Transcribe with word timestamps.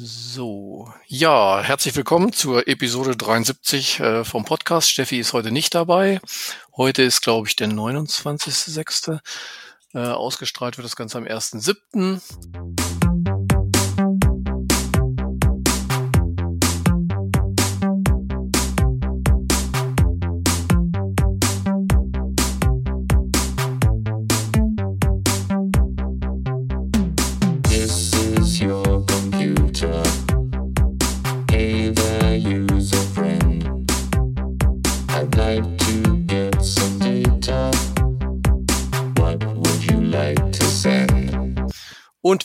So, 0.00 0.88
ja, 1.08 1.60
herzlich 1.60 1.96
willkommen 1.96 2.32
zur 2.32 2.68
Episode 2.68 3.16
73 3.16 3.98
äh, 3.98 4.24
vom 4.24 4.44
Podcast. 4.44 4.88
Steffi 4.88 5.18
ist 5.18 5.32
heute 5.32 5.50
nicht 5.50 5.74
dabei. 5.74 6.20
Heute 6.76 7.02
ist, 7.02 7.20
glaube 7.20 7.48
ich, 7.48 7.56
der 7.56 7.66
29.06. 7.66 9.18
Äh, 9.94 9.98
ausgestrahlt 9.98 10.78
wird 10.78 10.84
das 10.84 10.94
Ganze 10.94 11.18
am 11.18 11.24
1.07. 11.24 12.20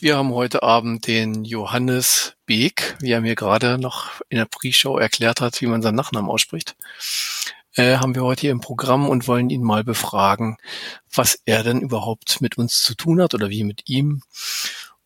wir 0.03 0.17
haben 0.17 0.34
heute 0.34 0.63
Abend 0.63 1.07
den 1.07 1.45
Johannes 1.45 2.35
Beek, 2.45 2.98
wie 2.99 3.11
er 3.11 3.21
mir 3.21 3.35
gerade 3.35 3.77
noch 3.77 4.20
in 4.27 4.38
der 4.38 4.45
Pre-Show 4.45 4.98
erklärt 4.98 5.39
hat, 5.39 5.61
wie 5.61 5.66
man 5.66 5.81
seinen 5.81 5.95
Nachnamen 5.95 6.30
ausspricht. 6.30 6.75
Äh, 7.75 7.95
haben 7.95 8.13
wir 8.13 8.23
heute 8.23 8.41
hier 8.41 8.52
im 8.52 8.59
Programm 8.59 9.08
und 9.08 9.30
wollen 9.30 9.49
ihn 9.49 9.63
mal 9.63 9.85
befragen, 9.85 10.58
was 11.16 11.39
er 11.45 11.63
denn 11.63 11.80
überhaupt 11.80 12.41
mit 12.41 12.58
uns 12.58 12.84
zu 12.84 12.95
tun 12.95 13.21
hat 13.21 13.34
oder 13.34 13.49
wie 13.49 13.63
mit 13.63 13.89
ihm 13.89 14.21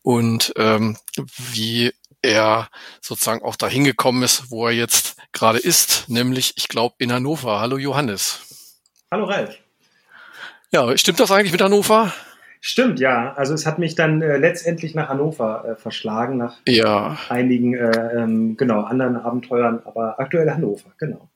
und 0.02 0.52
ähm, 0.56 0.96
wie 1.36 1.92
er 2.20 2.68
sozusagen 3.00 3.44
auch 3.44 3.54
dahin 3.54 3.84
gekommen 3.84 4.24
ist, 4.24 4.50
wo 4.50 4.66
er 4.66 4.72
jetzt 4.72 5.16
gerade 5.30 5.60
ist, 5.60 6.08
nämlich, 6.08 6.54
ich 6.56 6.66
glaube, 6.66 6.96
in 6.98 7.12
Hannover. 7.12 7.60
Hallo 7.60 7.78
Johannes. 7.78 8.40
Hallo 9.12 9.26
Ralf. 9.26 9.56
Ja, 10.72 10.98
stimmt 10.98 11.20
das 11.20 11.30
eigentlich 11.30 11.52
mit 11.52 11.62
Hannover? 11.62 12.12
Stimmt, 12.60 12.98
ja. 13.00 13.32
Also 13.34 13.54
es 13.54 13.66
hat 13.66 13.78
mich 13.78 13.94
dann 13.94 14.20
äh, 14.22 14.36
letztendlich 14.36 14.94
nach 14.94 15.08
Hannover 15.08 15.64
äh, 15.64 15.76
verschlagen, 15.76 16.38
nach 16.38 16.56
Ja, 16.66 17.16
einigen 17.28 17.74
äh, 17.74 17.90
ähm, 18.16 18.56
genau 18.56 18.82
anderen 18.82 19.16
Abenteuern, 19.16 19.80
aber 19.84 20.18
aktuell 20.18 20.50
Hannover, 20.50 20.90
genau. 20.98 21.28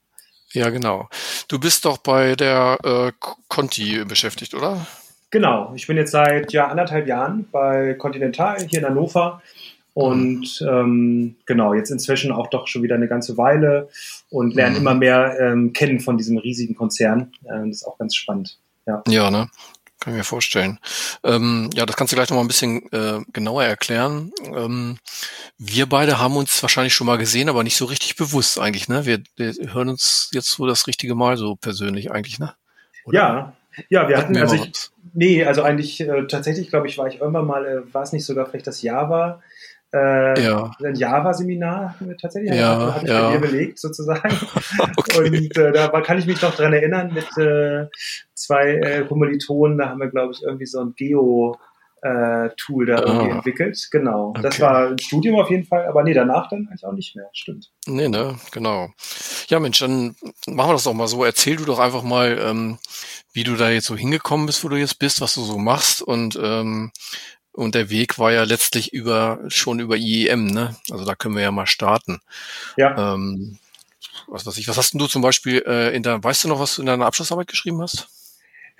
ja, 0.52 0.70
genau. 0.70 1.08
Du 1.48 1.58
bist 1.58 1.84
doch 1.84 1.98
bei 1.98 2.34
der 2.34 2.78
äh, 2.84 3.12
Conti 3.48 4.04
beschäftigt, 4.04 4.54
oder? 4.54 4.86
Genau, 5.30 5.72
ich 5.74 5.86
bin 5.86 5.96
jetzt 5.96 6.10
seit 6.10 6.52
ja, 6.52 6.68
anderthalb 6.68 7.06
Jahren 7.06 7.46
bei 7.50 7.94
Continental 7.94 8.58
hier 8.68 8.80
in 8.80 8.86
Hannover 8.86 9.40
und 9.94 10.64
ähm, 10.68 11.36
genau, 11.46 11.74
jetzt 11.74 11.90
inzwischen 11.90 12.32
auch 12.32 12.48
doch 12.48 12.66
schon 12.66 12.82
wieder 12.82 12.96
eine 12.96 13.08
ganze 13.08 13.36
Weile 13.36 13.88
und 14.30 14.54
lerne 14.54 14.72
Mhm. 14.72 14.80
immer 14.80 14.94
mehr 14.94 15.36
ähm, 15.40 15.72
kennen 15.72 16.00
von 16.00 16.16
diesem 16.18 16.38
riesigen 16.38 16.74
Konzern. 16.74 17.32
Ähm, 17.50 17.68
das 17.68 17.78
ist 17.82 17.84
auch 17.86 17.98
ganz 17.98 18.14
spannend. 18.14 18.58
Ja. 18.86 19.02
Ja, 19.08 19.30
ne? 19.30 19.48
Kann 20.02 20.14
ich 20.14 20.18
mir 20.18 20.24
vorstellen. 20.24 20.80
Ähm, 21.22 21.70
ja, 21.74 21.86
das 21.86 21.96
kannst 21.96 22.12
du 22.12 22.16
gleich 22.16 22.28
noch 22.28 22.36
mal 22.36 22.42
ein 22.42 22.48
bisschen 22.48 22.90
äh, 22.90 23.20
genauer 23.32 23.62
erklären. 23.62 24.32
Ähm, 24.44 24.98
wir 25.58 25.88
beide 25.88 26.18
haben 26.18 26.36
uns 26.36 26.60
wahrscheinlich 26.60 26.92
schon 26.92 27.06
mal 27.06 27.18
gesehen, 27.18 27.48
aber 27.48 27.62
nicht 27.62 27.76
so 27.76 27.84
richtig 27.84 28.16
bewusst 28.16 28.58
eigentlich, 28.58 28.88
ne? 28.88 29.06
Wir, 29.06 29.22
wir 29.36 29.54
hören 29.72 29.88
uns 29.90 30.28
jetzt 30.32 30.50
so 30.50 30.66
das 30.66 30.88
richtige 30.88 31.14
Mal 31.14 31.36
so 31.36 31.54
persönlich 31.54 32.10
eigentlich, 32.10 32.40
ne? 32.40 32.52
Oder? 33.04 33.16
Ja, 33.16 33.52
ja, 33.90 34.08
wir 34.08 34.18
hatten, 34.18 34.36
also 34.36 34.56
ich, 34.56 34.72
nee, 35.14 35.44
also 35.44 35.62
eigentlich 35.62 36.00
äh, 36.00 36.26
tatsächlich, 36.26 36.68
glaube 36.68 36.88
ich, 36.88 36.98
war 36.98 37.06
ich 37.06 37.20
irgendwann 37.20 37.46
mal, 37.46 37.64
äh, 37.64 37.94
war 37.94 38.02
es 38.02 38.12
nicht 38.12 38.26
sogar 38.26 38.46
vielleicht 38.46 38.66
das 38.66 38.82
Java, 38.82 39.40
äh, 39.94 40.42
Ja. 40.42 40.72
ein 40.82 40.94
Java-Seminar 40.96 41.94
tatsächlich, 42.20 42.54
Ja, 42.54 42.94
habe 42.94 43.06
ich 43.06 43.12
ja. 43.12 43.28
bei 43.28 43.32
dir 43.34 43.40
belegt 43.40 43.78
sozusagen. 43.78 44.36
Okay. 44.96 45.18
Und 45.28 45.56
äh, 45.56 45.72
da 45.72 45.88
kann 46.00 46.18
ich 46.18 46.26
mich 46.26 46.42
noch 46.42 46.54
dran 46.54 46.72
erinnern 46.72 47.12
mit 47.14 47.26
äh, 47.38 47.86
zwei 48.42 48.74
äh, 48.74 49.04
Kommilitonen, 49.06 49.78
da 49.78 49.88
haben 49.88 50.00
wir, 50.00 50.08
glaube 50.08 50.32
ich, 50.32 50.42
irgendwie 50.42 50.66
so 50.66 50.80
ein 50.80 50.94
Geo- 50.96 51.56
äh, 52.04 52.50
Tool 52.56 52.86
da 52.86 52.98
irgendwie 53.00 53.30
Ah. 53.30 53.36
entwickelt. 53.36 53.78
Genau. 53.92 54.32
Das 54.42 54.54
Okay. 54.56 54.62
war 54.62 54.88
ein 54.88 54.98
Studium 54.98 55.36
auf 55.40 55.48
jeden 55.50 55.62
Fall, 55.64 55.86
aber 55.86 56.02
nee, 56.02 56.12
danach 56.12 56.48
dann 56.48 56.66
eigentlich 56.68 56.84
auch 56.84 56.92
nicht 56.92 57.14
mehr. 57.14 57.28
Stimmt. 57.32 57.70
Nee, 57.86 58.08
ne, 58.08 58.34
genau. 58.50 58.88
Ja, 59.46 59.60
Mensch, 59.60 59.78
dann 59.78 60.16
machen 60.48 60.70
wir 60.70 60.72
das 60.72 60.82
doch 60.82 60.94
mal 60.94 61.06
so. 61.06 61.22
Erzähl 61.24 61.54
du 61.54 61.64
doch 61.64 61.78
einfach 61.78 62.02
mal, 62.02 62.36
ähm, 62.42 62.78
wie 63.32 63.44
du 63.44 63.54
da 63.54 63.70
jetzt 63.70 63.86
so 63.86 63.94
hingekommen 63.96 64.46
bist, 64.46 64.64
wo 64.64 64.68
du 64.68 64.74
jetzt 64.76 64.98
bist, 64.98 65.20
was 65.20 65.34
du 65.36 65.42
so 65.44 65.58
machst 65.58 66.02
und 66.02 66.36
ähm, 66.42 66.90
und 67.52 67.74
der 67.76 67.88
Weg 67.88 68.18
war 68.18 68.32
ja 68.32 68.42
letztlich 68.44 68.92
über 68.92 69.38
schon 69.46 69.78
über 69.78 69.96
IEM, 69.96 70.46
ne? 70.46 70.74
Also 70.90 71.04
da 71.04 71.14
können 71.14 71.36
wir 71.36 71.42
ja 71.42 71.52
mal 71.52 71.66
starten. 71.66 72.18
Ja. 72.76 73.14
Ähm, 73.14 73.58
was 74.26 74.44
weiß 74.44 74.56
ich, 74.58 74.66
was 74.66 74.76
hast 74.76 74.92
denn 74.94 74.98
du 74.98 75.06
zum 75.06 75.22
Beispiel 75.22 75.62
äh, 75.66 75.94
in 75.94 76.02
der, 76.02 76.24
weißt 76.24 76.42
du 76.44 76.48
noch, 76.48 76.58
was 76.58 76.74
du 76.76 76.82
in 76.82 76.86
deiner 76.86 77.06
Abschlussarbeit 77.06 77.46
geschrieben 77.46 77.80
hast? 77.80 78.08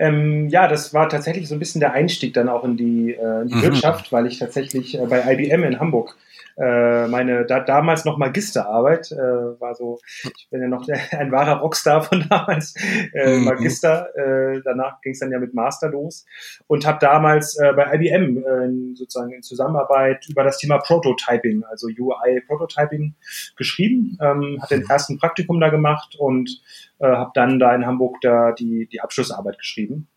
Ähm, 0.03 0.49
ja, 0.49 0.67
das 0.67 0.93
war 0.93 1.07
tatsächlich 1.09 1.47
so 1.47 1.55
ein 1.55 1.59
bisschen 1.59 1.79
der 1.81 1.93
Einstieg 1.93 2.33
dann 2.33 2.49
auch 2.49 2.63
in 2.63 2.75
die, 2.77 3.13
äh, 3.13 3.41
in 3.41 3.47
die 3.47 3.55
Mhm. 3.55 3.61
Wirtschaft, 3.61 4.11
weil 4.11 4.25
ich 4.27 4.39
tatsächlich 4.39 4.97
äh, 4.99 5.05
bei 5.05 5.21
IBM 5.33 5.63
in 5.63 5.79
Hamburg 5.79 6.15
äh, 6.55 7.07
meine 7.07 7.45
da, 7.45 7.61
damals 7.61 8.05
noch 8.05 8.17
Magisterarbeit 8.19 9.11
äh, 9.11 9.15
war 9.59 9.73
so, 9.73 9.99
ich 10.37 10.47
bin 10.51 10.61
ja 10.61 10.67
noch 10.67 10.87
ein 11.11 11.31
wahrer 11.31 11.59
Rockstar 11.61 12.03
von 12.03 12.25
damals, 12.29 12.75
äh, 13.13 13.37
Mhm. 13.39 13.45
Magister, 13.45 14.09
äh, 14.15 14.61
danach 14.63 15.01
ging 15.01 15.13
es 15.13 15.19
dann 15.19 15.31
ja 15.31 15.39
mit 15.39 15.53
Master 15.55 15.89
los 15.89 16.25
und 16.67 16.85
habe 16.85 16.99
damals 16.99 17.57
bei 17.75 17.93
IBM 17.95 18.43
in- 18.65 18.95
sozusagen 18.95 19.31
in 19.33 19.41
Zusammenarbeit 19.41 20.27
über 20.29 20.43
das 20.43 20.57
Thema 20.59 20.77
Prototyping, 20.77 21.63
also 21.63 21.87
UI 21.87 22.41
Prototyping 22.45 23.15
geschrieben, 23.55 24.17
ähm, 24.21 24.59
hatte 24.61 24.77
den 24.79 24.87
ersten 24.89 25.17
Praktikum 25.17 25.59
da 25.59 25.69
gemacht 25.69 26.15
und 26.19 26.61
äh, 27.03 27.07
habe 27.07 27.31
dann 27.33 27.59
da 27.59 27.75
in 27.75 27.85
Hamburg 27.85 28.17
da 28.21 28.53
die, 28.53 28.87
die 28.91 29.01
Abschlussarbeit 29.01 29.57
geschrieben. 29.57 30.07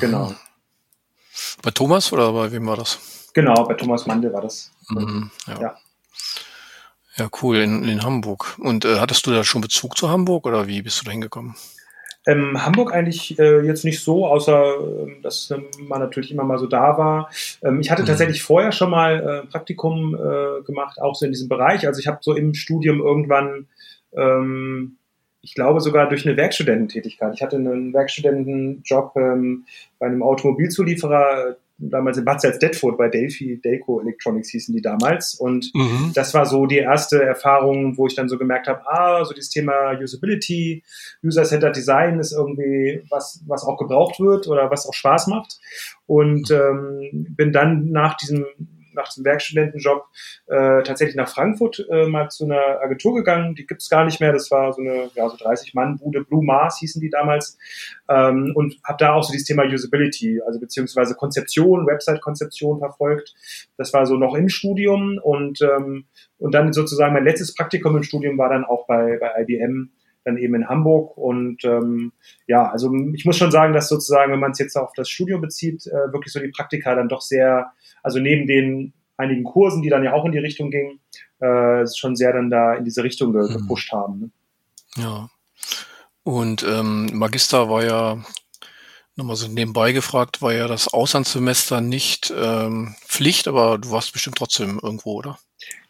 Genau. 0.00 0.30
Mhm. 0.30 0.36
Bei 1.62 1.70
Thomas 1.70 2.12
oder 2.12 2.32
bei 2.32 2.50
wem 2.50 2.66
war 2.66 2.76
das? 2.76 2.98
Genau, 3.34 3.64
bei 3.64 3.74
Thomas 3.74 4.06
Mandel 4.06 4.32
war 4.32 4.40
das. 4.40 4.72
Mhm, 4.88 5.30
ja. 5.46 5.60
Ja. 5.60 5.76
ja. 7.16 7.28
cool, 7.42 7.58
in, 7.58 7.84
in 7.84 8.02
Hamburg. 8.02 8.56
Und 8.58 8.84
äh, 8.84 8.98
hattest 8.98 9.26
du 9.26 9.30
da 9.30 9.44
schon 9.44 9.60
Bezug 9.60 9.96
zu 9.96 10.10
Hamburg 10.10 10.46
oder 10.46 10.66
wie 10.66 10.82
bist 10.82 11.00
du 11.00 11.04
da 11.04 11.12
hingekommen? 11.12 11.54
Ähm, 12.26 12.62
Hamburg 12.64 12.92
eigentlich 12.92 13.38
äh, 13.38 13.60
jetzt 13.60 13.84
nicht 13.84 14.02
so, 14.02 14.26
außer 14.26 14.74
ähm, 14.78 15.22
dass 15.22 15.50
ähm, 15.50 15.66
man 15.78 16.00
natürlich 16.00 16.30
immer 16.30 16.44
mal 16.44 16.58
so 16.58 16.66
da 16.66 16.98
war. 16.98 17.30
Ähm, 17.62 17.80
ich 17.80 17.90
hatte 17.90 18.02
Mhm. 18.02 18.06
tatsächlich 18.06 18.42
vorher 18.42 18.72
schon 18.72 18.90
mal 18.90 19.44
äh, 19.44 19.46
Praktikum 19.46 20.14
äh, 20.14 20.62
gemacht, 20.64 21.00
auch 21.00 21.14
so 21.14 21.24
in 21.24 21.32
diesem 21.32 21.48
Bereich. 21.48 21.86
Also 21.86 21.98
ich 22.00 22.06
habe 22.06 22.18
so 22.20 22.34
im 22.34 22.52
Studium 22.54 23.00
irgendwann, 23.00 23.68
ähm, 24.12 24.98
ich 25.42 25.54
glaube 25.54 25.80
sogar 25.80 26.08
durch 26.08 26.26
eine 26.26 26.36
Werkstudententätigkeit. 26.36 27.34
Ich 27.34 27.42
hatte 27.42 27.56
einen 27.56 27.92
Werkstudentenjob 27.92 29.12
ähm, 29.16 29.64
bei 29.98 30.06
einem 30.06 30.22
Automobilzulieferer, 30.22 31.56
damals 31.82 32.18
in 32.18 32.26
Bad 32.26 32.42
Salzdetfurt 32.42 32.98
bei 32.98 33.08
Delphi, 33.08 33.58
Delco 33.64 34.00
Electronics 34.00 34.50
hießen 34.50 34.74
die 34.74 34.82
damals. 34.82 35.34
Und 35.34 35.70
Mhm. 35.74 36.12
das 36.14 36.34
war 36.34 36.44
so 36.44 36.66
die 36.66 36.76
erste 36.78 37.22
Erfahrung, 37.22 37.96
wo 37.96 38.06
ich 38.06 38.14
dann 38.14 38.28
so 38.28 38.36
gemerkt 38.36 38.68
habe, 38.68 38.82
ah, 38.86 39.24
so 39.24 39.32
dieses 39.32 39.48
Thema 39.48 39.98
Usability, 39.98 40.82
User-Centered 41.24 41.74
Design 41.74 42.18
ist 42.18 42.32
irgendwie 42.32 43.02
was, 43.08 43.42
was 43.46 43.64
auch 43.64 43.78
gebraucht 43.78 44.20
wird 44.20 44.46
oder 44.46 44.70
was 44.70 44.86
auch 44.86 44.92
Spaß 44.92 45.28
macht. 45.28 45.58
Und 46.06 46.50
ähm, 46.50 47.28
bin 47.34 47.50
dann 47.52 47.90
nach 47.90 48.18
diesem 48.18 48.44
nach 48.94 49.08
diesem 49.08 49.24
Werkstudentenjob 49.24 50.04
äh, 50.46 50.82
tatsächlich 50.82 51.16
nach 51.16 51.28
Frankfurt 51.28 51.86
äh, 51.90 52.06
mal 52.06 52.28
zu 52.28 52.44
einer 52.44 52.80
Agentur 52.82 53.14
gegangen. 53.14 53.54
Die 53.54 53.66
gibt's 53.66 53.88
gar 53.88 54.04
nicht 54.04 54.20
mehr. 54.20 54.32
Das 54.32 54.50
war 54.50 54.72
so 54.72 54.80
eine 54.80 55.10
ja, 55.14 55.28
so 55.28 55.36
30 55.36 55.74
Mann 55.74 55.98
Bude 55.98 56.24
Blue 56.24 56.44
Mars 56.44 56.78
hießen 56.78 57.00
die 57.00 57.10
damals 57.10 57.58
ähm, 58.08 58.52
und 58.54 58.76
habe 58.84 58.98
da 58.98 59.14
auch 59.14 59.22
so 59.22 59.32
dieses 59.32 59.46
Thema 59.46 59.64
Usability, 59.64 60.40
also 60.46 60.60
beziehungsweise 60.60 61.14
Konzeption, 61.14 61.86
Website-Konzeption 61.86 62.78
verfolgt. 62.78 63.34
Das 63.76 63.92
war 63.92 64.06
so 64.06 64.16
noch 64.16 64.34
im 64.34 64.48
Studium 64.48 65.18
und 65.22 65.60
ähm, 65.62 66.06
und 66.38 66.54
dann 66.54 66.72
sozusagen 66.72 67.12
mein 67.12 67.24
letztes 67.24 67.54
Praktikum 67.54 67.96
im 67.96 68.02
Studium 68.02 68.38
war 68.38 68.48
dann 68.48 68.64
auch 68.64 68.86
bei 68.86 69.18
bei 69.18 69.42
IBM 69.42 69.90
dann 70.24 70.36
eben 70.36 70.54
in 70.54 70.68
Hamburg 70.68 71.16
und 71.16 71.64
ähm, 71.64 72.12
ja, 72.46 72.70
also 72.70 72.92
ich 73.14 73.24
muss 73.24 73.36
schon 73.36 73.50
sagen, 73.50 73.72
dass 73.72 73.88
sozusagen, 73.88 74.32
wenn 74.32 74.40
man 74.40 74.52
es 74.52 74.58
jetzt 74.58 74.76
auf 74.76 74.92
das 74.94 75.08
Studium 75.08 75.40
bezieht, 75.40 75.86
äh, 75.86 76.12
wirklich 76.12 76.32
so 76.32 76.40
die 76.40 76.48
Praktika 76.48 76.94
dann 76.94 77.08
doch 77.08 77.22
sehr, 77.22 77.72
also 78.02 78.18
neben 78.18 78.46
den 78.46 78.92
einigen 79.16 79.44
Kursen, 79.44 79.82
die 79.82 79.88
dann 79.88 80.04
ja 80.04 80.12
auch 80.12 80.24
in 80.24 80.32
die 80.32 80.38
Richtung 80.38 80.70
gingen, 80.70 81.00
äh, 81.40 81.86
schon 81.86 82.16
sehr 82.16 82.32
dann 82.32 82.50
da 82.50 82.74
in 82.74 82.84
diese 82.84 83.02
Richtung 83.04 83.32
ge 83.32 83.42
Mhm. 83.42 83.54
gepusht 83.54 83.92
haben. 83.92 84.20
Ne? 84.20 84.30
Ja. 85.02 85.28
Und 86.22 86.62
ähm, 86.68 87.10
Magister 87.14 87.68
war 87.68 87.84
ja, 87.84 88.18
nochmal 89.20 89.36
so 89.36 89.48
nebenbei 89.48 89.92
gefragt, 89.92 90.42
war 90.42 90.52
ja 90.52 90.66
das 90.66 90.92
Auslandssemester 90.92 91.80
nicht 91.80 92.32
ähm, 92.36 92.94
Pflicht, 93.06 93.46
aber 93.46 93.78
du 93.78 93.90
warst 93.90 94.12
bestimmt 94.12 94.36
trotzdem 94.36 94.80
irgendwo, 94.82 95.14
oder? 95.14 95.38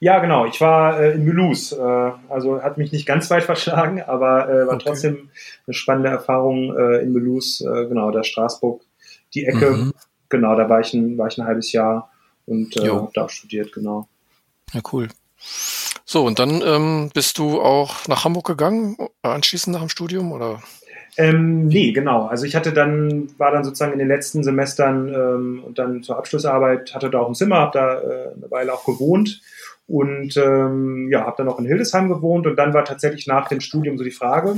Ja, 0.00 0.18
genau. 0.18 0.46
Ich 0.46 0.60
war 0.60 0.98
äh, 1.00 1.12
in 1.12 1.24
Mulhouse, 1.24 1.72
äh, 1.72 2.10
also 2.28 2.62
hat 2.62 2.76
mich 2.76 2.92
nicht 2.92 3.06
ganz 3.06 3.30
weit 3.30 3.44
verschlagen, 3.44 4.02
aber 4.02 4.48
äh, 4.48 4.66
war 4.66 4.74
Okay. 4.74 4.84
trotzdem 4.84 5.30
eine 5.66 5.74
spannende 5.74 6.10
Erfahrung 6.10 6.76
äh, 6.76 6.98
in 6.98 7.12
Mulhouse, 7.12 7.60
äh, 7.60 7.86
genau, 7.86 8.10
da 8.10 8.24
Straßburg, 8.24 8.82
die 9.34 9.46
Ecke. 9.46 9.70
Mhm. 9.70 9.92
Genau, 10.28 10.54
da 10.56 10.68
war 10.68 10.80
ich 10.80 10.92
ein, 10.94 11.18
war 11.18 11.28
ich 11.28 11.38
ein 11.38 11.46
halbes 11.46 11.72
Jahr 11.72 12.10
und 12.46 12.76
äh, 12.76 12.88
habe 12.88 13.10
da 13.14 13.28
studiert, 13.28 13.72
genau. 13.72 14.08
Ja, 14.72 14.80
cool. 14.92 15.08
So, 16.04 16.24
und 16.24 16.38
dann 16.38 16.62
ähm, 16.62 17.10
bist 17.14 17.38
du 17.38 17.60
auch 17.60 18.08
nach 18.08 18.24
Hamburg 18.24 18.46
gegangen, 18.46 18.96
anschließend 19.22 19.74
nach 19.74 19.80
dem 19.80 19.88
Studium, 19.88 20.32
oder? 20.32 20.60
Ähm, 21.16 21.66
nee, 21.66 21.92
genau. 21.92 22.26
Also 22.26 22.46
ich 22.46 22.54
hatte 22.54 22.72
dann, 22.72 23.28
war 23.38 23.50
dann 23.50 23.64
sozusagen 23.64 23.92
in 23.92 23.98
den 23.98 24.08
letzten 24.08 24.44
Semestern 24.44 25.08
ähm, 25.08 25.64
und 25.64 25.78
dann 25.78 26.02
zur 26.02 26.16
Abschlussarbeit, 26.16 26.94
hatte 26.94 27.10
da 27.10 27.20
auch 27.20 27.28
ein 27.28 27.34
Zimmer, 27.34 27.56
habe 27.56 27.78
da 27.78 28.00
äh, 28.00 28.34
eine 28.36 28.50
Weile 28.50 28.72
auch 28.72 28.84
gewohnt 28.84 29.40
und 29.86 30.36
ähm, 30.36 31.08
ja, 31.10 31.26
habe 31.26 31.34
dann 31.38 31.48
auch 31.48 31.58
in 31.58 31.66
Hildesheim 31.66 32.08
gewohnt 32.08 32.46
und 32.46 32.56
dann 32.56 32.74
war 32.74 32.84
tatsächlich 32.84 33.26
nach 33.26 33.48
dem 33.48 33.60
Studium 33.60 33.98
so 33.98 34.04
die 34.04 34.12
Frage, 34.12 34.56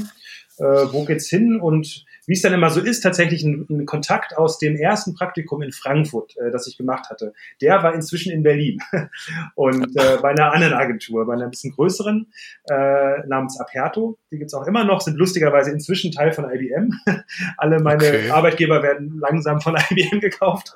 äh, 0.59 0.65
wo 0.65 1.05
geht's 1.05 1.29
hin 1.29 1.59
und 1.59 2.05
wie 2.27 2.35
es 2.35 2.43
dann 2.43 2.53
immer 2.53 2.71
so 2.71 2.81
ist, 2.81 3.01
tatsächlich 3.01 3.43
ein, 3.43 3.67
ein 3.69 3.87
Kontakt 3.87 4.37
aus 4.37 4.59
dem 4.59 4.77
ersten 4.77 5.15
Praktikum 5.15 5.63
in 5.63 5.73
Frankfurt, 5.73 6.37
äh, 6.37 6.51
das 6.51 6.67
ich 6.67 6.77
gemacht 6.77 7.11
hatte. 7.11 7.33
Der 7.61 7.83
war 7.83 7.95
inzwischen 7.95 8.33
in 8.33 8.43
Berlin 8.43 8.79
und 9.55 9.97
äh, 9.97 10.19
bei 10.21 10.31
einer 10.31 10.53
anderen 10.53 10.75
Agentur, 10.75 11.27
bei 11.27 11.35
einer 11.35 11.49
bisschen 11.49 11.73
größeren 11.73 12.33
äh, 12.69 13.27
namens 13.27 13.59
Aperto. 13.59 14.19
Die 14.31 14.39
gibt's 14.39 14.55
auch 14.55 14.67
immer 14.67 14.85
noch, 14.85 15.01
sind 15.01 15.17
lustigerweise 15.17 15.71
inzwischen 15.71 16.13
Teil 16.13 16.33
von 16.33 16.49
IBM. 16.49 16.93
Alle 17.57 17.81
meine 17.81 18.03
Okay. 18.13 18.31
Arbeitgeber 18.31 18.83
werden 18.83 19.19
langsam 19.19 19.61
von 19.61 19.77
IBM 19.91 20.21
gekauft. 20.21 20.73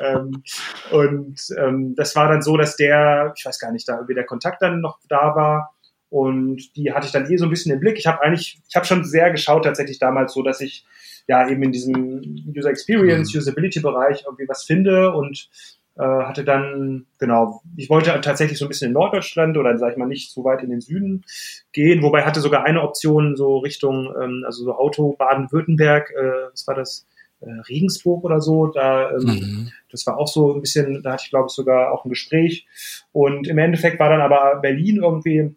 ähm, 0.00 0.42
und 0.90 1.40
ähm, 1.58 1.94
das 1.94 2.16
war 2.16 2.28
dann 2.28 2.42
so, 2.42 2.56
dass 2.56 2.76
der, 2.76 3.32
ich 3.36 3.44
weiß 3.44 3.58
gar 3.58 3.72
nicht, 3.72 3.88
da 3.88 3.94
irgendwie 3.94 4.14
der 4.14 4.24
Kontakt 4.24 4.62
dann 4.62 4.80
noch 4.80 4.98
da 5.08 5.34
war. 5.34 5.74
Und 6.10 6.76
die 6.76 6.92
hatte 6.92 7.06
ich 7.06 7.12
dann 7.12 7.30
eh 7.30 7.36
so 7.36 7.44
ein 7.44 7.50
bisschen 7.50 7.72
im 7.72 7.80
Blick. 7.80 7.98
Ich 7.98 8.06
habe 8.06 8.20
eigentlich, 8.20 8.60
ich 8.68 8.76
habe 8.76 8.84
schon 8.86 9.04
sehr 9.04 9.30
geschaut 9.30 9.64
tatsächlich 9.64 9.98
damals 9.98 10.34
so, 10.34 10.42
dass 10.42 10.60
ich 10.60 10.84
ja 11.28 11.48
eben 11.48 11.62
in 11.62 11.72
diesem 11.72 12.20
User 12.56 12.70
Experience, 12.70 13.34
Usability 13.34 13.80
Bereich 13.80 14.24
irgendwie 14.26 14.48
was 14.48 14.64
finde 14.64 15.12
und 15.12 15.48
äh, 15.96 16.02
hatte 16.02 16.44
dann, 16.44 17.06
genau, 17.18 17.62
ich 17.76 17.88
wollte 17.90 18.18
tatsächlich 18.20 18.58
so 18.58 18.64
ein 18.64 18.68
bisschen 18.68 18.88
in 18.88 18.94
Norddeutschland 18.94 19.56
oder 19.56 19.76
sag 19.78 19.92
ich 19.92 19.98
mal 19.98 20.06
nicht 20.06 20.32
so 20.32 20.42
weit 20.44 20.62
in 20.62 20.70
den 20.70 20.80
Süden 20.80 21.24
gehen, 21.72 22.02
wobei 22.02 22.22
hatte 22.22 22.40
sogar 22.40 22.64
eine 22.64 22.82
Option 22.82 23.36
so 23.36 23.58
Richtung, 23.58 24.12
ähm, 24.20 24.42
also 24.46 24.64
so 24.64 24.74
Auto 24.74 25.14
Baden-Württemberg, 25.18 26.10
äh, 26.10 26.50
was 26.50 26.66
war 26.66 26.74
das, 26.74 27.06
äh, 27.40 27.50
Regensburg 27.68 28.24
oder 28.24 28.40
so, 28.40 28.66
da 28.66 29.10
ähm, 29.10 29.24
Mhm. 29.26 29.72
das 29.90 30.06
war 30.06 30.18
auch 30.18 30.28
so 30.28 30.54
ein 30.54 30.60
bisschen, 30.60 31.02
da 31.02 31.12
hatte 31.12 31.22
ich 31.24 31.30
glaube 31.30 31.46
ich 31.48 31.54
sogar 31.54 31.92
auch 31.92 32.04
ein 32.04 32.10
Gespräch. 32.10 32.66
Und 33.12 33.46
im 33.48 33.58
Endeffekt 33.58 33.98
war 33.98 34.10
dann 34.10 34.20
aber 34.20 34.56
Berlin 34.60 35.00
irgendwie 35.02 35.54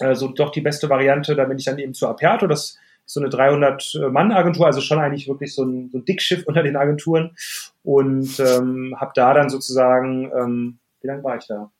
äh, 0.00 0.14
so 0.14 0.28
doch 0.28 0.50
die 0.50 0.60
beste 0.60 0.88
Variante. 0.88 1.34
Da 1.34 1.44
bin 1.44 1.58
ich 1.58 1.64
dann 1.64 1.78
eben 1.78 1.94
zu 1.94 2.08
Aperto. 2.08 2.46
Das 2.46 2.78
ist 3.06 3.14
so 3.14 3.20
eine 3.20 3.28
300-Mann-Agentur, 3.28 4.66
also 4.66 4.80
schon 4.80 4.98
eigentlich 4.98 5.28
wirklich 5.28 5.54
so 5.54 5.64
ein, 5.64 5.90
so 5.90 5.98
ein 5.98 6.04
Dickschiff 6.04 6.44
unter 6.46 6.62
den 6.62 6.76
Agenturen. 6.76 7.36
Und 7.82 8.40
ähm, 8.40 8.94
habe 8.98 9.12
da 9.14 9.34
dann 9.34 9.50
sozusagen, 9.50 10.30
ähm, 10.36 10.78
wie 11.00 11.06
lange 11.06 11.24
war 11.24 11.36
ich 11.36 11.46
da? 11.46 11.70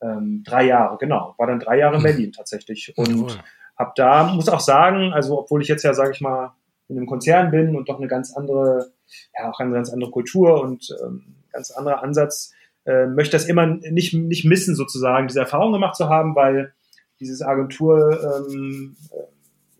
Ähm, 0.00 0.44
drei 0.46 0.66
Jahre, 0.66 0.96
genau. 0.98 1.34
War 1.38 1.46
dann 1.48 1.60
drei 1.60 1.78
Jahre 1.78 1.96
in 1.96 2.02
Berlin 2.04 2.32
tatsächlich. 2.32 2.92
Und 2.96 3.08
Jawohl. 3.08 3.32
hab 3.76 3.94
da, 3.96 4.24
muss 4.32 4.48
auch 4.48 4.60
sagen, 4.60 5.12
also 5.12 5.40
obwohl 5.40 5.62
ich 5.62 5.68
jetzt 5.68 5.82
ja, 5.82 5.94
sage 5.94 6.12
ich 6.12 6.20
mal, 6.20 6.52
in 6.88 6.96
einem 6.96 7.06
Konzern 7.06 7.50
bin 7.50 7.76
und 7.76 7.88
doch 7.88 7.98
eine 7.98 8.08
ganz 8.08 8.34
andere, 8.34 8.92
ja, 9.38 9.50
auch 9.50 9.60
eine 9.60 9.72
ganz 9.72 9.92
andere 9.92 10.10
Kultur 10.10 10.62
und 10.62 10.88
ähm, 11.04 11.36
ganz 11.52 11.70
anderer 11.70 12.02
Ansatz, 12.02 12.54
äh, 12.86 13.06
möchte 13.06 13.36
das 13.36 13.44
immer 13.44 13.66
nicht, 13.66 14.14
nicht 14.14 14.44
missen, 14.44 14.74
sozusagen, 14.74 15.28
diese 15.28 15.40
Erfahrung 15.40 15.72
gemacht 15.72 15.96
zu 15.96 16.08
haben, 16.08 16.34
weil 16.34 16.72
dieses 17.20 17.42
Agentur, 17.42 18.46
ähm, 18.50 18.96
äh, 19.10 19.22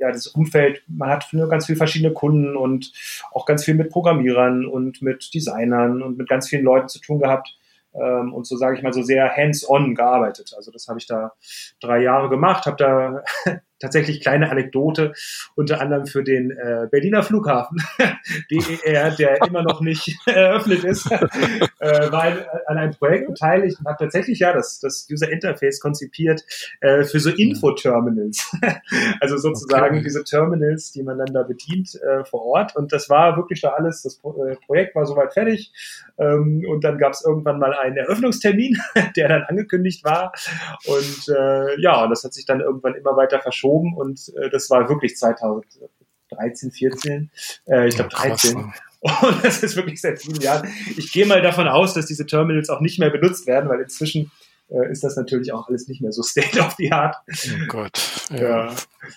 ja, 0.00 0.12
das 0.12 0.28
Umfeld, 0.28 0.82
man 0.86 1.10
hat 1.10 1.26
nur 1.32 1.48
ganz 1.48 1.66
viele 1.66 1.76
verschiedene 1.76 2.12
Kunden 2.12 2.56
und 2.56 2.92
auch 3.32 3.46
ganz 3.46 3.64
viel 3.64 3.74
mit 3.74 3.90
Programmierern 3.90 4.64
und 4.64 5.02
mit 5.02 5.34
Designern 5.34 6.02
und 6.02 6.18
mit 6.18 6.28
ganz 6.28 6.48
vielen 6.48 6.64
Leuten 6.64 6.88
zu 6.88 7.00
tun 7.00 7.18
gehabt 7.18 7.58
ähm, 7.94 8.32
und 8.32 8.46
so 8.46 8.56
sage 8.56 8.76
ich 8.76 8.82
mal 8.82 8.92
so 8.92 9.02
sehr 9.02 9.34
hands-on 9.34 9.94
gearbeitet. 9.94 10.52
Also 10.56 10.70
das 10.70 10.88
habe 10.88 10.98
ich 10.98 11.06
da 11.06 11.32
drei 11.80 12.00
Jahre 12.02 12.28
gemacht, 12.28 12.66
habe 12.66 12.76
da 12.76 13.22
tatsächlich 13.78 14.20
kleine 14.20 14.50
Anekdote, 14.50 15.12
unter 15.54 15.80
anderem 15.80 16.06
für 16.06 16.22
den 16.22 16.50
äh, 16.50 16.86
Berliner 16.90 17.22
Flughafen, 17.22 17.82
BER, 18.48 19.10
der 19.12 19.42
immer 19.46 19.62
noch 19.62 19.80
nicht 19.80 20.16
eröffnet 20.26 20.84
ist, 20.84 21.10
äh, 21.78 22.12
war 22.12 22.22
ein, 22.22 22.38
an 22.66 22.78
einem 22.78 22.94
Projekt 22.94 23.28
beteiligt 23.28 23.78
und 23.78 23.86
habe 23.86 24.04
tatsächlich 24.04 24.40
ja 24.40 24.52
das, 24.52 24.80
das 24.80 25.06
User 25.10 25.30
Interface 25.30 25.80
konzipiert 25.80 26.42
äh, 26.80 27.04
für 27.04 27.20
so 27.20 27.30
Infoterminals. 27.30 28.50
also 29.20 29.36
sozusagen 29.36 29.98
Okay. 29.98 30.04
diese 30.04 30.24
Terminals, 30.24 30.92
die 30.92 31.02
man 31.02 31.18
dann 31.18 31.32
da 31.32 31.42
bedient 31.42 31.94
äh, 32.02 32.24
vor 32.24 32.44
Ort. 32.44 32.76
Und 32.76 32.92
das 32.92 33.08
war 33.08 33.36
wirklich 33.36 33.60
da 33.60 33.70
alles, 33.70 34.02
das 34.02 34.16
Pro 34.16 34.44
äh, 34.44 34.56
Projekt 34.66 34.94
war 34.94 35.06
soweit 35.06 35.32
fertig. 35.32 35.72
Ähm, 36.18 36.64
und 36.68 36.84
dann 36.84 36.98
gab 36.98 37.12
es 37.12 37.24
irgendwann 37.24 37.58
mal 37.58 37.72
einen 37.74 37.96
Eröffnungstermin, 37.96 38.76
der 39.16 39.28
dann 39.28 39.42
angekündigt 39.42 40.04
war. 40.04 40.32
Und 40.86 41.28
äh, 41.34 41.80
ja, 41.80 42.06
das 42.08 42.24
hat 42.24 42.34
sich 42.34 42.44
dann 42.44 42.60
irgendwann 42.60 42.94
immer 42.94 43.16
weiter 43.16 43.40
verschoben 43.40 43.67
und 43.70 44.32
äh, 44.36 44.50
das 44.50 44.70
war 44.70 44.88
wirklich 44.88 45.16
2013, 45.16 46.70
14, 46.70 47.30
äh, 47.66 47.88
ich 47.88 47.94
glaube 47.96 48.10
Ja, 48.12 48.18
krass, 48.18 48.42
13. 48.42 48.54
ne? 48.56 48.72
Und 49.22 49.44
das 49.44 49.62
ist 49.62 49.76
wirklich 49.76 50.00
seit 50.00 50.18
sieben 50.20 50.40
Jahren. 50.40 50.68
Ich 50.96 51.12
gehe 51.12 51.24
mal 51.24 51.40
davon 51.40 51.68
aus, 51.68 51.94
dass 51.94 52.06
diese 52.06 52.26
Terminals 52.26 52.68
auch 52.68 52.80
nicht 52.80 52.98
mehr 52.98 53.10
benutzt 53.10 53.46
werden, 53.46 53.70
weil 53.70 53.80
inzwischen 53.80 54.32
äh, 54.70 54.90
ist 54.90 55.04
das 55.04 55.14
natürlich 55.16 55.52
auch 55.52 55.68
alles 55.68 55.86
nicht 55.86 56.00
mehr 56.00 56.10
so 56.10 56.22
state 56.24 56.58
of 56.58 56.74
the 56.78 56.90
art. 56.90 57.14
Oh 57.28 57.66
Gott. 57.68 57.92
Ja. 58.30 58.38
Ja, 58.38 58.74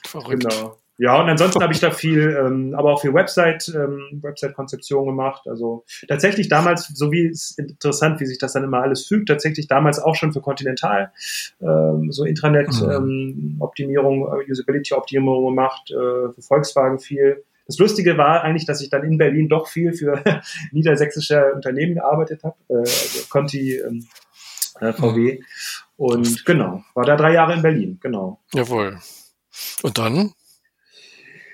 Verrückt. 0.08 0.48
Genau. 0.48 0.78
Ja, 1.02 1.20
und 1.20 1.28
ansonsten 1.28 1.64
habe 1.64 1.74
ich 1.74 1.80
da 1.80 1.90
viel, 1.90 2.38
ähm, 2.40 2.76
aber 2.78 2.94
auch 2.94 3.02
viel 3.02 3.12
Website, 3.12 3.70
ähm, 3.70 4.20
Website-Konzeption 4.22 5.08
gemacht. 5.08 5.48
Also 5.48 5.84
tatsächlich 6.08 6.48
damals, 6.48 6.90
so 6.94 7.12
wie 7.12 7.26
es 7.26 7.58
interessant, 7.58 8.20
wie 8.20 8.28
sich 8.28 8.38
das 8.38 8.54
dann 8.54 8.64
immer 8.64 8.84
alles 8.84 9.08
fügt, 9.08 9.28
tatsächlich 9.28 9.68
damals 9.68 9.98
auch 9.98 10.14
schon 10.14 10.32
für 10.32 10.42
Continental 10.42 11.12
ähm, 11.60 12.12
so 12.12 12.22
Mhm. 12.22 12.30
Intranet-Optimierung, 12.30 14.28
äh, 14.28 14.52
Usability-Optimierung 14.52 15.48
gemacht, 15.48 15.90
äh, 15.90 16.34
für 16.36 16.42
Volkswagen 16.44 17.00
viel. 17.00 17.44
Das 17.66 17.80
Lustige 17.80 18.20
war 18.20 18.44
eigentlich, 18.44 18.68
dass 18.68 18.80
ich 18.80 18.92
dann 18.92 19.04
in 19.04 19.18
Berlin 19.18 19.50
doch 19.50 19.70
viel 19.70 19.94
für 19.94 20.22
niedersächsische 20.72 21.52
Unternehmen 21.56 21.96
gearbeitet 21.96 22.44
habe, 22.44 22.58
äh, 22.70 22.78
also 22.78 23.26
Conti, 23.28 23.78
ähm, 23.78 24.06
äh, 24.80 24.94
VW. 24.94 25.40
Und 25.98 26.46
genau, 26.46 26.84
war 26.94 27.06
da 27.06 27.16
drei 27.16 27.34
Jahre 27.34 27.56
in 27.56 27.64
Berlin, 27.64 27.98
genau. 28.00 28.40
Jawohl. 28.54 29.00
Und 29.82 29.98
dann? 29.98 30.34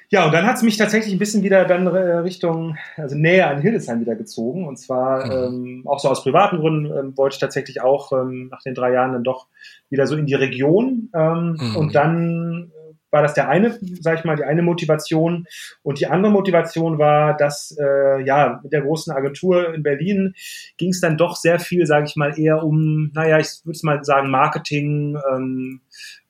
Ja, 0.09 0.25
und 0.25 0.33
dann 0.33 0.45
hat's 0.45 0.63
mich 0.63 0.77
tatsächlich 0.77 1.13
ein 1.13 1.19
bisschen 1.19 1.44
wieder 1.44 1.65
dann 1.65 1.86
äh, 1.88 2.18
Richtung, 2.19 2.77
also 2.95 3.15
näher 3.18 3.50
an 3.50 3.62
Hildesheim 3.62 4.00
wieder 4.00 4.15
gezogen. 4.15 4.65
Und 4.65 4.77
zwar 4.77 5.30
ähm, 5.30 5.83
auch 5.86 6.00
so 6.00 6.07
aus 6.09 6.24
privaten 6.24 6.59
Gründen 6.59 6.86
ähm, 6.86 7.18
wollte 7.18 7.36
ich 7.36 7.39
tatsächlich 7.42 7.81
auch 7.81 8.13
ähm, 8.13 8.48
nach 8.50 8.62
den 8.62 8.74
drei 8.74 8.94
Jahren 8.94 9.12
dann 9.12 9.24
doch 9.25 9.48
wieder 9.89 10.07
so 10.07 10.15
in 10.15 10.25
die 10.25 10.36
Region. 10.36 11.09
Ähm, 11.13 11.58
Mhm. 11.60 11.75
Und 11.75 11.96
dann 11.96 12.72
war 13.12 13.22
das 13.22 13.34
der 13.34 13.50
eine, 13.50 13.78
sag 14.02 14.20
ich 14.20 14.26
mal, 14.26 14.36
die 14.36 14.44
eine 14.44 14.62
Motivation. 14.62 15.46
Und 15.84 16.00
die 16.00 16.08
andere 16.08 16.32
Motivation 16.32 16.98
war, 16.98 17.36
dass 17.38 17.76
äh, 17.80 18.22
ja 18.26 18.60
mit 18.64 18.74
der 18.74 18.82
großen 18.82 19.14
Agentur 19.14 19.74
in 19.74 19.84
Berlin 19.84 20.34
ging 20.78 20.90
es 20.90 21.02
dann 21.02 21.18
doch 21.18 21.36
sehr 21.36 21.60
viel, 21.60 21.86
sage 21.86 22.06
ich 22.08 22.16
mal, 22.16 22.38
eher 22.38 22.64
um, 22.64 23.12
naja, 23.14 23.40
ich 23.40 23.62
würde 23.64 23.80
mal 23.84 24.04
sagen, 24.04 24.30
Marketing, 24.30 25.18
ähm, 25.32 25.82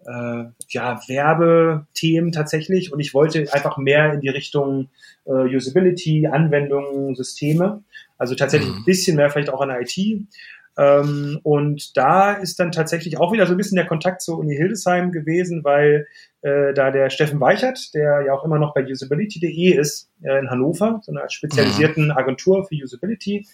äh, 0.05 0.45
ja, 0.69 0.99
Werbethemen 1.07 2.31
tatsächlich 2.31 2.93
und 2.93 2.99
ich 2.99 3.13
wollte 3.13 3.51
einfach 3.51 3.77
mehr 3.77 4.13
in 4.13 4.21
die 4.21 4.29
Richtung 4.29 4.89
äh, 5.25 5.31
Usability, 5.31 6.27
Anwendungen, 6.27 7.15
Systeme, 7.15 7.83
also 8.17 8.35
tatsächlich 8.35 8.69
Mhm. 8.69 8.77
ein 8.77 8.85
bisschen 8.85 9.17
mehr 9.17 9.29
vielleicht 9.29 9.49
auch 9.49 9.61
an 9.61 9.69
IT. 9.69 10.27
Ähm, 10.77 11.39
und 11.43 11.97
da 11.97 12.33
ist 12.33 12.59
dann 12.59 12.71
tatsächlich 12.71 13.17
auch 13.17 13.33
wieder 13.33 13.47
so 13.47 13.53
ein 13.53 13.57
bisschen 13.57 13.77
der 13.77 13.87
Kontakt 13.87 14.21
zur 14.21 14.37
Uni 14.37 14.55
Hildesheim 14.55 15.11
gewesen, 15.11 15.63
weil 15.63 16.07
äh, 16.41 16.73
da 16.73 16.91
der 16.91 17.09
Steffen 17.09 17.39
Weichert, 17.41 17.93
der 17.95 18.21
ja 18.25 18.33
auch 18.33 18.45
immer 18.45 18.59
noch 18.59 18.75
bei 18.75 18.85
usability.de 18.85 19.73
ist, 19.73 20.09
äh, 20.21 20.37
in 20.37 20.49
Hannover, 20.51 20.99
so 21.03 21.11
einer 21.11 21.29
spezialisierten 21.29 22.11
Agentur 22.11 22.65
für 22.65 22.75
Usability, 22.75 23.47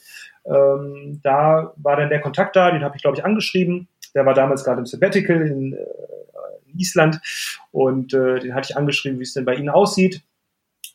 ähm, 0.45 1.21
da 1.23 1.73
war 1.77 1.95
dann 1.95 2.09
der 2.09 2.19
Kontakt 2.19 2.55
da, 2.55 2.71
den 2.71 2.83
habe 2.83 2.97
ich, 2.97 3.01
glaube 3.01 3.17
ich, 3.17 3.23
angeschrieben. 3.23 3.87
Der 4.13 4.25
war 4.25 4.33
damals 4.33 4.63
gerade 4.63 4.79
im 4.79 4.85
Sabbatical 4.85 5.41
in, 5.41 5.73
äh, 5.73 5.77
in 6.67 6.77
Island 6.77 7.21
und 7.71 8.13
äh, 8.13 8.39
den 8.39 8.53
hatte 8.53 8.67
ich 8.71 8.77
angeschrieben, 8.77 9.19
wie 9.19 9.23
es 9.23 9.33
denn 9.33 9.45
bei 9.45 9.55
Ihnen 9.55 9.69
aussieht. 9.69 10.21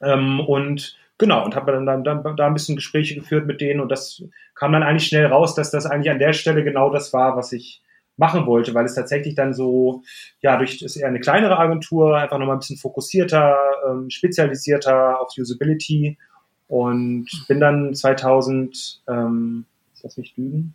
Ähm, 0.03 0.41
und 0.41 0.97
genau, 1.19 1.45
und 1.45 1.55
habe 1.55 1.73
dann, 1.73 1.85
dann, 1.85 2.05
dann 2.05 2.37
da 2.37 2.47
ein 2.47 2.55
bisschen 2.55 2.77
Gespräche 2.77 3.15
geführt 3.15 3.47
mit 3.47 3.61
denen 3.61 3.81
und 3.81 3.91
das 3.91 4.23
kam 4.55 4.73
dann 4.73 4.83
eigentlich 4.83 5.07
schnell 5.07 5.27
raus, 5.27 5.55
dass 5.55 5.71
das 5.71 5.87
eigentlich 5.87 6.11
an 6.11 6.19
der 6.19 6.33
Stelle 6.33 6.65
genau 6.65 6.91
das 6.91 7.13
war, 7.13 7.37
was 7.37 7.53
ich 7.53 7.83
machen 8.17 8.47
wollte, 8.47 8.75
weil 8.75 8.85
es 8.85 8.95
tatsächlich 8.95 9.35
dann 9.35 9.55
so, 9.55 10.03
ja, 10.41 10.57
durch 10.57 10.83
ist 10.83 10.97
eher 10.97 11.09
eine 11.09 11.21
kleinere 11.21 11.59
Agentur, 11.59 12.17
einfach 12.17 12.39
nochmal 12.39 12.57
ein 12.57 12.61
bisschen 12.61 12.77
fokussierter, 12.77 13.57
ähm, 13.89 14.11
spezialisierter 14.11 15.21
auf 15.21 15.31
Usability 15.39 16.19
und 16.67 17.29
bin 17.47 17.61
dann 17.61 17.95
2000, 17.95 19.03
ähm, 19.09 19.65
ist 19.95 20.05
das 20.05 20.17
nicht 20.17 20.37
lügen? 20.37 20.75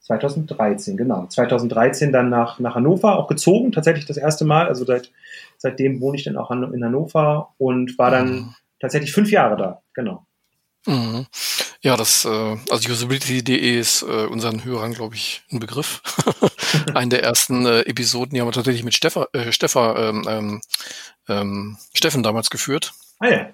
2013, 0.00 0.98
genau. 0.98 1.26
2013 1.26 2.12
dann 2.12 2.28
nach, 2.28 2.58
nach 2.58 2.74
Hannover 2.74 3.18
auch 3.18 3.26
gezogen, 3.26 3.72
tatsächlich 3.72 4.04
das 4.04 4.18
erste 4.18 4.44
Mal. 4.44 4.68
Also 4.68 4.84
seit, 4.84 5.10
seitdem 5.56 6.02
wohne 6.02 6.18
ich 6.18 6.24
dann 6.24 6.36
auch 6.36 6.50
in 6.50 6.84
Hannover 6.84 7.54
und 7.56 7.96
war 7.96 8.10
dann 8.10 8.34
Mhm. 8.34 8.54
Tatsächlich 8.84 9.12
fünf 9.12 9.30
Jahre 9.30 9.56
da, 9.56 9.82
genau. 9.94 10.26
Mhm. 10.86 11.26
Ja, 11.80 11.96
das, 11.96 12.24
äh, 12.24 12.56
also 12.70 12.90
usability.de 12.90 13.78
ist 13.78 14.02
äh, 14.02 14.26
unseren 14.26 14.64
Hörern, 14.64 14.92
glaube 14.92 15.14
ich, 15.14 15.42
ein 15.50 15.60
Begriff. 15.60 16.02
Eine 16.94 17.10
der 17.10 17.22
ersten 17.22 17.66
äh, 17.66 17.80
Episoden, 17.80 18.34
die 18.34 18.40
haben 18.40 18.48
wir 18.48 18.52
tatsächlich 18.52 18.84
mit 18.84 18.94
Steffa, 18.94 19.28
äh, 19.32 19.52
Steffa, 19.52 20.08
ähm, 20.08 20.24
ähm, 20.28 20.60
ähm, 21.28 21.78
Steffen 21.94 22.22
damals 22.22 22.50
geführt. 22.50 22.92
Ah 23.18 23.28
ja. 23.28 23.50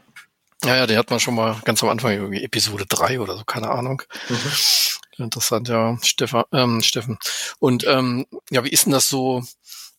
Ja, 0.64 0.76
ja, 0.76 0.86
den 0.86 0.98
hat 0.98 1.10
man 1.10 1.20
schon 1.20 1.34
mal 1.34 1.56
ganz 1.64 1.82
am 1.82 1.88
Anfang, 1.88 2.12
irgendwie 2.12 2.44
Episode 2.44 2.84
drei 2.86 3.18
oder 3.20 3.36
so, 3.36 3.44
keine 3.44 3.70
Ahnung. 3.70 4.02
Mhm. 4.28 5.24
Interessant, 5.24 5.68
ja, 5.68 5.98
Stefan, 6.02 6.44
ähm, 6.52 6.82
Steffen. 6.82 7.18
Und 7.58 7.86
ähm, 7.86 8.26
ja, 8.50 8.64
wie 8.64 8.70
ist 8.70 8.86
denn 8.86 8.92
das 8.92 9.08
so? 9.08 9.42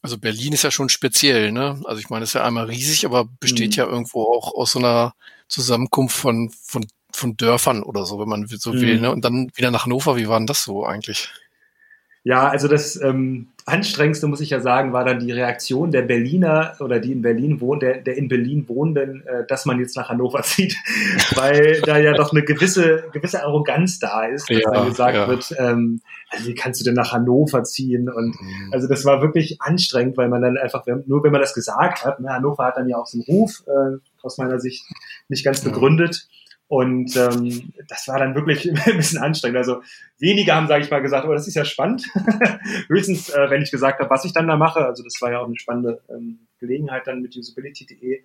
Also 0.01 0.17
Berlin 0.17 0.53
ist 0.53 0.63
ja 0.63 0.71
schon 0.71 0.89
speziell, 0.89 1.51
ne? 1.51 1.79
Also 1.85 1.99
ich 1.99 2.09
meine, 2.09 2.23
es 2.23 2.31
ist 2.31 2.33
ja 2.33 2.43
einmal 2.43 2.65
riesig, 2.65 3.05
aber 3.05 3.25
besteht 3.39 3.71
Mhm. 3.71 3.77
ja 3.77 3.85
irgendwo 3.85 4.23
auch 4.23 4.53
aus 4.55 4.71
so 4.71 4.79
einer 4.79 5.13
Zusammenkunft 5.47 6.15
von, 6.17 6.49
von, 6.63 6.85
von 7.13 7.37
Dörfern 7.37 7.83
oder 7.83 8.05
so, 8.05 8.19
wenn 8.19 8.29
man 8.29 8.47
so 8.47 8.73
Mhm. 8.73 8.81
will, 8.81 8.99
ne? 8.99 9.11
Und 9.11 9.23
dann 9.25 9.51
wieder 9.55 9.69
nach 9.69 9.85
Hannover, 9.85 10.17
wie 10.17 10.27
war 10.27 10.39
denn 10.39 10.47
das 10.47 10.63
so 10.63 10.85
eigentlich? 10.85 11.29
Ja, 12.23 12.49
also 12.49 12.67
das 12.67 13.01
ähm, 13.01 13.47
anstrengendste, 13.65 14.27
muss 14.27 14.41
ich 14.41 14.51
ja 14.51 14.59
sagen, 14.59 14.93
war 14.93 15.03
dann 15.05 15.19
die 15.19 15.31
Reaktion 15.31 15.91
der 15.91 16.03
Berliner 16.03 16.75
oder 16.79 16.99
die 16.99 17.11
in 17.11 17.23
Berlin 17.23 17.59
wohnen, 17.61 17.79
der, 17.79 17.97
der 17.97 18.15
in 18.15 18.27
Berlin 18.27 18.67
Wohnenden, 18.67 19.25
äh, 19.25 19.45
dass 19.47 19.65
man 19.65 19.79
jetzt 19.79 19.95
nach 19.95 20.09
Hannover 20.09 20.41
zieht, 20.43 20.75
weil 21.35 21.81
da 21.81 21.97
ja 21.97 22.13
doch 22.13 22.31
eine 22.31 22.43
gewisse, 22.43 23.05
gewisse 23.11 23.43
Arroganz 23.43 23.97
da 23.97 24.25
ist, 24.25 24.49
dass 24.49 24.57
Ja, 24.57 24.71
dann 24.71 24.87
gesagt 24.87 25.15
ja. 25.15 25.27
wird, 25.27 25.51
ähm, 25.57 26.01
also 26.29 26.47
wie 26.47 26.53
kannst 26.53 26.79
du 26.79 26.85
denn 26.85 26.93
nach 26.93 27.11
Hannover 27.11 27.63
ziehen? 27.63 28.07
Und 28.07 28.35
also 28.71 28.87
das 28.87 29.03
war 29.03 29.21
wirklich 29.21 29.59
anstrengend, 29.59 30.15
weil 30.15 30.29
man 30.29 30.43
dann 30.43 30.57
einfach, 30.57 30.85
nur 31.07 31.23
wenn 31.23 31.31
man 31.31 31.41
das 31.41 31.55
gesagt 31.55 32.05
hat, 32.05 32.19
ne, 32.19 32.29
Hannover 32.29 32.65
hat 32.65 32.77
dann 32.77 32.87
ja 32.87 32.97
auch 32.97 33.07
so 33.07 33.17
einen 33.17 33.25
Ruf, 33.25 33.63
äh, 33.65 33.97
aus 34.21 34.37
meiner 34.37 34.59
Sicht 34.59 34.83
nicht 35.27 35.43
ganz 35.43 35.63
Ja. 35.63 36.27
Und 36.71 37.17
ähm, 37.17 37.73
das 37.89 38.07
war 38.07 38.17
dann 38.17 38.33
wirklich 38.33 38.65
ein 38.87 38.95
bisschen 38.95 39.21
anstrengend. 39.21 39.57
Also 39.57 39.81
wenige 40.19 40.55
haben, 40.55 40.69
sage 40.69 40.85
ich 40.85 40.89
mal, 40.89 41.01
gesagt, 41.01 41.27
oh, 41.27 41.33
das 41.33 41.45
ist 41.45 41.55
ja 41.55 41.65
spannend. 41.65 42.07
Höchstens, 42.87 43.29
äh, 43.29 43.49
wenn 43.49 43.61
ich 43.61 43.71
gesagt 43.71 43.99
habe, 43.99 44.09
was 44.09 44.23
ich 44.23 44.31
dann 44.31 44.47
da 44.47 44.55
mache. 44.55 44.85
Also 44.85 45.03
das 45.03 45.17
war 45.19 45.33
ja 45.33 45.39
auch 45.39 45.47
eine 45.47 45.59
spannende 45.59 46.01
ähm, 46.07 46.47
Gelegenheit 46.59 47.07
dann 47.07 47.21
mit 47.21 47.35
usability.de. 47.35 48.21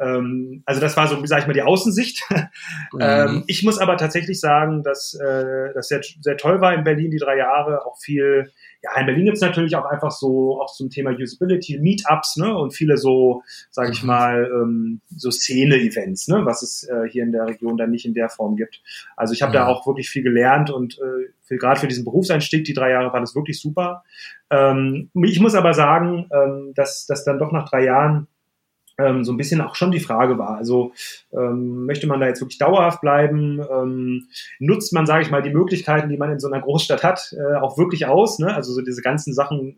Ähm, 0.00 0.62
also 0.66 0.80
das 0.80 0.96
war 0.96 1.08
so, 1.08 1.24
sage 1.26 1.42
ich 1.42 1.46
mal, 1.46 1.52
die 1.52 1.62
Außensicht. 1.62 2.22
Ähm, 3.00 3.44
ich 3.46 3.62
muss 3.64 3.78
aber 3.78 3.96
tatsächlich 3.96 4.40
sagen, 4.40 4.82
dass 4.82 5.14
äh, 5.14 5.72
das 5.74 5.88
sehr, 5.88 6.00
sehr 6.20 6.36
toll 6.36 6.60
war 6.60 6.74
in 6.74 6.84
Berlin, 6.84 7.10
die 7.10 7.18
drei 7.18 7.36
Jahre. 7.36 7.84
Auch 7.86 7.98
viel, 7.98 8.50
ja, 8.82 8.98
in 8.98 9.06
Berlin 9.06 9.26
gibt's 9.26 9.40
natürlich 9.40 9.76
auch 9.76 9.84
einfach 9.84 10.10
so, 10.10 10.60
auch 10.60 10.72
zum 10.72 10.88
Thema 10.90 11.10
Usability, 11.10 11.78
Meetups, 11.78 12.36
ne? 12.38 12.56
Und 12.56 12.72
viele 12.74 12.96
so, 12.96 13.42
sage 13.70 13.92
ich 13.92 14.02
Mhm. 14.02 14.06
mal, 14.06 14.50
ähm, 14.52 15.00
so 15.14 15.30
Szene-Events, 15.30 16.28
ne? 16.28 16.44
Was 16.46 16.62
es 16.62 16.84
äh, 16.88 17.08
hier 17.10 17.22
in 17.24 17.32
der 17.32 17.46
Region 17.46 17.76
dann 17.76 17.90
nicht 17.90 18.06
in 18.06 18.14
der 18.14 18.30
Form 18.30 18.56
gibt. 18.56 18.80
Also 19.16 19.34
ich 19.34 19.42
habe 19.42 19.52
da 19.52 19.64
Mhm. 19.64 19.70
auch 19.70 19.86
wirklich 19.86 20.08
viel 20.08 20.22
gelernt 20.22 20.70
und 20.70 20.98
äh, 20.98 21.30
für, 21.42 21.56
gerade 21.56 21.80
für 21.80 21.88
diesen 21.88 22.04
Berufseinstieg, 22.04 22.64
die 22.64 22.74
drei 22.74 22.90
Jahre 22.90 23.12
war 23.12 23.20
das 23.20 23.34
wirklich 23.34 23.60
super. 23.60 24.02
Ähm, 24.50 25.10
ich 25.14 25.40
muss 25.40 25.54
aber 25.54 25.74
sagen, 25.74 26.28
ähm, 26.32 26.72
dass, 26.74 27.06
dass 27.06 27.24
dann 27.24 27.38
doch 27.38 27.52
nach 27.52 27.68
drei 27.68 27.84
Jahren 27.84 28.26
ähm, 28.98 29.24
so 29.24 29.32
ein 29.32 29.36
bisschen 29.36 29.60
auch 29.60 29.74
schon 29.76 29.90
die 29.92 30.00
Frage 30.00 30.38
war. 30.38 30.56
Also 30.56 30.92
ähm, 31.32 31.86
möchte 31.86 32.06
man 32.06 32.20
da 32.20 32.26
jetzt 32.26 32.40
wirklich 32.40 32.58
dauerhaft 32.58 33.00
bleiben? 33.00 33.60
Ähm, 33.70 34.26
nutzt 34.58 34.92
man, 34.92 35.06
sage 35.06 35.22
ich 35.22 35.30
mal, 35.30 35.42
die 35.42 35.50
Möglichkeiten, 35.54 36.08
die 36.08 36.16
man 36.16 36.32
in 36.32 36.40
so 36.40 36.48
einer 36.48 36.60
Großstadt 36.60 37.02
hat, 37.04 37.32
äh, 37.38 37.56
auch 37.56 37.78
wirklich 37.78 38.06
aus? 38.06 38.38
Ne? 38.38 38.54
Also 38.54 38.72
so 38.72 38.80
diese 38.82 39.00
ganzen 39.02 39.32
Sachen, 39.32 39.76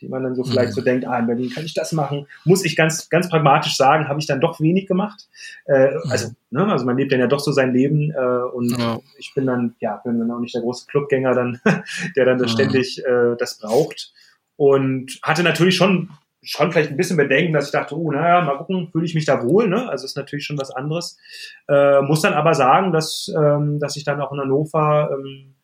die 0.00 0.08
man 0.08 0.22
dann 0.22 0.34
so 0.36 0.44
vielleicht 0.44 0.70
Mhm. 0.70 0.74
so 0.74 0.80
denkt, 0.82 1.06
ah, 1.06 1.18
in 1.18 1.26
Berlin 1.26 1.50
kann 1.50 1.64
ich 1.64 1.74
das 1.74 1.92
machen. 1.92 2.26
Muss 2.44 2.64
ich 2.64 2.76
ganz, 2.76 3.08
ganz 3.08 3.28
pragmatisch 3.28 3.76
sagen, 3.76 4.06
habe 4.08 4.20
ich 4.20 4.26
dann 4.26 4.40
doch 4.40 4.60
wenig 4.60 4.86
gemacht. 4.86 5.28
Äh, 5.64 5.94
also, 6.10 6.32
ne, 6.50 6.70
also 6.70 6.84
man 6.84 6.96
lebt 6.98 7.10
dann 7.12 7.20
ja 7.20 7.26
doch 7.26 7.40
so 7.40 7.50
sein 7.52 7.72
Leben 7.72 8.10
äh, 8.12 8.42
und 8.54 8.70
Ja. 8.78 9.00
ich 9.18 9.32
bin 9.34 9.46
dann, 9.46 9.74
ja, 9.80 9.96
bin 10.04 10.18
dann 10.20 10.30
auch 10.30 10.38
nicht 10.40 10.54
der 10.54 10.62
große 10.62 10.86
Clubgänger 10.86 11.34
dann, 11.34 11.60
der 12.16 12.24
dann 12.26 12.38
Mhm. 12.38 12.48
ständig 12.48 13.02
äh, 13.04 13.34
das 13.38 13.58
braucht. 13.58 14.12
Und 14.56 15.18
hatte 15.22 15.42
natürlich 15.42 15.76
schon 15.76 16.10
schon 16.42 16.70
vielleicht 16.70 16.90
ein 16.90 16.96
bisschen 16.96 17.16
Bedenken, 17.16 17.52
dass 17.52 17.66
ich 17.66 17.72
dachte, 17.72 17.96
oh, 17.96 18.12
naja, 18.12 18.42
mal 18.42 18.56
gucken, 18.58 18.88
fühle 18.92 19.04
ich 19.04 19.14
mich 19.14 19.24
da 19.24 19.42
wohl, 19.42 19.68
ne? 19.68 19.88
Also 19.88 20.04
ist 20.04 20.16
natürlich 20.16 20.44
schon 20.44 20.58
was 20.58 20.70
anderes. 20.70 21.18
Äh, 21.68 22.02
muss 22.02 22.20
dann 22.22 22.34
aber 22.34 22.54
sagen, 22.54 22.92
dass, 22.92 23.28
ähm, 23.36 23.78
dass 23.80 23.96
ich 23.96 24.04
dann 24.04 24.20
auch 24.20 24.32
in 24.32 24.40
Hannover 24.40 25.10
ähm, 25.12 25.54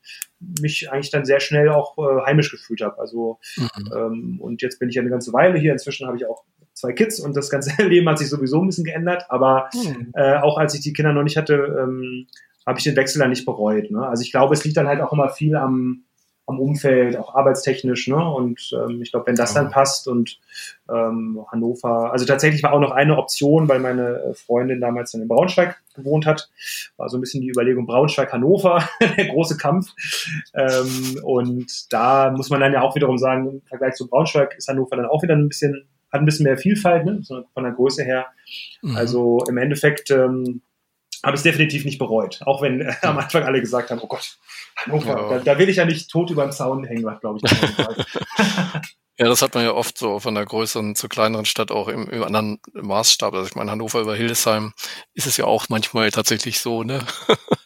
mich 0.61 0.91
eigentlich 0.91 1.11
dann 1.11 1.25
sehr 1.25 1.39
schnell 1.41 1.69
auch 1.69 1.97
äh, 1.99 2.27
heimisch 2.27 2.51
gefühlt 2.51 2.81
habe. 2.81 2.99
Also 2.99 3.39
Mhm. 3.57 3.93
ähm, 3.95 4.41
und 4.41 4.63
jetzt 4.63 4.79
bin 4.81 4.89
ich 4.89 4.97
ja 4.97 5.03
eine 5.03 5.11
ganze 5.11 5.33
Weile 5.33 5.59
hier. 5.59 5.73
Inzwischen 5.73 6.07
habe 6.09 6.17
ich 6.17 6.27
auch 6.27 6.43
zwei 6.75 6.93
Kids 6.93 7.21
und 7.21 7.37
das 7.37 7.49
ganze 7.51 7.71
Leben 7.87 8.09
hat 8.09 8.19
sich 8.19 8.29
sowieso 8.29 8.61
ein 8.61 8.67
bisschen 8.67 8.85
geändert. 8.85 9.27
Aber 9.29 9.69
Mhm. 9.75 10.11
äh, 10.15 10.37
auch 10.39 10.59
als 10.59 10.75
ich 10.75 10.81
die 10.81 10.93
Kinder 10.93 11.13
noch 11.13 11.23
nicht 11.23 11.37
hatte, 11.37 11.55
ähm, 11.55 12.27
habe 12.67 12.79
ich 12.79 12.85
den 12.85 12.97
Wechsel 12.97 13.21
dann 13.21 13.31
nicht 13.31 13.45
bereut. 13.45 13.91
Ne? 13.91 14.05
Also 14.07 14.23
ich 14.23 14.31
glaube, 14.33 14.55
es 14.55 14.65
liegt 14.65 14.77
dann 14.77 14.89
halt 14.89 15.01
auch 15.01 15.13
immer 15.13 15.29
viel 15.29 15.55
am, 15.57 16.05
am 16.47 16.59
Umfeld, 16.59 17.17
auch 17.17 17.35
arbeitstechnisch. 17.35 18.09
Ne? 18.09 18.17
Und 18.17 18.71
ähm, 18.73 19.01
ich 19.03 19.13
glaube, 19.13 19.27
wenn 19.27 19.37
das 19.37 19.55
dann 19.55 19.71
passt 19.71 20.09
und 20.09 20.39
ähm, 20.91 21.45
Hannover, 21.51 22.13
also 22.13 22.25
tatsächlich 22.25 22.63
war 22.63 22.73
auch 22.73 22.81
noch 22.81 22.91
eine 22.91 23.17
Option, 23.17 23.69
weil 23.69 23.79
meine 23.79 24.19
äh, 24.19 24.35
Freundin 24.35 24.81
damals 24.81 25.13
dann 25.13 25.23
in 25.23 25.29
Braunschweig 25.29 25.81
gewohnt 25.95 26.27
hat, 26.27 26.51
war 26.97 27.09
so 27.09 27.17
ein 27.17 27.21
bisschen 27.21 27.43
die 27.43 27.51
Überlegung 27.51 27.87
Braunschweig-Hannover, 27.87 28.89
der 29.17 29.27
große 29.27 29.57
Kampf. 29.57 29.93
Ähm, 30.55 31.21
und 31.23 31.93
da 31.93 32.31
muss 32.31 32.51
man 32.51 32.61
dann 32.61 32.73
ja 32.73 32.83
auch 32.83 32.97
wiederum 32.97 33.19
sagen, 33.19 33.49
im 33.49 33.63
Vergleich 33.63 33.95
zu 33.95 34.09
Braunschweig 34.09 34.57
ist 34.57 34.69
Hannover 34.69 34.97
dann 34.97 35.07
auch 35.07 35.23
wieder 35.23 35.37
ein 35.37 35.49
bisschen, 35.49 35.87
hat 36.11 36.21
ein 36.21 36.27
bisschen 36.27 36.45
mehr 36.45 36.59
Vielfalt, 36.59 37.05
ne? 37.05 37.23
von 37.25 37.63
der 37.63 37.73
Größe 37.73 38.03
her. 38.03 38.27
Mhm. 38.83 38.97
Also 38.97 39.45
im 39.49 39.59
Endeffekt 39.59 40.11
ähm, 40.11 40.63
habe 41.23 41.35
ich 41.35 41.39
es 41.41 41.43
definitiv 41.45 41.85
nicht 41.85 41.99
bereut. 41.99 42.41
Auch 42.45 42.63
wenn 42.63 42.81
äh, 42.81 42.95
am 43.03 43.19
Anfang 43.19 43.45
alle 43.45 43.61
gesagt 43.61 43.91
haben, 43.91 44.01
oh 44.03 44.07
Gott, 44.09 44.39
Hannover, 44.77 45.07
Ja. 45.07 45.29
da, 45.29 45.39
da 45.39 45.59
will 45.59 45.69
ich 45.69 45.77
ja 45.77 45.85
nicht 45.85 46.11
tot 46.11 46.31
über 46.31 46.45
den 46.45 46.53
Zaun 46.53 46.85
hängen, 46.85 47.03
glaube 47.21 47.39
ich. 47.43 47.51
Ja, 49.19 49.29
das 49.29 49.43
hat 49.43 49.55
man 49.55 49.63
ja 49.63 49.73
oft 49.73 49.99
so 49.99 50.19
von 50.21 50.35
der 50.35 50.47
größeren 50.47 50.97
zur 50.97 51.11
kleineren 51.11 51.45
Stadt 51.45 51.71
auch 51.71 51.89
im, 51.89 52.09
im 52.09 52.25
anderen 52.25 52.59
Maßstab. 52.73 53.35
Also 53.35 53.47
ich 53.47 53.55
meine, 53.55 53.71
Hannover 53.71 54.01
über 54.01 54.17
Hildesheim 54.17 54.73
ist 55.13 55.27
es 55.27 55.37
ja 55.37 55.45
auch 55.45 55.69
manchmal 55.69 56.11
tatsächlich 56.11 56.61
so, 56.61 56.83
ne? 56.83 57.05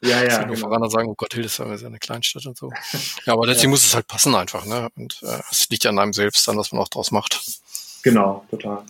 ja, 0.03 0.23
ja. 0.25 0.39
Genau. 0.41 0.57
Hannoveraner 0.57 0.91
sagen, 0.91 1.09
oh 1.09 1.15
Gott, 1.17 1.35
Hildesheim 1.35 1.73
ist 1.73 1.83
ja 1.83 1.87
eine 1.87 2.01
Kleinstadt 2.01 2.45
und 2.47 2.59
so. 2.59 2.71
Ja, 3.27 3.35
aber 3.35 3.47
letztlich 3.47 3.65
Ja. 3.65 3.71
muss 3.71 3.87
es 3.87 3.95
halt 3.95 4.09
passen 4.09 4.35
einfach, 4.35 4.67
ne? 4.67 4.89
Und 4.97 5.21
äh, 5.23 5.39
es 5.51 5.69
liegt 5.71 5.85
ja 5.85 5.91
an 5.91 5.99
einem 6.01 6.13
selbst 6.13 6.47
dann, 6.49 6.59
was 6.59 6.73
man 6.73 6.83
auch 6.83 6.89
draus 6.89 7.13
macht. 7.13 7.41
Genau, 8.03 8.45
total. 8.51 8.83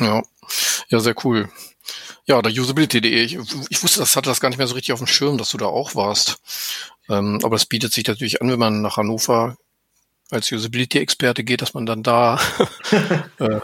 Ja, 0.00 0.22
ja, 0.88 0.98
sehr 0.98 1.14
cool. 1.24 1.50
Ja, 2.26 2.40
der 2.42 2.52
usability.de. 2.52 3.24
Ich, 3.24 3.38
ich 3.68 3.82
wusste, 3.82 4.00
das 4.00 4.16
hatte 4.16 4.30
das 4.30 4.40
gar 4.40 4.48
nicht 4.48 4.58
mehr 4.58 4.66
so 4.66 4.74
richtig 4.74 4.92
auf 4.92 5.00
dem 5.00 5.06
Schirm, 5.06 5.38
dass 5.38 5.50
du 5.50 5.58
da 5.58 5.66
auch 5.66 5.94
warst. 5.94 6.38
Ähm, 7.08 7.40
aber 7.42 7.56
es 7.56 7.66
bietet 7.66 7.92
sich 7.92 8.06
natürlich 8.06 8.40
an, 8.40 8.50
wenn 8.50 8.58
man 8.58 8.82
nach 8.82 8.96
Hannover 8.96 9.56
als 10.30 10.50
Usability-Experte 10.50 11.44
geht, 11.44 11.62
dass 11.62 11.74
man 11.74 11.86
dann 11.86 12.02
da 12.02 12.40
äh, 13.38 13.60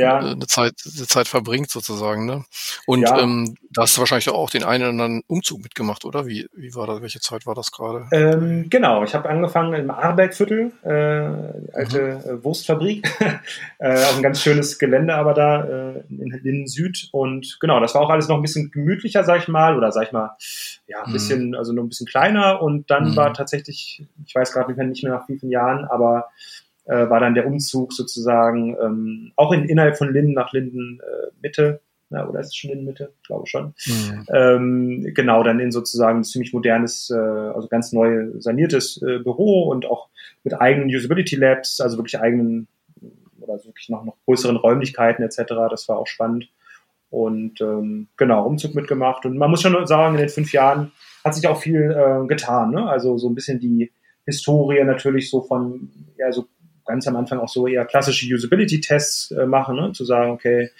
Ja. 0.00 0.18
eine 0.18 0.46
Zeit, 0.46 0.74
eine 0.84 1.06
Zeit 1.06 1.28
verbringt 1.28 1.70
sozusagen, 1.70 2.26
ne? 2.26 2.44
Und 2.86 3.02
Ja. 3.02 3.18
ähm, 3.20 3.56
da 3.70 3.82
hast 3.82 3.96
du 3.96 4.00
wahrscheinlich 4.00 4.28
auch 4.30 4.50
den 4.50 4.64
einen 4.64 4.82
oder 4.82 4.90
anderen 4.90 5.22
Umzug 5.26 5.62
mitgemacht, 5.62 6.04
oder? 6.04 6.26
Wie, 6.26 6.46
wie 6.54 6.74
war 6.74 6.86
das? 6.86 7.02
Welche 7.02 7.20
Zeit 7.20 7.46
war 7.46 7.54
das 7.54 7.72
gerade? 7.72 8.06
Ähm, 8.12 8.68
genau, 8.70 9.04
ich 9.04 9.14
habe 9.14 9.28
angefangen 9.28 9.74
im 9.74 9.90
Arbergviertel, 9.90 10.72
äh, 10.82 11.76
alte 11.76 12.00
äh, 12.24 12.44
Wurstfabrik. 12.44 13.06
äh, 13.78 14.04
auch 14.04 14.16
ein 14.16 14.22
ganz 14.22 14.40
schönes 14.42 14.78
Gelände 14.78 15.14
aber 15.14 15.34
da 15.34 15.64
äh, 15.64 16.02
in 16.08 16.40
Linden 16.42 16.66
Süd. 16.68 17.08
Und 17.12 17.58
genau, 17.60 17.80
das 17.80 17.94
war 17.94 18.02
auch 18.02 18.10
alles 18.10 18.28
noch 18.28 18.36
ein 18.36 18.42
bisschen 18.42 18.70
gemütlicher, 18.70 19.24
sag 19.24 19.42
ich 19.42 19.48
mal, 19.48 19.76
oder 19.76 19.92
sag 19.92 20.04
ich 20.06 20.12
mal, 20.12 20.36
ja, 20.86 21.02
ein 21.02 21.08
Mhm. 21.10 21.12
bisschen, 21.12 21.54
also 21.54 21.72
nur 21.72 21.84
ein 21.84 21.88
bisschen 21.88 22.06
kleiner. 22.06 22.62
Und 22.62 22.90
dann 22.90 23.10
Mhm. 23.10 23.16
war 23.16 23.34
tatsächlich, 23.34 24.04
ich 24.26 24.34
weiß 24.34 24.52
gerade 24.52 24.72
nicht 24.86 25.04
mehr 25.04 25.12
nach 25.14 25.28
wie 25.28 25.38
vielen 25.38 25.52
Jahren, 25.52 25.84
aber 25.84 26.28
äh, 26.86 27.08
war 27.10 27.20
dann 27.20 27.34
der 27.34 27.46
Umzug 27.46 27.92
sozusagen 27.92 28.76
ähm, 28.82 29.32
auch 29.36 29.52
in, 29.52 29.64
innerhalb 29.64 29.98
von 29.98 30.12
Linden 30.12 30.32
nach 30.32 30.52
Linden 30.52 31.00
äh, 31.00 31.30
Mitte. 31.42 31.80
Ja, 32.10 32.28
oder 32.28 32.38
ist 32.38 32.48
es 32.48 32.56
schon 32.56 32.70
in 32.70 32.84
Mitte? 32.84 33.12
Ich 33.20 33.26
glaube 33.26 33.46
schon. 33.48 33.74
Hm. 33.78 34.26
Ähm, 34.32 35.12
genau, 35.12 35.42
dann 35.42 35.58
in 35.58 35.72
sozusagen 35.72 36.20
ein 36.20 36.24
ziemlich 36.24 36.52
modernes, 36.52 37.10
äh, 37.10 37.16
also 37.16 37.66
ganz 37.66 37.92
neu 37.92 38.28
saniertes 38.38 39.02
äh, 39.02 39.18
Büro 39.18 39.68
und 39.68 39.86
auch 39.86 40.08
mit 40.44 40.60
eigenen 40.60 40.88
Usability 40.88 41.34
Labs, 41.34 41.80
also 41.80 41.98
wirklich 41.98 42.20
eigenen 42.20 42.68
oder 43.40 43.64
wirklich 43.64 43.88
noch, 43.88 44.04
noch 44.04 44.16
größeren 44.24 44.56
Räumlichkeiten 44.56 45.24
etc. 45.24 45.42
Das 45.70 45.88
war 45.88 45.98
auch 45.98 46.06
spannend. 46.06 46.48
Und 47.10 47.60
ähm, 47.60 48.08
genau, 48.16 48.46
Umzug 48.46 48.74
mitgemacht. 48.74 49.26
Und 49.26 49.36
man 49.38 49.50
muss 49.50 49.62
schon 49.62 49.86
sagen, 49.86 50.14
in 50.14 50.20
den 50.20 50.28
fünf 50.28 50.52
Jahren 50.52 50.92
hat 51.24 51.34
sich 51.34 51.46
auch 51.48 51.60
viel 51.60 51.90
äh, 51.90 52.26
getan. 52.26 52.70
Ne? 52.72 52.88
Also 52.88 53.18
so 53.18 53.28
ein 53.28 53.34
bisschen 53.34 53.58
die 53.58 53.90
Historie 54.24 54.82
natürlich 54.84 55.30
so 55.30 55.42
von, 55.42 55.90
ja, 56.18 56.32
so 56.32 56.46
ganz 56.86 57.06
am 57.08 57.16
Anfang 57.16 57.38
auch 57.40 57.48
so 57.48 57.66
eher 57.66 57.84
klassische 57.84 58.26
Usability-Tests 58.32 59.32
äh, 59.32 59.46
machen, 59.46 59.76
ne? 59.76 59.92
zu 59.92 60.04
sagen, 60.04 60.30
okay, 60.30 60.70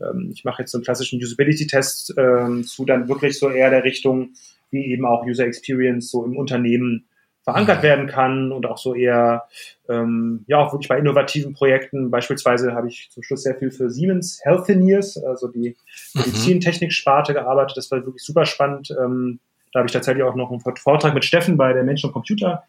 ähm, 0.00 0.30
ich 0.32 0.44
mache 0.44 0.62
jetzt 0.62 0.72
so 0.72 0.78
einen 0.78 0.84
klassischen 0.84 1.20
Usability-Test 1.22 2.14
ähm, 2.16 2.64
zu 2.64 2.84
dann 2.84 3.08
wirklich 3.08 3.38
so 3.38 3.50
eher 3.50 3.70
der 3.70 3.84
Richtung, 3.84 4.30
wie 4.70 4.86
eben 4.86 5.04
auch 5.06 5.24
User 5.26 5.44
Experience 5.46 6.10
so 6.10 6.24
im 6.24 6.36
Unternehmen 6.36 7.06
verankert 7.44 7.78
Mhm. 7.78 7.82
werden 7.84 8.06
kann 8.08 8.50
und 8.50 8.66
auch 8.66 8.76
so 8.78 8.92
eher, 8.94 9.44
ähm, 9.88 10.44
ja, 10.48 10.58
auch 10.58 10.72
wirklich 10.72 10.88
bei 10.88 10.98
innovativen 10.98 11.54
Projekten. 11.54 12.10
Beispielsweise 12.10 12.72
habe 12.72 12.88
ich 12.88 13.08
zum 13.12 13.22
Schluss 13.22 13.44
sehr 13.44 13.54
viel 13.54 13.70
für 13.70 13.88
Siemens 13.88 14.40
Healthineers, 14.42 15.16
also 15.22 15.46
die 15.46 15.76
Mhm. 16.14 16.20
Medizintechnik-Sparte 16.22 17.34
gearbeitet. 17.34 17.76
Das 17.76 17.90
war 17.92 18.04
wirklich 18.04 18.24
super 18.24 18.46
spannend. 18.46 18.90
Ähm, 19.00 19.38
Da 19.72 19.80
habe 19.80 19.88
ich 19.88 19.92
tatsächlich 19.92 20.24
auch 20.24 20.34
noch 20.36 20.50
einen 20.50 20.60
Vortrag 20.76 21.12
mit 21.12 21.24
Steffen 21.24 21.56
bei 21.58 21.72
der 21.74 21.82
Menschen 21.84 22.06
und 22.06 22.14
Computer 22.14 22.64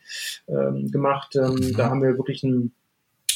ähm, 0.49 0.91
gemacht. 0.91 1.35
Ähm, 1.37 1.53
Mhm. 1.55 1.75
Da 1.77 1.89
haben 1.89 2.01
wir 2.03 2.17
wirklich 2.17 2.43
einen 2.43 2.73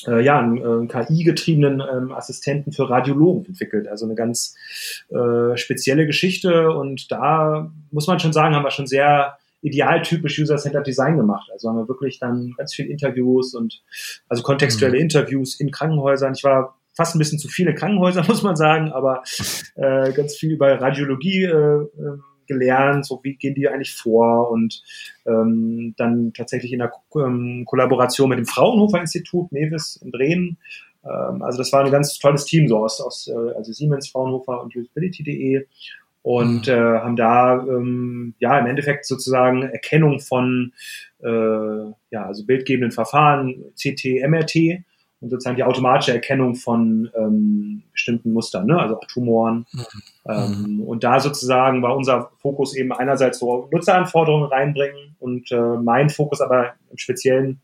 äh, 0.07 0.23
ja, 0.23 0.39
einen, 0.39 0.57
äh, 0.57 0.87
KI-getriebenen 0.87 1.81
ähm, 1.81 2.11
Assistenten 2.11 2.71
für 2.71 2.89
Radiologen 2.89 3.45
entwickelt. 3.45 3.87
Also 3.87 4.05
eine 4.05 4.15
ganz 4.15 4.55
äh, 5.09 5.57
spezielle 5.57 6.05
Geschichte. 6.05 6.71
Und 6.71 7.11
da 7.11 7.71
muss 7.91 8.07
man 8.07 8.19
schon 8.19 8.33
sagen, 8.33 8.55
haben 8.55 8.63
wir 8.63 8.71
schon 8.71 8.87
sehr 8.87 9.37
idealtypisch 9.61 10.39
User-Centered 10.39 10.87
Design 10.87 11.17
gemacht. 11.17 11.49
Also 11.51 11.69
haben 11.69 11.77
wir 11.77 11.87
wirklich 11.87 12.19
dann 12.19 12.53
ganz 12.57 12.73
viele 12.73 12.89
Interviews 12.89 13.53
und 13.53 13.81
also 14.27 14.43
kontextuelle 14.43 14.97
Interviews 14.97 15.59
in 15.59 15.71
Krankenhäusern. 15.71 16.33
Ich 16.35 16.43
war 16.43 16.77
fast 16.93 17.15
ein 17.15 17.19
bisschen 17.19 17.39
zu 17.39 17.47
viele 17.47 17.75
Krankenhäuser, 17.75 18.23
muss 18.27 18.43
man 18.43 18.55
sagen, 18.55 18.91
aber 18.91 19.23
äh, 19.75 20.11
ganz 20.13 20.35
viel 20.35 20.51
über 20.51 20.81
Radiologie 20.81 21.43
äh, 21.43 21.51
ähm, 21.51 22.23
gelernt, 22.51 23.05
so 23.05 23.19
wie 23.23 23.35
gehen 23.35 23.55
die 23.55 23.67
eigentlich 23.67 23.93
vor? 23.93 24.51
Und 24.51 24.83
ähm, 25.25 25.93
dann 25.97 26.33
tatsächlich 26.33 26.73
in 26.73 26.79
der 26.79 26.89
Ko 26.89 27.21
ähm, 27.21 27.63
Kollaboration 27.65 28.29
mit 28.29 28.39
dem 28.39 28.45
Fraunhofer 28.45 28.99
Institut, 28.99 29.51
Nevis 29.51 29.97
in 30.03 30.11
Bremen. 30.11 30.57
Ähm, 31.03 31.41
also 31.41 31.57
das 31.57 31.71
war 31.71 31.83
ein 31.83 31.91
ganz 31.91 32.17
tolles 32.19 32.45
Team, 32.45 32.67
so 32.67 32.77
aus, 32.77 33.01
aus 33.01 33.27
äh, 33.27 33.55
also 33.55 33.71
Siemens, 33.71 34.09
Fraunhofer 34.09 34.61
und 34.61 34.75
usability.de 34.75 35.65
und 36.23 36.67
äh, 36.67 36.75
haben 36.75 37.15
da 37.15 37.55
ähm, 37.55 38.35
ja 38.39 38.59
im 38.59 38.67
Endeffekt 38.67 39.05
sozusagen 39.05 39.63
Erkennung 39.63 40.19
von 40.19 40.73
äh, 41.23 41.27
ja 42.11 42.25
also 42.25 42.45
bildgebenden 42.45 42.91
Verfahren 42.91 43.65
CT, 43.75 44.27
MRT 44.27 44.83
und 45.21 45.29
sozusagen 45.29 45.55
die 45.55 45.63
automatische 45.63 46.13
Erkennung 46.13 46.55
von 46.55 47.09
ähm, 47.15 47.83
bestimmten 47.91 48.33
Mustern, 48.33 48.65
ne? 48.65 48.79
also 48.79 48.97
auch 48.97 49.05
Tumoren. 49.05 49.65
Ähm, 50.27 50.83
und 50.85 51.03
da 51.03 51.19
sozusagen 51.19 51.81
war 51.81 51.95
unser 51.95 52.31
Fokus 52.39 52.75
eben 52.75 52.91
einerseits 52.91 53.39
so 53.39 53.69
Nutzeranforderungen 53.71 54.49
reinbringen 54.49 55.15
und 55.19 55.51
äh, 55.51 55.77
mein 55.81 56.09
Fokus 56.09 56.41
aber 56.41 56.73
im 56.89 56.97
Speziellen 56.97 57.61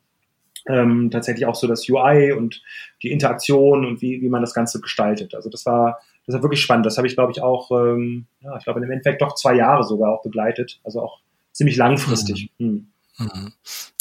ähm, 0.68 1.10
tatsächlich 1.12 1.46
auch 1.46 1.56
so 1.56 1.68
das 1.68 1.88
UI 1.90 2.32
und 2.32 2.62
die 3.02 3.12
Interaktion 3.12 3.86
und 3.86 4.02
wie, 4.02 4.22
wie 4.22 4.30
man 4.30 4.42
das 4.42 4.54
Ganze 4.54 4.80
gestaltet. 4.82 5.34
Also 5.34 5.50
das 5.50 5.66
war, 5.66 6.00
das 6.26 6.36
war 6.36 6.44
wirklich 6.44 6.62
spannend. 6.62 6.86
Das 6.86 6.98
habe 6.98 7.08
ich, 7.08 7.16
glaube 7.16 7.32
ich, 7.32 7.42
auch, 7.42 7.72
ähm, 7.72 8.26
ja, 8.42 8.58
ich 8.58 8.66
glaube, 8.66 8.84
im 8.84 8.92
Endeffekt 8.92 9.22
doch 9.22 9.36
zwei 9.36 9.56
Jahre 9.56 9.84
sogar 9.84 10.12
auch 10.12 10.24
begleitet. 10.24 10.80
Also 10.84 11.02
auch 11.02 11.20
ziemlich 11.54 11.78
langfristig. 11.78 12.52
Mhm. 12.58 12.88
Mhm. 13.18 13.54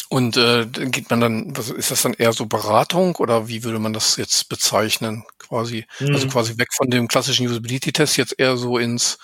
Und 0.09 0.37
äh, 0.37 0.67
geht 0.67 1.11
man 1.11 1.21
dann, 1.21 1.57
was, 1.57 1.71
ist 1.71 1.91
das 1.91 2.03
dann 2.03 2.15
eher 2.15 2.33
so 2.33 2.47
Beratung 2.47 3.17
oder 3.17 3.49
wie 3.49 3.65
würde 3.65 3.81
man 3.81 3.93
das 3.93 4.17
jetzt 4.17 4.49
bezeichnen? 4.49 5.25
Quasi, 5.39 5.85
Mhm. 6.01 6.15
also 6.15 6.29
quasi 6.29 6.59
weg 6.59 6.69
von 6.73 6.91
dem 6.91 7.09
klassischen 7.09 7.47
Usability-Test 7.47 8.17
jetzt 8.17 8.39
eher 8.39 8.57
so 8.57 8.79
ins, 8.79 9.19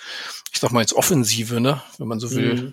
ich 0.52 0.58
sag 0.60 0.72
mal, 0.72 0.82
ins 0.82 0.94
Offensive, 0.94 1.60
ne? 1.60 1.80
Wenn 1.98 2.08
man 2.08 2.18
so 2.18 2.30
will. 2.32 2.54
Mhm. 2.54 2.72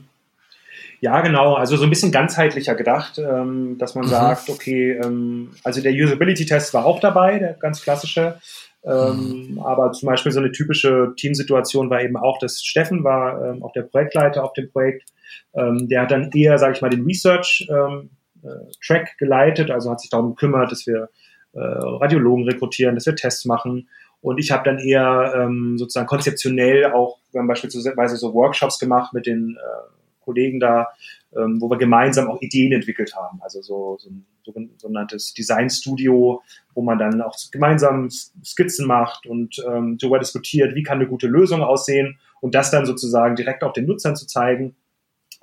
Ja, 1.01 1.21
genau. 1.21 1.53
Also 1.53 1.77
so 1.77 1.83
ein 1.83 1.89
bisschen 1.89 2.11
ganzheitlicher 2.11 2.75
gedacht, 2.75 3.19
ähm, 3.19 3.77
dass 3.77 3.95
man 3.95 4.05
Mhm. 4.05 4.09
sagt, 4.09 4.49
okay, 4.49 4.91
ähm, 4.93 5.51
also 5.63 5.81
der 5.81 5.93
Usability-Test 5.93 6.73
war 6.73 6.85
auch 6.85 6.99
dabei, 6.99 7.39
der 7.39 7.53
ganz 7.53 7.81
klassische. 7.81 8.39
Ähm, 8.83 9.59
Aber 9.63 9.91
zum 9.91 10.07
Beispiel 10.07 10.31
so 10.31 10.39
eine 10.39 10.51
typische 10.51 11.13
Teamsituation 11.17 11.89
war 11.89 12.01
eben 12.01 12.15
auch, 12.17 12.39
dass 12.39 12.63
Steffen 12.63 13.03
war 13.03 13.43
ähm, 13.45 13.61
auch 13.61 13.73
der 13.73 13.83
Projektleiter 13.83 14.43
auf 14.43 14.53
dem 14.53 14.71
Projekt. 14.71 15.09
Ähm, 15.53 15.87
der 15.87 16.01
hat 16.01 16.11
dann 16.11 16.31
eher, 16.31 16.57
sage 16.57 16.73
ich 16.73 16.81
mal, 16.81 16.89
den 16.89 17.05
Research-Track 17.05 19.17
geleitet, 19.17 19.71
also 19.71 19.91
hat 19.91 20.01
sich 20.01 20.09
darum 20.09 20.35
gekümmert, 20.35 20.71
dass 20.71 20.87
wir 20.87 21.09
äh, 21.53 21.59
Radiologen 21.59 22.45
rekrutieren, 22.45 22.95
dass 22.95 23.05
wir 23.05 23.15
Tests 23.15 23.45
machen. 23.45 23.87
Und 24.21 24.37
ich 24.37 24.51
habe 24.51 24.63
dann 24.63 24.79
eher 24.79 25.33
ähm, 25.35 25.77
sozusagen 25.77 26.07
konzeptionell 26.07 26.91
auch, 26.91 27.19
wir 27.31 27.39
haben 27.39 27.47
beispielsweise 27.47 28.17
so 28.17 28.33
Workshops 28.33 28.77
gemacht 28.77 29.13
mit 29.13 29.25
den 29.25 29.57
äh, 29.57 30.19
Kollegen 30.19 30.59
da, 30.59 30.89
ähm, 31.35 31.61
wo 31.61 31.69
wir 31.69 31.77
gemeinsam 31.77 32.29
auch 32.29 32.41
Ideen 32.41 32.73
entwickelt 32.73 33.15
haben. 33.15 33.39
Also 33.41 33.61
so, 33.61 33.97
so 33.97 34.09
ein 34.09 34.25
sogen- 34.43 34.71
sogenanntes 34.77 35.33
Design 35.33 35.69
Studio, 35.69 36.41
wo 36.73 36.81
man 36.81 36.99
dann 36.99 37.21
auch 37.21 37.35
gemeinsam 37.51 38.09
Skizzen 38.09 38.87
macht 38.87 39.25
und 39.25 39.63
ähm, 39.65 39.97
darüber 39.97 40.19
diskutiert, 40.19 40.75
wie 40.75 40.83
kann 40.83 40.99
eine 40.99 41.07
gute 41.07 41.27
Lösung 41.27 41.61
aussehen 41.61 42.19
und 42.41 42.55
das 42.55 42.71
dann 42.71 42.85
sozusagen 42.85 43.35
direkt 43.35 43.63
auch 43.63 43.73
den 43.73 43.85
Nutzern 43.85 44.15
zu 44.15 44.27
zeigen. 44.27 44.75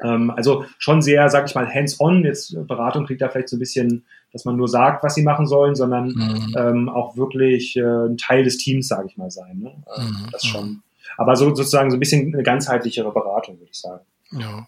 Ähm, 0.02 0.30
also 0.30 0.64
schon 0.78 1.00
sehr, 1.02 1.28
sag 1.30 1.46
ich 1.48 1.54
mal, 1.54 1.66
hands-on. 1.72 2.24
Jetzt 2.24 2.52
äh, 2.54 2.59
Beratung 2.62 3.06
klingt 3.06 3.20
da 3.22 3.28
vielleicht 3.28 3.48
so 3.48 3.56
ein 3.56 3.61
bisschen, 3.61 4.04
dass 4.32 4.44
man 4.44 4.56
nur 4.56 4.68
sagt, 4.68 5.02
was 5.02 5.14
sie 5.14 5.22
machen 5.22 5.46
sollen, 5.46 5.74
sondern 5.74 6.09
Mhm. 6.09 6.54
ähm, 6.59 6.88
auch 6.88 7.16
wirklich 7.16 7.76
äh, 7.76 7.80
ein 7.82 8.18
Teil 8.18 8.44
des 8.44 8.59
Teams, 8.59 8.88
sage 8.88 9.09
ich 9.09 9.16
mal, 9.16 9.30
sein. 9.30 9.59
Ne? 9.59 9.82
Ähm, 9.96 10.04
Mhm, 10.06 10.28
Das 10.32 10.44
schon. 10.44 10.82
Aber 11.16 11.35
so 11.37 11.54
sozusagen 11.54 11.90
so 11.90 11.96
ein 11.96 12.00
bisschen 12.00 12.32
eine 12.35 12.42
ganzheitlichere 12.42 13.11
Beratung, 13.12 13.59
würde 13.59 13.70
ich 13.72 13.80
sagen. 13.80 14.04
Ja. 14.32 14.66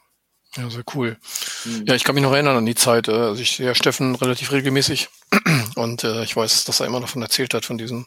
Ja, 0.56 0.70
sehr 0.70 0.82
cool. 0.94 1.18
Mhm. 1.66 1.84
Ja, 1.86 1.94
ich 1.94 2.04
kann 2.04 2.14
mich 2.14 2.24
noch 2.24 2.32
erinnern 2.32 2.56
an 2.56 2.64
die 2.64 2.74
Zeit. 2.74 3.06
äh, 3.08 3.12
Also 3.12 3.42
ich 3.42 3.52
sehe 3.56 3.74
Steffen 3.74 4.14
relativ 4.14 4.50
regelmäßig 4.50 5.10
und 5.76 6.04
äh, 6.04 6.22
ich 6.22 6.34
weiß, 6.34 6.64
dass 6.64 6.80
er 6.80 6.86
immer 6.86 7.00
davon 7.00 7.20
erzählt 7.20 7.52
hat, 7.52 7.66
von 7.66 7.76
diesen 7.76 8.06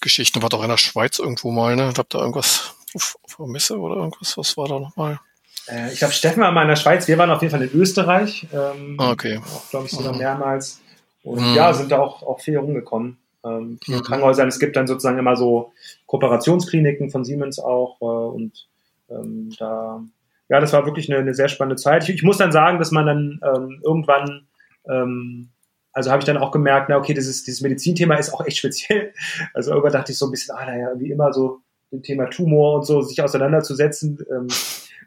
Geschichten. 0.00 0.40
War 0.40 0.48
doch 0.48 0.62
in 0.62 0.70
der 0.70 0.78
Schweiz 0.78 1.18
irgendwo 1.18 1.50
mal, 1.50 1.76
ne? 1.76 1.92
Habt 1.98 2.14
da 2.14 2.20
irgendwas 2.20 2.74
auf, 2.94 3.18
auf 3.22 3.36
der 3.36 3.46
Messe 3.46 3.78
oder 3.78 3.96
irgendwas? 3.96 4.38
Was 4.38 4.56
war 4.56 4.68
da 4.68 4.78
nochmal? 4.80 5.20
Äh, 5.68 5.92
ich 5.92 5.98
glaube, 5.98 6.14
Steffen 6.14 6.42
war 6.42 6.52
mal 6.52 6.62
in 6.62 6.68
der 6.68 6.76
Schweiz. 6.76 7.06
Wir 7.08 7.18
waren 7.18 7.30
auf 7.30 7.42
jeden 7.42 7.52
Fall 7.52 7.62
in 7.62 7.72
Österreich. 7.72 8.46
Ähm, 8.52 8.96
Ah, 8.98 9.10
okay. 9.12 9.38
Auch, 9.38 9.68
glaube 9.70 9.86
ich, 9.86 9.92
sogar 9.92 10.12
Mhm. 10.12 10.18
mehrmals. 10.18 10.80
Und 11.22 11.40
Mhm. 11.50 11.54
ja, 11.54 11.72
sind 11.72 11.92
da 11.92 11.98
auch, 12.00 12.22
auch 12.22 12.40
viel 12.40 12.56
rumgekommen. 12.58 13.18
Ähm, 13.44 13.78
vielen 13.84 13.98
Mhm. 14.00 14.04
Krankenhäusern. 14.04 14.48
Es 14.48 14.58
gibt 14.58 14.76
dann 14.76 14.86
sozusagen 14.86 15.18
immer 15.18 15.36
so 15.36 15.72
Kooperationskliniken 16.06 17.10
von 17.10 17.24
Siemens 17.24 17.58
auch. 17.58 18.00
Äh, 18.00 18.04
und 18.04 18.66
ähm, 19.10 19.50
da, 19.58 20.02
ja, 20.48 20.60
das 20.60 20.72
war 20.72 20.84
wirklich 20.86 21.10
eine, 21.10 21.20
eine 21.20 21.34
sehr 21.34 21.48
spannende 21.48 21.76
Zeit. 21.76 22.04
Ich, 22.08 22.16
ich 22.16 22.22
muss 22.22 22.38
dann 22.38 22.52
sagen, 22.52 22.78
dass 22.78 22.90
man 22.90 23.06
dann 23.06 23.40
ähm, 23.44 23.80
irgendwann, 23.84 24.46
ähm, 24.88 25.48
also 25.92 26.10
habe 26.10 26.20
ich 26.20 26.26
dann 26.26 26.36
auch 26.36 26.52
gemerkt, 26.52 26.88
na 26.88 26.96
okay, 26.98 27.14
dieses, 27.14 27.42
dieses 27.44 27.60
Medizinthema 27.62 28.14
ist 28.16 28.32
auch 28.32 28.44
echt 28.46 28.58
speziell. 28.58 29.12
Also 29.54 29.70
irgendwann 29.70 29.92
dachte 29.92 30.12
ich 30.12 30.18
so 30.18 30.26
ein 30.26 30.30
bisschen, 30.30 30.54
ah, 30.56 30.64
naja, 30.66 30.88
wie 30.96 31.10
immer 31.10 31.32
so 31.32 31.60
dem 31.92 32.02
Thema 32.02 32.26
Tumor 32.26 32.76
und 32.76 32.86
so 32.86 33.00
sich 33.02 33.20
auseinanderzusetzen, 33.22 34.18
ähm, 34.30 34.46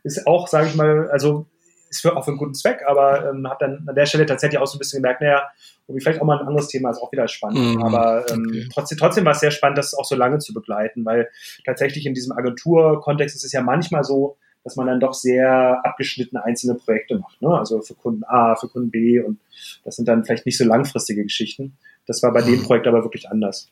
ist 0.03 0.27
auch, 0.27 0.47
sage 0.47 0.67
ich 0.67 0.75
mal, 0.75 1.09
also 1.09 1.47
ist 1.89 2.01
für, 2.01 2.17
auch 2.17 2.25
für 2.25 2.31
einen 2.31 2.37
guten 2.37 2.55
Zweck, 2.55 2.81
aber 2.87 3.29
ähm, 3.29 3.47
habe 3.47 3.65
dann 3.65 3.85
an 3.87 3.95
der 3.95 4.05
Stelle 4.05 4.25
tatsächlich 4.25 4.59
auch 4.59 4.67
so 4.67 4.77
ein 4.77 4.79
bisschen 4.79 5.01
gemerkt, 5.01 5.21
naja, 5.21 5.47
irgendwie 5.87 6.03
vielleicht 6.03 6.21
auch 6.21 6.25
mal 6.25 6.39
ein 6.39 6.47
anderes 6.47 6.67
Thema 6.67 6.89
ist 6.89 6.99
auch 6.99 7.11
wieder 7.11 7.27
spannend. 7.27 7.75
Mhm, 7.75 7.83
aber 7.83 8.25
ähm, 8.31 8.45
okay. 8.47 8.69
trotzdem, 8.73 8.97
trotzdem 8.97 9.25
war 9.25 9.33
es 9.33 9.39
sehr 9.39 9.51
spannend, 9.51 9.77
das 9.77 9.93
auch 9.93 10.05
so 10.05 10.15
lange 10.15 10.39
zu 10.39 10.53
begleiten, 10.53 11.05
weil 11.05 11.29
tatsächlich 11.65 12.05
in 12.05 12.13
diesem 12.13 12.35
Agenturkontext 12.35 13.35
ist 13.35 13.45
es 13.45 13.51
ja 13.51 13.61
manchmal 13.61 14.03
so, 14.03 14.37
dass 14.63 14.75
man 14.75 14.87
dann 14.87 14.99
doch 14.99 15.13
sehr 15.13 15.81
abgeschnittene 15.83 16.43
einzelne 16.43 16.75
Projekte 16.75 17.17
macht. 17.19 17.41
Ne? 17.41 17.49
Also 17.49 17.81
für 17.81 17.95
Kunden 17.95 18.23
A, 18.23 18.55
für 18.55 18.69
Kunden 18.69 18.91
B 18.91 19.19
und 19.19 19.39
das 19.83 19.95
sind 19.95 20.07
dann 20.07 20.23
vielleicht 20.25 20.45
nicht 20.45 20.57
so 20.57 20.63
langfristige 20.63 21.23
Geschichten. 21.23 21.77
Das 22.07 22.23
war 22.23 22.31
bei 22.33 22.41
dem 22.41 22.59
Mhm. 22.59 22.63
Projekt 22.63 22.87
aber 22.87 23.03
wirklich 23.03 23.29
anders. 23.29 23.69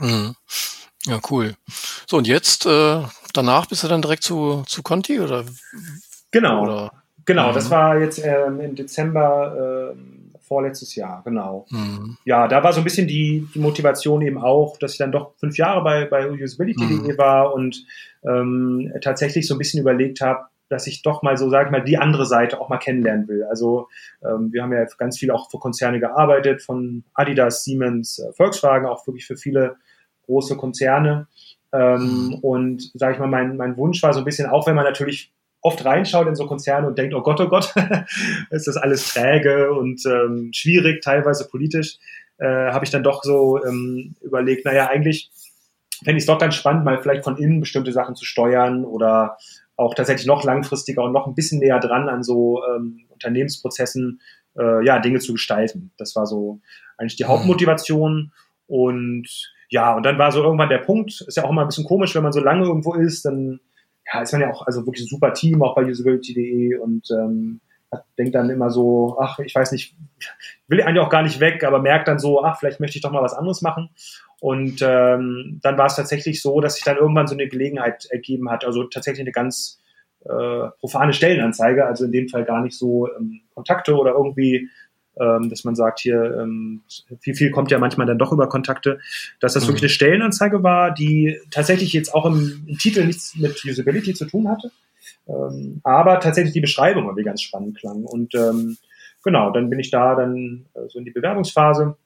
Mhm. 0.00 0.34
Ja, 1.06 1.20
cool. 1.30 1.54
So, 2.06 2.18
und 2.18 2.26
jetzt, 2.26 2.66
äh, 2.66 3.02
danach 3.32 3.66
bist 3.66 3.82
du 3.84 3.88
dann 3.88 4.02
direkt 4.02 4.22
zu, 4.22 4.62
zu 4.66 4.82
Conti 4.82 5.20
oder? 5.20 5.44
Genau. 6.30 6.62
oder? 6.62 6.92
Genau, 7.26 7.50
Mhm. 7.50 7.54
das 7.54 7.70
war 7.70 7.98
jetzt 7.98 8.18
ähm, 8.24 8.60
im 8.60 8.74
Dezember 8.74 9.92
ähm, 9.94 10.32
vorletztes 10.40 10.94
Jahr, 10.96 11.22
genau. 11.24 11.66
Mhm. 11.70 12.16
Ja, 12.24 12.48
da 12.48 12.62
war 12.64 12.72
so 12.72 12.80
ein 12.80 12.84
bisschen 12.84 13.06
die, 13.06 13.46
die 13.54 13.58
Motivation 13.60 14.22
eben 14.22 14.38
auch, 14.38 14.78
dass 14.78 14.92
ich 14.92 14.98
dann 14.98 15.12
doch 15.12 15.34
fünf 15.38 15.56
Jahre 15.58 15.82
bei, 15.84 16.06
bei 16.06 16.28
usability.de 16.28 17.12
Mhm. 17.12 17.18
war 17.18 17.54
und 17.54 17.84
ähm, 18.24 18.92
tatsächlich 19.00 19.46
so 19.46 19.54
ein 19.54 19.58
bisschen 19.58 19.80
überlegt 19.80 20.20
habe, 20.20 20.46
dass 20.68 20.86
ich 20.86 21.02
doch 21.02 21.22
mal 21.22 21.36
so, 21.36 21.50
sag 21.50 21.66
ich 21.66 21.72
mal, 21.72 21.82
die 21.84 21.98
andere 21.98 22.26
Seite 22.26 22.60
auch 22.60 22.68
mal 22.68 22.78
kennenlernen 22.78 23.28
will. 23.28 23.44
Also 23.44 23.88
ähm, 24.24 24.52
wir 24.52 24.62
haben 24.62 24.72
ja 24.72 24.84
ganz 24.98 25.18
viel 25.18 25.30
auch 25.30 25.50
für 25.50 25.58
Konzerne 25.58 26.00
gearbeitet, 26.00 26.62
von 26.62 27.04
Adidas, 27.14 27.64
Siemens, 27.64 28.18
äh, 28.18 28.32
Volkswagen, 28.32 28.86
auch 28.86 29.06
wirklich 29.06 29.26
für 29.26 29.36
viele 29.36 29.76
große 30.26 30.56
Konzerne. 30.56 31.26
Ähm, 31.72 32.28
Mhm. 32.28 32.34
und 32.42 32.90
sage 32.94 33.14
ich 33.14 33.18
mal, 33.20 33.28
mein, 33.28 33.56
mein 33.56 33.76
Wunsch 33.76 34.02
war 34.02 34.12
so 34.12 34.18
ein 34.20 34.24
bisschen, 34.24 34.48
auch 34.48 34.66
wenn 34.66 34.74
man 34.74 34.84
natürlich 34.84 35.32
oft 35.62 35.84
reinschaut 35.84 36.26
in 36.26 36.34
so 36.34 36.46
Konzerne 36.46 36.86
und 36.86 36.96
denkt, 36.98 37.14
oh 37.14 37.20
Gott, 37.22 37.40
oh 37.40 37.48
Gott, 37.48 37.72
ist 38.50 38.66
das 38.66 38.76
alles 38.76 39.12
träge 39.12 39.72
und 39.72 40.04
ähm, 40.06 40.50
schwierig, 40.54 41.02
teilweise 41.02 41.46
politisch, 41.48 41.98
äh, 42.38 42.46
habe 42.72 42.84
ich 42.84 42.90
dann 42.90 43.02
doch 43.02 43.22
so 43.22 43.62
ähm, 43.64 44.14
überlegt, 44.22 44.64
naja, 44.64 44.88
eigentlich 44.88 45.30
fände 46.02 46.16
ich 46.16 46.22
es 46.22 46.26
doch 46.26 46.38
ganz 46.38 46.54
spannend, 46.54 46.84
mal 46.84 47.00
vielleicht 47.00 47.24
von 47.24 47.36
innen 47.36 47.60
bestimmte 47.60 47.92
Sachen 47.92 48.14
zu 48.16 48.24
steuern 48.24 48.84
oder 48.84 49.36
auch 49.76 49.94
tatsächlich 49.94 50.26
noch 50.26 50.44
langfristiger 50.44 51.02
und 51.04 51.12
noch 51.12 51.26
ein 51.26 51.34
bisschen 51.34 51.58
näher 51.60 51.78
dran 51.78 52.08
an 52.08 52.22
so 52.22 52.62
ähm, 52.74 53.00
Unternehmensprozessen, 53.10 54.20
äh, 54.58 54.84
ja, 54.84 54.98
Dinge 54.98 55.20
zu 55.20 55.32
gestalten. 55.32 55.90
Das 55.98 56.16
war 56.16 56.26
so 56.26 56.60
eigentlich 56.98 57.16
die 57.16 57.24
Mhm. 57.24 57.28
Hauptmotivation. 57.28 58.32
Und 58.66 59.28
ja, 59.70 59.94
und 59.94 60.04
dann 60.04 60.18
war 60.18 60.32
so 60.32 60.42
irgendwann 60.42 60.68
der 60.68 60.78
Punkt, 60.78 61.24
ist 61.26 61.36
ja 61.36 61.44
auch 61.44 61.50
immer 61.50 61.62
ein 61.62 61.68
bisschen 61.68 61.84
komisch, 61.84 62.14
wenn 62.14 62.24
man 62.24 62.32
so 62.32 62.40
lange 62.40 62.66
irgendwo 62.66 62.94
ist, 62.94 63.24
dann 63.24 63.60
ja, 64.12 64.20
ist 64.20 64.32
man 64.32 64.42
ja 64.42 64.50
auch 64.50 64.66
also 64.66 64.84
wirklich 64.84 65.04
ein 65.04 65.08
super 65.08 65.32
Team, 65.32 65.62
auch 65.62 65.74
bei 65.74 65.84
usability.de 65.84 66.76
und 66.76 67.08
ähm, 67.12 67.60
denkt 68.18 68.34
dann 68.34 68.50
immer 68.50 68.70
so, 68.70 69.16
ach, 69.20 69.38
ich 69.38 69.54
weiß 69.54 69.72
nicht, 69.72 69.94
will 70.68 70.82
eigentlich 70.82 71.00
auch 71.00 71.10
gar 71.10 71.22
nicht 71.22 71.40
weg, 71.40 71.64
aber 71.64 71.80
merkt 71.80 72.08
dann 72.08 72.18
so, 72.18 72.42
ach, 72.42 72.58
vielleicht 72.58 72.80
möchte 72.80 72.98
ich 72.98 73.02
doch 73.02 73.12
mal 73.12 73.22
was 73.22 73.34
anderes 73.34 73.62
machen. 73.62 73.90
Und 74.40 74.80
ähm, 74.82 75.60
dann 75.62 75.78
war 75.78 75.86
es 75.86 75.96
tatsächlich 75.96 76.40
so, 76.42 76.60
dass 76.60 76.74
sich 76.74 76.84
dann 76.84 76.96
irgendwann 76.96 77.26
so 77.26 77.34
eine 77.34 77.46
Gelegenheit 77.46 78.06
ergeben 78.10 78.50
hat, 78.50 78.64
also 78.64 78.84
tatsächlich 78.84 79.20
eine 79.20 79.32
ganz 79.32 79.80
äh, 80.24 80.68
profane 80.80 81.12
Stellenanzeige, 81.12 81.86
also 81.86 82.06
in 82.06 82.12
dem 82.12 82.28
Fall 82.28 82.44
gar 82.44 82.62
nicht 82.62 82.76
so 82.76 83.08
ähm, 83.14 83.42
Kontakte 83.54 83.94
oder 83.96 84.12
irgendwie, 84.12 84.68
ähm, 85.18 85.48
dass 85.50 85.64
man 85.64 85.74
sagt, 85.74 86.00
hier, 86.00 86.38
ähm, 86.40 86.82
viel, 87.20 87.34
viel 87.34 87.50
kommt 87.50 87.70
ja 87.70 87.78
manchmal 87.78 88.06
dann 88.06 88.18
doch 88.18 88.32
über 88.32 88.48
Kontakte, 88.48 89.00
dass 89.40 89.54
das 89.54 89.64
Mhm. 89.64 89.68
wirklich 89.68 89.82
eine 89.82 89.88
Stellenanzeige 89.90 90.62
war, 90.62 90.92
die 90.92 91.38
tatsächlich 91.50 91.92
jetzt 91.92 92.14
auch 92.14 92.26
im, 92.26 92.64
im 92.66 92.78
Titel 92.78 93.04
nichts 93.04 93.34
mit 93.36 93.64
Usability 93.64 94.14
zu 94.14 94.26
tun 94.26 94.48
hatte, 94.48 94.70
ähm, 95.28 95.80
aber 95.84 96.20
tatsächlich 96.20 96.52
die 96.52 96.60
Beschreibung 96.60 97.04
irgendwie 97.04 97.24
ganz 97.24 97.42
spannend 97.42 97.76
klang. 97.76 98.04
Und 98.04 98.34
ähm, 98.34 98.76
genau, 99.24 99.50
dann 99.50 99.68
bin 99.70 99.80
ich 99.80 99.90
da 99.90 100.14
dann 100.14 100.66
äh, 100.74 100.88
so 100.88 100.98
in 100.98 101.04
die 101.04 101.10
Bewerbungsphase 101.10 101.96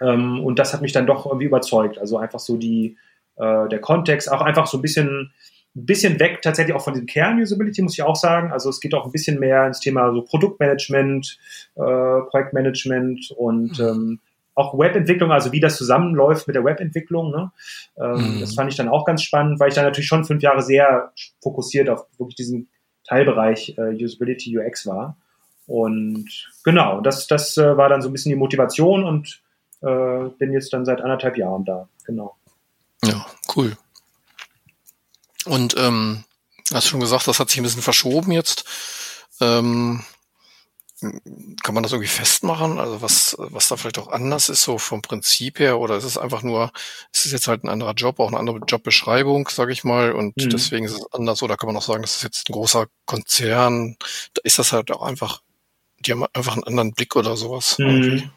ähm, 0.00 0.44
und 0.44 0.58
das 0.58 0.72
hat 0.72 0.82
mich 0.82 0.92
dann 0.92 1.06
doch 1.06 1.26
irgendwie 1.26 1.46
überzeugt. 1.46 1.98
Also 1.98 2.18
einfach 2.18 2.40
so 2.40 2.56
die, 2.56 2.96
äh, 3.36 3.68
der 3.68 3.80
Kontext, 3.80 4.30
auch 4.30 4.42
einfach 4.42 4.66
so 4.66 4.78
ein 4.78 4.82
bisschen, 4.82 5.32
ein 5.76 5.86
bisschen 5.86 6.18
weg 6.18 6.40
tatsächlich 6.42 6.74
auch 6.74 6.82
von 6.82 6.94
dem 6.94 7.06
Kern-Usability, 7.06 7.82
muss 7.82 7.92
ich 7.94 8.02
auch 8.02 8.16
sagen. 8.16 8.50
Also 8.50 8.70
es 8.70 8.80
geht 8.80 8.94
auch 8.94 9.04
ein 9.04 9.12
bisschen 9.12 9.38
mehr 9.38 9.66
ins 9.66 9.80
Thema 9.80 10.10
so 10.12 10.22
Produktmanagement, 10.22 11.38
äh, 11.74 11.80
Projektmanagement 12.30 13.30
und 13.36 13.78
ähm, 13.78 14.20
auch 14.54 14.76
Webentwicklung, 14.78 15.30
also 15.30 15.52
wie 15.52 15.60
das 15.60 15.76
zusammenläuft 15.76 16.46
mit 16.46 16.56
der 16.56 16.64
Webentwicklung. 16.64 17.30
Ne? 17.30 17.52
Ähm, 17.98 18.36
Mhm. 18.36 18.40
Das 18.40 18.54
fand 18.54 18.70
ich 18.70 18.76
dann 18.76 18.88
auch 18.88 19.04
ganz 19.04 19.22
spannend, 19.22 19.60
weil 19.60 19.68
ich 19.68 19.74
dann 19.74 19.84
natürlich 19.84 20.08
schon 20.08 20.24
fünf 20.24 20.42
Jahre 20.42 20.62
sehr 20.62 21.12
fokussiert 21.42 21.90
auf 21.90 22.06
wirklich 22.18 22.36
diesen 22.36 22.68
Teilbereich 23.04 23.76
äh, 23.76 24.02
Usability 24.02 24.58
UX 24.58 24.86
war. 24.86 25.16
Und 25.66 26.26
genau, 26.64 27.00
das, 27.00 27.26
das 27.26 27.56
äh, 27.58 27.76
war 27.76 27.88
dann 27.88 28.00
so 28.00 28.08
ein 28.08 28.12
bisschen 28.12 28.30
die 28.30 28.36
Motivation 28.36 29.04
und 29.04 29.42
äh, 29.82 30.28
bin 30.38 30.52
jetzt 30.52 30.72
dann 30.72 30.84
seit 30.84 31.02
anderthalb 31.02 31.36
Jahren 31.36 31.64
da. 31.64 31.88
Genau. 32.06 32.36
Ja, 33.04 33.26
cool. 33.54 33.76
Und 35.46 35.74
ähm, 35.78 36.24
hast 36.72 36.88
schon 36.88 37.00
gesagt, 37.00 37.28
das 37.28 37.40
hat 37.40 37.48
sich 37.48 37.58
ein 37.58 37.62
bisschen 37.64 37.82
verschoben 37.82 38.32
jetzt. 38.32 38.64
Ähm, 39.40 40.02
kann 41.62 41.74
man 41.74 41.82
das 41.82 41.92
irgendwie 41.92 42.08
festmachen? 42.08 42.78
Also 42.78 43.02
was, 43.02 43.36
was 43.38 43.68
da 43.68 43.76
vielleicht 43.76 43.98
auch 43.98 44.08
anders 44.08 44.48
ist, 44.48 44.62
so 44.62 44.78
vom 44.78 45.02
Prinzip 45.02 45.58
her? 45.58 45.78
Oder 45.78 45.96
ist 45.96 46.04
es 46.04 46.16
einfach 46.16 46.42
nur, 46.42 46.72
ist 47.12 47.26
es 47.26 47.32
jetzt 47.32 47.48
halt 47.48 47.64
ein 47.64 47.68
anderer 47.68 47.92
Job, 47.92 48.18
auch 48.18 48.28
eine 48.28 48.38
andere 48.38 48.60
Jobbeschreibung, 48.66 49.48
sage 49.48 49.72
ich 49.72 49.84
mal, 49.84 50.12
und 50.12 50.36
Mhm. 50.36 50.48
deswegen 50.48 50.86
ist 50.86 50.92
es 50.92 51.12
anders? 51.12 51.42
Oder 51.42 51.56
kann 51.56 51.66
man 51.66 51.76
auch 51.76 51.82
sagen, 51.82 52.02
das 52.02 52.16
ist 52.16 52.22
jetzt 52.22 52.48
ein 52.48 52.54
großer 52.54 52.86
Konzern? 53.04 53.96
Da 54.34 54.40
ist 54.42 54.58
das 54.58 54.72
halt 54.72 54.90
auch 54.90 55.02
einfach, 55.02 55.42
die 56.00 56.12
haben 56.12 56.24
einfach 56.32 56.54
einen 56.54 56.64
anderen 56.64 56.94
Blick 56.94 57.14
oder 57.14 57.36
sowas. 57.36 57.78
Mhm. 57.78 58.30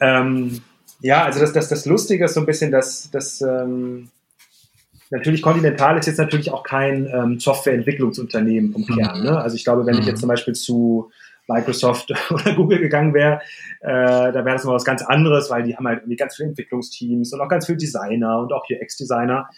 Ähm, 0.00 0.62
ja, 1.00 1.24
also 1.24 1.40
das, 1.40 1.54
das, 1.54 1.68
das 1.68 1.86
Lustige 1.86 2.26
ist 2.26 2.34
so 2.34 2.40
ein 2.40 2.46
bisschen, 2.46 2.70
dass, 2.70 3.10
dass 3.10 3.40
ähm, 3.40 4.10
natürlich 5.10 5.42
Continental 5.42 5.98
ist 5.98 6.06
jetzt 6.06 6.18
natürlich 6.18 6.50
auch 6.52 6.62
kein 6.62 7.06
ähm, 7.12 7.40
Softwareentwicklungsunternehmen 7.40 8.72
vom 8.72 8.82
Mhm. 8.82 8.96
Kern. 8.96 9.22
Ne? 9.22 9.40
Also 9.40 9.56
ich 9.56 9.64
glaube, 9.64 9.86
wenn 9.86 9.94
ich 9.94 10.02
Mhm. 10.02 10.08
jetzt 10.08 10.20
zum 10.20 10.28
Beispiel 10.28 10.54
zu 10.54 11.10
Microsoft 11.48 12.12
oder 12.30 12.54
Google 12.54 12.78
gegangen 12.78 13.12
wäre, 13.12 13.40
äh, 13.80 13.88
da 13.88 14.34
wäre 14.44 14.52
das 14.52 14.64
mal 14.64 14.74
was 14.74 14.84
ganz 14.84 15.02
anderes, 15.02 15.50
weil 15.50 15.64
die 15.64 15.76
haben 15.76 15.86
halt 15.86 16.00
irgendwie 16.00 16.16
ganz 16.16 16.36
viele 16.36 16.50
Entwicklungsteams 16.50 17.32
und 17.32 17.40
auch 17.40 17.48
ganz 17.48 17.66
viele 17.66 17.78
Designer 17.78 18.38
und 18.38 18.52
auch 18.52 18.64
UX-Designer. 18.70 19.48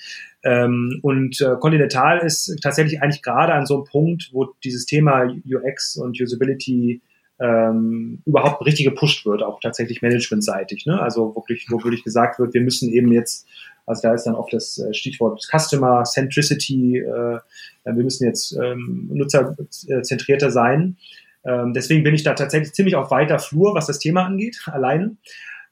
Ähm, 0.43 1.01
und 1.03 1.41
äh, 1.41 1.57
Continental 1.61 2.19
ist 2.21 2.57
tatsächlich 2.63 3.03
eigentlich 3.03 3.23
gerade 3.23 3.53
an 3.53 3.67
so 3.67 3.77
einem 3.77 3.85
Punkt, 3.85 4.31
wo 4.33 4.55
dieses 4.65 4.87
Thema 4.87 5.31
UX 5.45 5.97
und 5.97 6.19
Usability 6.21 7.03
ähm, 7.41 8.23
überhaupt 8.25 8.65
richtig 8.65 8.87
gepusht 8.87 9.27
wird, 9.27 9.43
auch 9.43 9.59
tatsächlich 9.61 10.01
managementseitig. 10.01 10.87
Ne? 10.87 11.01
Also 11.01 11.35
wirklich, 11.35 11.67
wo 11.71 11.83
wirklich 11.83 12.05
gesagt 12.05 12.39
wird, 12.39 12.55
wir 12.55 12.61
müssen 12.61 12.89
eben 12.91 13.11
jetzt, 13.13 13.47
also 13.87 14.03
da 14.03 14.15
ist 14.15 14.25
dann 14.25 14.35
oft 14.35 14.53
das 14.53 14.79
äh, 14.79 14.93
Stichwort 14.95 15.43
Customer 15.43 16.05
Centricity, 16.05 16.99
äh, 16.99 17.39
wir 17.85 18.05
müssen 18.05 18.27
jetzt 18.27 18.53
ähm, 18.53 19.09
nutzerzentrierter 19.13 20.51
sein. 20.51 20.97
Ähm, 21.45 21.73
deswegen 21.73 22.05
bin 22.05 22.15
ich 22.15 22.23
da 22.23 22.35
tatsächlich 22.35 22.73
ziemlich 22.73 22.95
auf 22.95 23.11
weiter 23.11 23.39
Flur, 23.39 23.75
was 23.75 23.87
das 23.87 23.99
Thema 23.99 24.25
angeht, 24.25 24.63
alleine. 24.67 25.17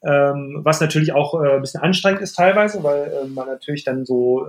Ähm, 0.02 0.60
was 0.64 0.80
natürlich 0.80 1.12
auch 1.12 1.40
äh, 1.40 1.56
ein 1.56 1.60
bisschen 1.60 1.82
anstrengend 1.82 2.22
ist 2.22 2.34
teilweise, 2.34 2.82
weil 2.82 3.12
äh, 3.12 3.26
man 3.26 3.46
natürlich 3.46 3.84
dann 3.84 4.06
so 4.06 4.46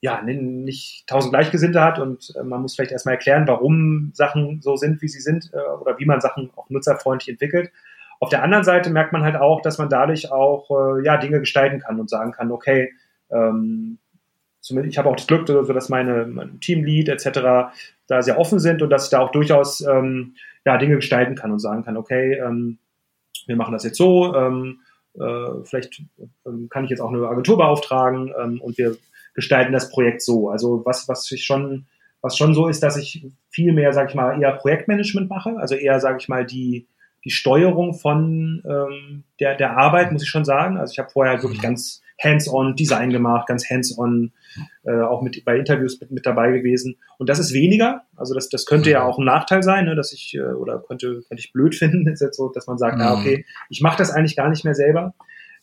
ja, 0.00 0.22
nicht 0.22 1.06
tausend 1.06 1.32
Gleichgesinnte 1.32 1.80
hat 1.80 1.98
und 1.98 2.32
äh, 2.36 2.44
man 2.44 2.62
muss 2.62 2.74
vielleicht 2.74 2.92
erstmal 2.92 3.14
erklären, 3.14 3.48
warum 3.48 4.12
Sachen 4.14 4.60
so 4.62 4.76
sind, 4.76 5.00
wie 5.02 5.08
sie 5.08 5.20
sind 5.20 5.50
äh, 5.52 5.80
oder 5.80 5.98
wie 5.98 6.04
man 6.04 6.20
Sachen 6.20 6.50
auch 6.54 6.68
nutzerfreundlich 6.68 7.28
entwickelt. 7.28 7.72
Auf 8.20 8.30
der 8.30 8.42
anderen 8.42 8.64
Seite 8.64 8.90
merkt 8.90 9.12
man 9.12 9.22
halt 9.22 9.36
auch, 9.36 9.60
dass 9.60 9.78
man 9.78 9.88
dadurch 9.88 10.32
auch 10.32 10.70
äh, 10.70 11.04
ja, 11.04 11.16
Dinge 11.16 11.40
gestalten 11.40 11.80
kann 11.80 12.00
und 12.00 12.08
sagen 12.08 12.32
kann, 12.32 12.50
okay, 12.50 12.92
ähm, 13.30 13.98
ich 14.84 14.98
habe 14.98 15.08
auch 15.08 15.16
das 15.16 15.26
Glück, 15.26 15.46
so 15.46 15.62
dass 15.62 15.88
meine, 15.88 16.26
mein 16.26 16.58
Teamlead 16.60 17.08
etc. 17.08 17.70
da 18.08 18.22
sehr 18.22 18.38
offen 18.38 18.58
sind 18.58 18.82
und 18.82 18.90
dass 18.90 19.04
ich 19.04 19.10
da 19.10 19.20
auch 19.20 19.30
durchaus 19.30 19.80
ähm, 19.80 20.34
ja, 20.64 20.76
Dinge 20.76 20.96
gestalten 20.96 21.36
kann 21.36 21.52
und 21.52 21.60
sagen 21.60 21.84
kann, 21.84 21.96
okay, 21.96 22.34
ähm, 22.34 22.78
wir 23.46 23.56
machen 23.56 23.72
das 23.72 23.84
jetzt 23.84 23.96
so, 23.96 24.34
ähm, 24.34 24.80
äh, 25.14 25.64
vielleicht 25.64 26.02
ähm, 26.44 26.68
kann 26.68 26.84
ich 26.84 26.90
jetzt 26.90 27.00
auch 27.00 27.12
eine 27.12 27.26
Agentur 27.28 27.56
beauftragen 27.56 28.32
ähm, 28.38 28.60
und 28.60 28.76
wir 28.76 28.96
gestalten 29.34 29.72
das 29.72 29.90
Projekt 29.90 30.22
so. 30.22 30.50
Also 30.50 30.82
was, 30.84 31.08
was 31.08 31.30
ich 31.30 31.44
schon, 31.44 31.86
was 32.20 32.36
schon 32.36 32.54
so 32.54 32.66
ist, 32.66 32.82
dass 32.82 32.96
ich 32.96 33.26
viel 33.50 33.72
mehr, 33.72 33.92
sage 33.92 34.08
ich 34.10 34.14
mal, 34.14 34.40
eher 34.40 34.52
Projektmanagement 34.52 35.28
mache, 35.28 35.56
also 35.58 35.74
eher, 35.74 36.00
sage 36.00 36.18
ich 36.20 36.28
mal, 36.28 36.44
die, 36.44 36.88
die 37.26 37.32
Steuerung 37.32 37.92
von 37.92 38.62
ähm, 38.64 39.24
der, 39.40 39.56
der 39.56 39.76
Arbeit, 39.76 40.12
muss 40.12 40.22
ich 40.22 40.28
schon 40.28 40.44
sagen. 40.44 40.78
Also 40.78 40.92
ich 40.92 40.98
habe 41.00 41.10
vorher 41.10 41.32
halt 41.32 41.42
wirklich 41.42 41.60
ganz 41.60 42.00
hands-on 42.22 42.76
Design 42.76 43.10
gemacht, 43.10 43.48
ganz 43.48 43.68
hands-on 43.68 44.30
äh, 44.84 45.00
auch 45.02 45.22
mit 45.22 45.44
bei 45.44 45.58
Interviews 45.58 46.00
mit, 46.00 46.12
mit 46.12 46.24
dabei 46.24 46.52
gewesen. 46.52 46.98
Und 47.18 47.28
das 47.28 47.40
ist 47.40 47.52
weniger. 47.52 48.02
Also 48.14 48.32
das, 48.32 48.48
das 48.48 48.64
könnte 48.64 48.90
ja 48.90 49.02
auch 49.02 49.18
ein 49.18 49.24
Nachteil 49.24 49.64
sein, 49.64 49.86
ne, 49.86 49.96
dass 49.96 50.12
ich, 50.12 50.34
äh, 50.36 50.40
oder 50.40 50.78
könnte, 50.78 51.22
könnte 51.28 51.40
ich 51.40 51.52
blöd 51.52 51.74
finden, 51.80 52.06
ist 52.06 52.22
jetzt 52.22 52.36
so, 52.36 52.48
dass 52.48 52.68
man 52.68 52.78
sagt, 52.78 52.98
Mhm. 52.98 53.02
ah, 53.02 53.14
okay, 53.14 53.44
ich 53.70 53.80
mache 53.80 53.98
das 53.98 54.12
eigentlich 54.12 54.36
gar 54.36 54.48
nicht 54.48 54.64
mehr 54.64 54.76
selber. 54.76 55.12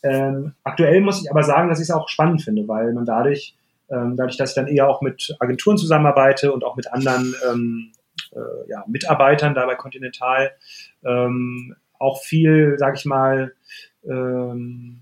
Ähm, 0.02 0.52
aktuell 0.64 1.00
muss 1.00 1.22
ich 1.24 1.30
aber 1.30 1.42
sagen, 1.44 1.70
dass 1.70 1.78
ich 1.80 1.84
es 1.88 1.90
auch 1.90 2.10
spannend 2.10 2.42
finde, 2.42 2.68
weil 2.68 2.92
man 2.92 3.06
dadurch, 3.06 3.56
ähm, 3.90 4.16
dadurch, 4.18 4.36
dass 4.36 4.50
ich 4.50 4.54
dann 4.54 4.68
eher 4.68 4.86
auch 4.86 5.00
mit 5.00 5.34
Agenturen 5.40 5.78
zusammenarbeite 5.78 6.52
und 6.52 6.62
auch 6.62 6.76
mit 6.76 6.92
anderen 6.92 7.34
ähm, 7.50 7.92
äh, 8.34 8.70
ja, 8.70 8.84
Mitarbeitern 8.86 9.54
da 9.54 9.66
bei 9.66 9.74
Continental, 9.74 10.52
ähm, 11.04 11.76
auch 11.98 12.22
viel, 12.22 12.76
sag 12.78 12.96
ich 12.96 13.04
mal, 13.04 13.54
ähm, 14.04 15.00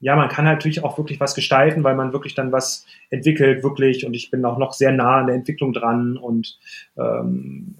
ja, 0.00 0.16
man 0.16 0.28
kann 0.28 0.46
halt 0.46 0.58
natürlich 0.58 0.84
auch 0.84 0.98
wirklich 0.98 1.18
was 1.18 1.34
gestalten, 1.34 1.82
weil 1.82 1.94
man 1.94 2.12
wirklich 2.12 2.34
dann 2.34 2.52
was 2.52 2.84
entwickelt, 3.08 3.62
wirklich. 3.62 4.04
Und 4.04 4.12
ich 4.12 4.30
bin 4.30 4.44
auch 4.44 4.58
noch 4.58 4.74
sehr 4.74 4.92
nah 4.92 5.16
an 5.20 5.28
der 5.28 5.36
Entwicklung 5.36 5.72
dran 5.72 6.18
und 6.18 6.58
ähm, 6.98 7.76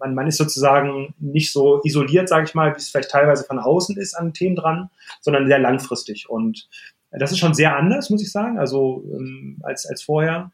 man, 0.00 0.14
man 0.14 0.26
ist 0.26 0.38
sozusagen 0.38 1.14
nicht 1.18 1.52
so 1.52 1.80
isoliert, 1.84 2.28
sage 2.28 2.46
ich 2.46 2.54
mal, 2.54 2.72
wie 2.72 2.78
es 2.78 2.88
vielleicht 2.88 3.10
teilweise 3.10 3.44
von 3.44 3.58
außen 3.58 3.96
ist 3.96 4.14
an 4.14 4.32
Themen 4.32 4.56
dran, 4.56 4.90
sondern 5.20 5.46
sehr 5.46 5.58
langfristig. 5.58 6.28
Und 6.28 6.68
das 7.10 7.32
ist 7.32 7.38
schon 7.38 7.54
sehr 7.54 7.76
anders, 7.76 8.10
muss 8.10 8.22
ich 8.22 8.32
sagen, 8.32 8.58
also 8.58 9.04
ähm, 9.12 9.58
als, 9.62 9.86
als 9.86 10.02
vorher. 10.02 10.50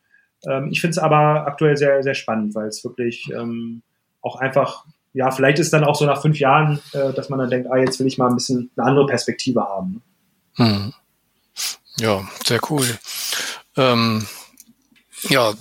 Ähm, 0.48 0.68
ich 0.70 0.80
finde 0.80 0.92
es 0.92 0.98
aber 0.98 1.46
aktuell 1.46 1.76
sehr, 1.76 2.02
sehr 2.02 2.14
spannend, 2.14 2.54
weil 2.54 2.68
es 2.68 2.84
wirklich 2.84 3.30
ähm, 3.34 3.82
auch 4.22 4.36
einfach, 4.36 4.84
ja, 5.12 5.30
vielleicht 5.30 5.58
ist 5.58 5.72
dann 5.72 5.84
auch 5.84 5.94
so 5.94 6.06
nach 6.06 6.22
fünf 6.22 6.38
Jahren, 6.38 6.80
äh, 6.92 7.12
dass 7.12 7.28
man 7.28 7.38
dann 7.38 7.50
denkt, 7.50 7.68
ah, 7.70 7.76
jetzt 7.76 7.98
will 8.00 8.06
ich 8.06 8.18
mal 8.18 8.28
ein 8.28 8.36
bisschen 8.36 8.70
eine 8.76 8.86
andere 8.86 9.06
Perspektive 9.06 9.62
haben. 9.62 10.02
Hm. 10.56 10.92
Ja, 11.98 12.26
sehr 12.44 12.60
cool. 12.70 12.86
Ähm, 13.76 14.26
ja, 15.28 15.54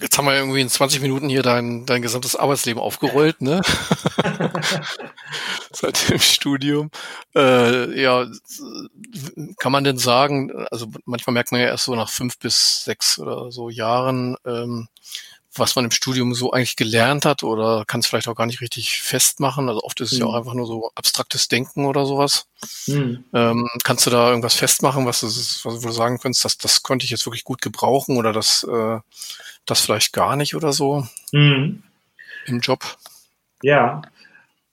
jetzt 0.00 0.18
haben 0.18 0.26
wir 0.26 0.34
irgendwie 0.34 0.60
in 0.60 0.68
20 0.68 1.00
Minuten 1.00 1.28
hier 1.28 1.42
dein, 1.42 1.86
dein 1.86 2.02
gesamtes 2.02 2.36
Arbeitsleben 2.36 2.80
aufgerollt, 2.80 3.40
ne? 3.40 3.60
Seit 5.72 6.10
dem 6.10 6.18
Studium. 6.18 6.90
Äh, 7.34 8.00
ja, 8.00 8.26
kann 9.58 9.72
man 9.72 9.84
denn 9.84 9.98
sagen, 9.98 10.66
also 10.70 10.88
manchmal 11.04 11.34
merkt 11.34 11.52
man 11.52 11.60
ja 11.60 11.68
erst 11.68 11.84
so 11.84 11.94
nach 11.94 12.10
fünf 12.10 12.38
bis 12.38 12.84
sechs 12.84 13.18
oder 13.18 13.52
so 13.52 13.68
Jahren, 13.68 14.36
ähm, 14.44 14.88
was 15.58 15.76
man 15.76 15.84
im 15.84 15.90
Studium 15.90 16.34
so 16.34 16.52
eigentlich 16.52 16.76
gelernt 16.76 17.24
hat 17.24 17.42
oder 17.42 17.84
kann 17.86 18.00
es 18.00 18.06
vielleicht 18.06 18.28
auch 18.28 18.34
gar 18.34 18.46
nicht 18.46 18.60
richtig 18.60 19.00
festmachen. 19.02 19.68
Also 19.68 19.82
oft 19.82 20.00
ist 20.00 20.12
es 20.12 20.18
ja 20.18 20.24
Mhm. 20.24 20.30
auch 20.30 20.34
einfach 20.36 20.54
nur 20.54 20.66
so 20.66 20.90
abstraktes 20.94 21.48
Denken 21.48 21.86
oder 21.86 22.06
sowas. 22.06 22.46
Hm. 22.86 23.24
Ähm, 23.32 23.68
kannst 23.84 24.06
du 24.06 24.10
da 24.10 24.28
irgendwas 24.28 24.54
festmachen, 24.54 25.06
was 25.06 25.20
du, 25.20 25.26
was 25.26 25.80
du 25.80 25.90
sagen 25.90 26.18
könntest, 26.18 26.44
dass 26.44 26.58
das 26.58 26.82
konnte 26.82 27.04
ich 27.04 27.10
jetzt 27.10 27.26
wirklich 27.26 27.44
gut 27.44 27.62
gebrauchen 27.62 28.16
oder 28.16 28.32
das, 28.32 28.64
äh, 28.64 28.98
das 29.66 29.80
vielleicht 29.80 30.12
gar 30.12 30.36
nicht 30.36 30.54
oder 30.54 30.72
so 30.72 31.06
Hm. 31.32 31.82
im 32.46 32.60
Job? 32.60 32.96
Ja, 33.62 34.02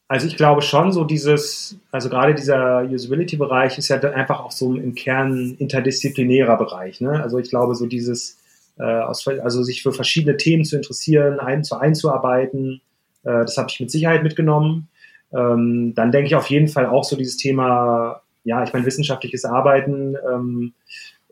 also 0.10 0.28
ich 0.28 0.36
glaube 0.38 0.62
schon, 0.62 0.92
so 0.92 1.06
dieses, 1.06 1.76
also 1.92 2.10
gerade 2.10 2.36
dieser 2.36 2.84
Usability-Bereich 2.84 3.78
ist 3.80 3.88
ja 3.88 3.98
dann 3.98 4.14
einfach 4.14 4.42
auch 4.42 4.52
so 4.52 4.76
im 4.76 4.94
Kern 4.94 5.56
interdisziplinärer 5.58 6.58
Bereich. 6.58 7.02
Ne? 7.02 7.24
Also 7.24 7.40
ich 7.40 7.50
glaube, 7.50 7.74
so 7.74 7.88
dieses, 7.88 8.38
aus, 8.82 9.28
also 9.28 9.64
sich 9.64 9.84
für 9.84 9.94
verschiedene 9.94 10.38
Themen 10.38 10.66
zu 10.66 10.76
interessieren, 10.76 11.40
ein, 11.40 11.64
zu 11.64 11.78
einzuarbeiten, 11.78 12.82
äh, 13.24 13.42
das 13.42 13.58
habe 13.58 13.70
ich 13.70 13.80
mit 13.80 13.92
Sicherheit 13.92 14.24
mitgenommen. 14.24 14.90
Ähm, 15.34 15.94
dann 15.96 16.12
denke 16.12 16.28
ich 16.28 16.36
auf 16.36 16.48
jeden 16.48 16.68
Fall 16.68 16.86
auch 16.86 17.04
so 17.04 17.16
dieses 17.16 17.38
Thema, 17.38 18.22
ja, 18.44 18.64
ich 18.64 18.74
meine, 18.74 18.86
wissenschaftliches 18.86 19.46
Arbeiten, 19.46 20.16
ähm, 20.32 20.74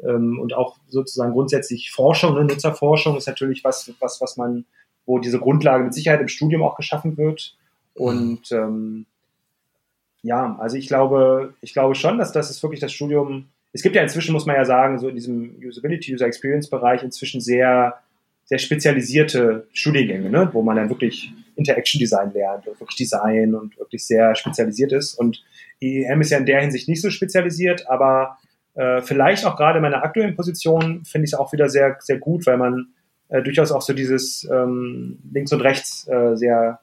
ähm, 0.03 0.39
und 0.39 0.53
auch 0.53 0.77
sozusagen 0.87 1.33
grundsätzlich 1.33 1.91
Forschung, 1.91 2.33
ne, 2.33 2.45
Nutzerforschung 2.45 3.17
ist 3.17 3.27
natürlich 3.27 3.63
was, 3.63 3.91
was, 3.99 4.21
was 4.21 4.37
man, 4.37 4.65
wo 5.05 5.19
diese 5.19 5.39
Grundlage 5.39 5.83
mit 5.83 5.93
Sicherheit 5.93 6.21
im 6.21 6.27
Studium 6.27 6.63
auch 6.63 6.75
geschaffen 6.75 7.17
wird. 7.17 7.55
Und 7.93 8.51
ähm, 8.51 9.05
ja, 10.23 10.55
also 10.59 10.77
ich 10.77 10.87
glaube, 10.87 11.53
ich 11.61 11.73
glaube 11.73 11.95
schon, 11.95 12.17
dass 12.17 12.31
das 12.31 12.49
ist 12.49 12.63
wirklich 12.63 12.79
das 12.79 12.93
Studium. 12.93 13.47
Es 13.73 13.81
gibt 13.81 13.95
ja 13.95 14.03
inzwischen, 14.03 14.33
muss 14.33 14.45
man 14.45 14.55
ja 14.55 14.65
sagen, 14.65 14.99
so 14.99 15.09
in 15.09 15.15
diesem 15.15 15.55
Usability, 15.63 16.13
User 16.13 16.25
Experience 16.25 16.69
Bereich 16.69 17.03
inzwischen 17.03 17.41
sehr, 17.41 17.95
sehr 18.45 18.57
spezialisierte 18.57 19.67
Studiengänge, 19.71 20.29
ne? 20.29 20.49
wo 20.51 20.61
man 20.61 20.75
dann 20.75 20.89
wirklich 20.89 21.31
Interaction 21.55 21.99
Design 21.99 22.33
lernt 22.33 22.67
und 22.67 22.79
wirklich 22.79 22.97
Design 22.97 23.55
und 23.55 23.77
wirklich 23.77 24.05
sehr 24.05 24.35
spezialisiert 24.35 24.91
ist. 24.91 25.13
Und 25.15 25.43
IEM 25.79 26.21
ist 26.21 26.31
ja 26.31 26.37
in 26.37 26.45
der 26.45 26.61
Hinsicht 26.61 26.89
nicht 26.89 27.01
so 27.01 27.09
spezialisiert, 27.09 27.89
aber 27.89 28.37
äh, 28.73 29.01
vielleicht 29.01 29.45
auch 29.45 29.55
gerade 29.55 29.77
in 29.77 29.83
meiner 29.83 30.03
aktuellen 30.03 30.35
Position 30.35 31.03
finde 31.05 31.25
ich 31.25 31.33
es 31.33 31.39
auch 31.39 31.53
wieder 31.53 31.69
sehr, 31.69 31.97
sehr 31.99 32.17
gut, 32.17 32.45
weil 32.45 32.57
man 32.57 32.87
äh, 33.29 33.41
durchaus 33.41 33.71
auch 33.71 33.81
so 33.81 33.93
dieses 33.93 34.47
ähm, 34.51 35.19
links 35.31 35.51
und 35.53 35.61
rechts 35.61 36.07
äh, 36.07 36.35
sehr 36.35 36.79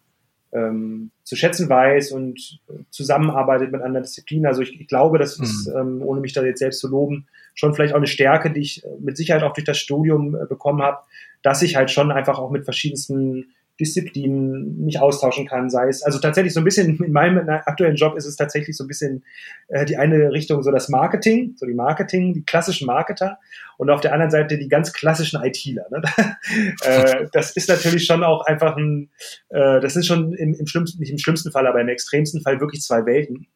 ähm, 0.52 1.10
zu 1.24 1.36
schätzen 1.36 1.68
weiß 1.68 2.12
und 2.12 2.60
zusammenarbeitet 2.90 3.70
mit 3.70 3.82
anderen 3.82 4.04
Disziplinen. 4.04 4.46
Also 4.46 4.62
ich, 4.62 4.80
ich 4.80 4.88
glaube, 4.88 5.18
das 5.18 5.38
ist, 5.38 5.68
mhm. 5.68 5.76
ähm, 5.76 6.02
ohne 6.02 6.20
mich 6.20 6.32
da 6.32 6.42
jetzt 6.42 6.60
selbst 6.60 6.80
zu 6.80 6.88
loben, 6.88 7.26
schon 7.54 7.74
vielleicht 7.74 7.92
auch 7.92 7.98
eine 7.98 8.06
Stärke, 8.06 8.50
die 8.50 8.60
ich 8.60 8.82
mit 9.00 9.16
Sicherheit 9.16 9.42
auch 9.42 9.52
durch 9.52 9.66
das 9.66 9.78
Studium 9.78 10.34
äh, 10.34 10.46
bekommen 10.46 10.82
habe, 10.82 10.98
dass 11.42 11.62
ich 11.62 11.76
halt 11.76 11.90
schon 11.90 12.10
einfach 12.10 12.38
auch 12.38 12.50
mit 12.50 12.64
verschiedensten 12.64 13.52
Disziplinen 13.80 14.84
mich 14.84 15.00
austauschen 15.00 15.46
kann, 15.46 15.70
sei 15.70 15.88
es, 15.88 16.02
also 16.02 16.18
tatsächlich 16.18 16.52
so 16.52 16.60
ein 16.60 16.64
bisschen, 16.64 16.98
in 17.02 17.12
meinem 17.12 17.48
aktuellen 17.48 17.94
Job 17.94 18.16
ist 18.16 18.26
es 18.26 18.36
tatsächlich 18.36 18.76
so 18.76 18.84
ein 18.84 18.88
bisschen 18.88 19.24
äh, 19.68 19.84
die 19.84 19.96
eine 19.96 20.32
Richtung, 20.32 20.62
so 20.62 20.70
das 20.70 20.88
Marketing, 20.88 21.54
so 21.56 21.64
die 21.64 21.74
Marketing, 21.74 22.34
die 22.34 22.44
klassischen 22.44 22.86
Marketer 22.86 23.38
und 23.76 23.90
auf 23.90 24.00
der 24.00 24.12
anderen 24.12 24.30
Seite 24.30 24.58
die 24.58 24.68
ganz 24.68 24.92
klassischen 24.92 25.42
ITler. 25.42 25.86
Ne? 25.90 26.02
äh, 26.84 27.26
das 27.32 27.52
ist 27.52 27.68
natürlich 27.68 28.04
schon 28.04 28.24
auch 28.24 28.44
einfach 28.46 28.76
ein, 28.76 29.10
äh, 29.50 29.80
das 29.80 29.94
sind 29.94 30.04
schon 30.04 30.32
im, 30.34 30.54
im 30.54 30.66
schlimmsten, 30.66 30.98
nicht 30.98 31.12
im 31.12 31.18
schlimmsten 31.18 31.52
Fall, 31.52 31.66
aber 31.66 31.80
im 31.80 31.88
extremsten 31.88 32.42
Fall 32.42 32.60
wirklich 32.60 32.82
zwei 32.82 33.06
Welten. 33.06 33.46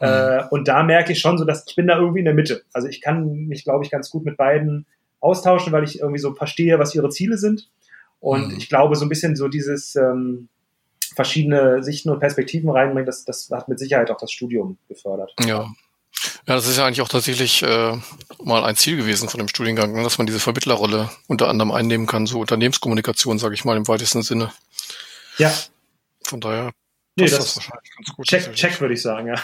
Mhm. 0.00 0.06
Äh, 0.06 0.44
und 0.50 0.68
da 0.68 0.82
merke 0.82 1.12
ich 1.12 1.20
schon 1.20 1.36
so, 1.36 1.44
dass 1.44 1.64
ich 1.66 1.76
bin 1.76 1.86
da 1.86 1.98
irgendwie 1.98 2.20
in 2.20 2.24
der 2.24 2.34
Mitte. 2.34 2.62
Also 2.72 2.88
ich 2.88 3.02
kann 3.02 3.46
mich, 3.46 3.64
glaube 3.64 3.84
ich, 3.84 3.90
ganz 3.90 4.10
gut 4.10 4.24
mit 4.24 4.38
beiden 4.38 4.86
austauschen, 5.20 5.72
weil 5.72 5.84
ich 5.84 6.00
irgendwie 6.00 6.20
so 6.20 6.34
verstehe, 6.34 6.78
was 6.78 6.94
ihre 6.94 7.10
Ziele 7.10 7.36
sind 7.36 7.68
und 8.26 8.48
mhm. 8.48 8.58
ich 8.58 8.68
glaube, 8.68 8.96
so 8.96 9.04
ein 9.04 9.08
bisschen 9.08 9.36
so 9.36 9.46
dieses 9.46 9.94
ähm, 9.94 10.48
verschiedene 11.14 11.84
Sichten 11.84 12.10
und 12.10 12.18
Perspektiven 12.18 12.68
reinbringen, 12.68 13.06
das, 13.06 13.24
das 13.24 13.48
hat 13.52 13.68
mit 13.68 13.78
Sicherheit 13.78 14.10
auch 14.10 14.16
das 14.16 14.32
Studium 14.32 14.78
gefördert. 14.88 15.32
Ja. 15.46 15.70
Ja, 16.46 16.54
das 16.54 16.66
ist 16.66 16.76
ja 16.76 16.86
eigentlich 16.86 17.02
auch 17.02 17.08
tatsächlich 17.08 17.62
äh, 17.62 17.96
mal 18.42 18.64
ein 18.64 18.74
Ziel 18.74 18.96
gewesen 18.96 19.28
von 19.28 19.38
dem 19.38 19.46
Studiengang, 19.46 19.92
ne, 19.92 20.02
dass 20.02 20.18
man 20.18 20.26
diese 20.26 20.40
Vermittlerrolle 20.40 21.08
unter 21.28 21.48
anderem 21.48 21.70
einnehmen 21.70 22.08
kann, 22.08 22.26
so 22.26 22.40
Unternehmenskommunikation, 22.40 23.38
sage 23.38 23.54
ich 23.54 23.64
mal, 23.64 23.76
im 23.76 23.86
weitesten 23.86 24.22
Sinne. 24.22 24.50
Ja. 25.38 25.52
Von 26.24 26.40
daher 26.40 26.72
Nee, 27.14 27.26
das, 27.26 27.38
das 27.38 27.56
wahrscheinlich 27.56 27.96
ganz 27.96 28.16
gut. 28.16 28.26
Check, 28.26 28.52
check 28.54 28.80
würde 28.80 28.94
ich 28.94 29.02
sagen, 29.02 29.28
ja. 29.28 29.36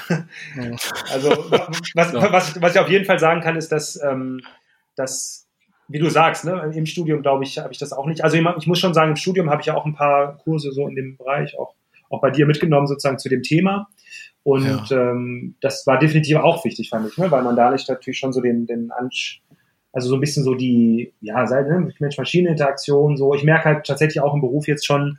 ja. 0.57 0.77
Also 1.11 1.31
was, 1.51 2.13
was, 2.15 2.61
was 2.61 2.75
ich 2.75 2.81
auf 2.81 2.89
jeden 2.89 3.05
Fall 3.05 3.19
sagen 3.19 3.43
kann, 3.43 3.57
ist, 3.57 3.71
dass, 3.71 4.01
ähm, 4.03 4.41
dass 4.97 5.42
wie 5.93 5.99
du 5.99 6.09
sagst, 6.09 6.45
ne, 6.45 6.73
im 6.75 6.87
Studium, 6.87 7.23
glaube 7.23 7.45
ich, 7.45 7.59
habe 7.59 7.73
ich 7.73 7.79
das 7.79 7.93
auch 7.93 8.07
nicht. 8.07 8.25
Also 8.25 8.37
ich 8.37 8.67
muss 8.67 8.79
schon 8.79 8.95
sagen, 8.95 9.11
im 9.11 9.17
Studium 9.17 9.51
habe 9.51 9.61
ich 9.61 9.67
ja 9.67 9.77
auch 9.77 9.85
ein 9.85 9.95
paar 9.95 10.39
Kurse 10.39 10.73
so 10.73 10.89
in 10.89 10.95
dem 10.95 11.17
Bereich, 11.17 11.59
auch, 11.59 11.75
auch 12.11 12.21
bei 12.21 12.31
dir 12.31 12.47
mitgenommen, 12.47 12.87
sozusagen 12.87 13.19
zu 13.19 13.29
dem 13.29 13.43
Thema. 13.43 13.89
Und 14.43 14.91
ja. 14.91 15.11
ähm, 15.11 15.55
das 15.61 15.87
war 15.87 15.99
definitiv 15.99 16.39
auch 16.39 16.65
wichtig, 16.65 16.89
fand 16.89 17.09
ich, 17.09 17.19
ne, 17.19 17.31
weil 17.31 17.43
man 17.43 17.57
da 17.57 17.71
nicht 17.71 17.89
natürlich 17.89 18.19
schon 18.19 18.33
so 18.33 18.41
den, 18.41 18.67
den 18.67 18.91
Ansch 18.91 19.43
also 19.93 20.09
so 20.09 20.15
ein 20.15 20.21
bisschen 20.21 20.43
so 20.43 20.55
die, 20.55 21.13
ja, 21.21 21.45
ne, 21.45 21.93
Mensch-Maschine-Interaktion, 21.99 23.17
so. 23.19 23.35
Ich 23.35 23.45
merke 23.45 23.67
halt 23.67 23.87
tatsächlich 23.87 24.23
auch 24.23 24.35
im 24.35 24.41
Beruf 24.41 24.67
jetzt 24.67 24.87
schon, 24.87 25.19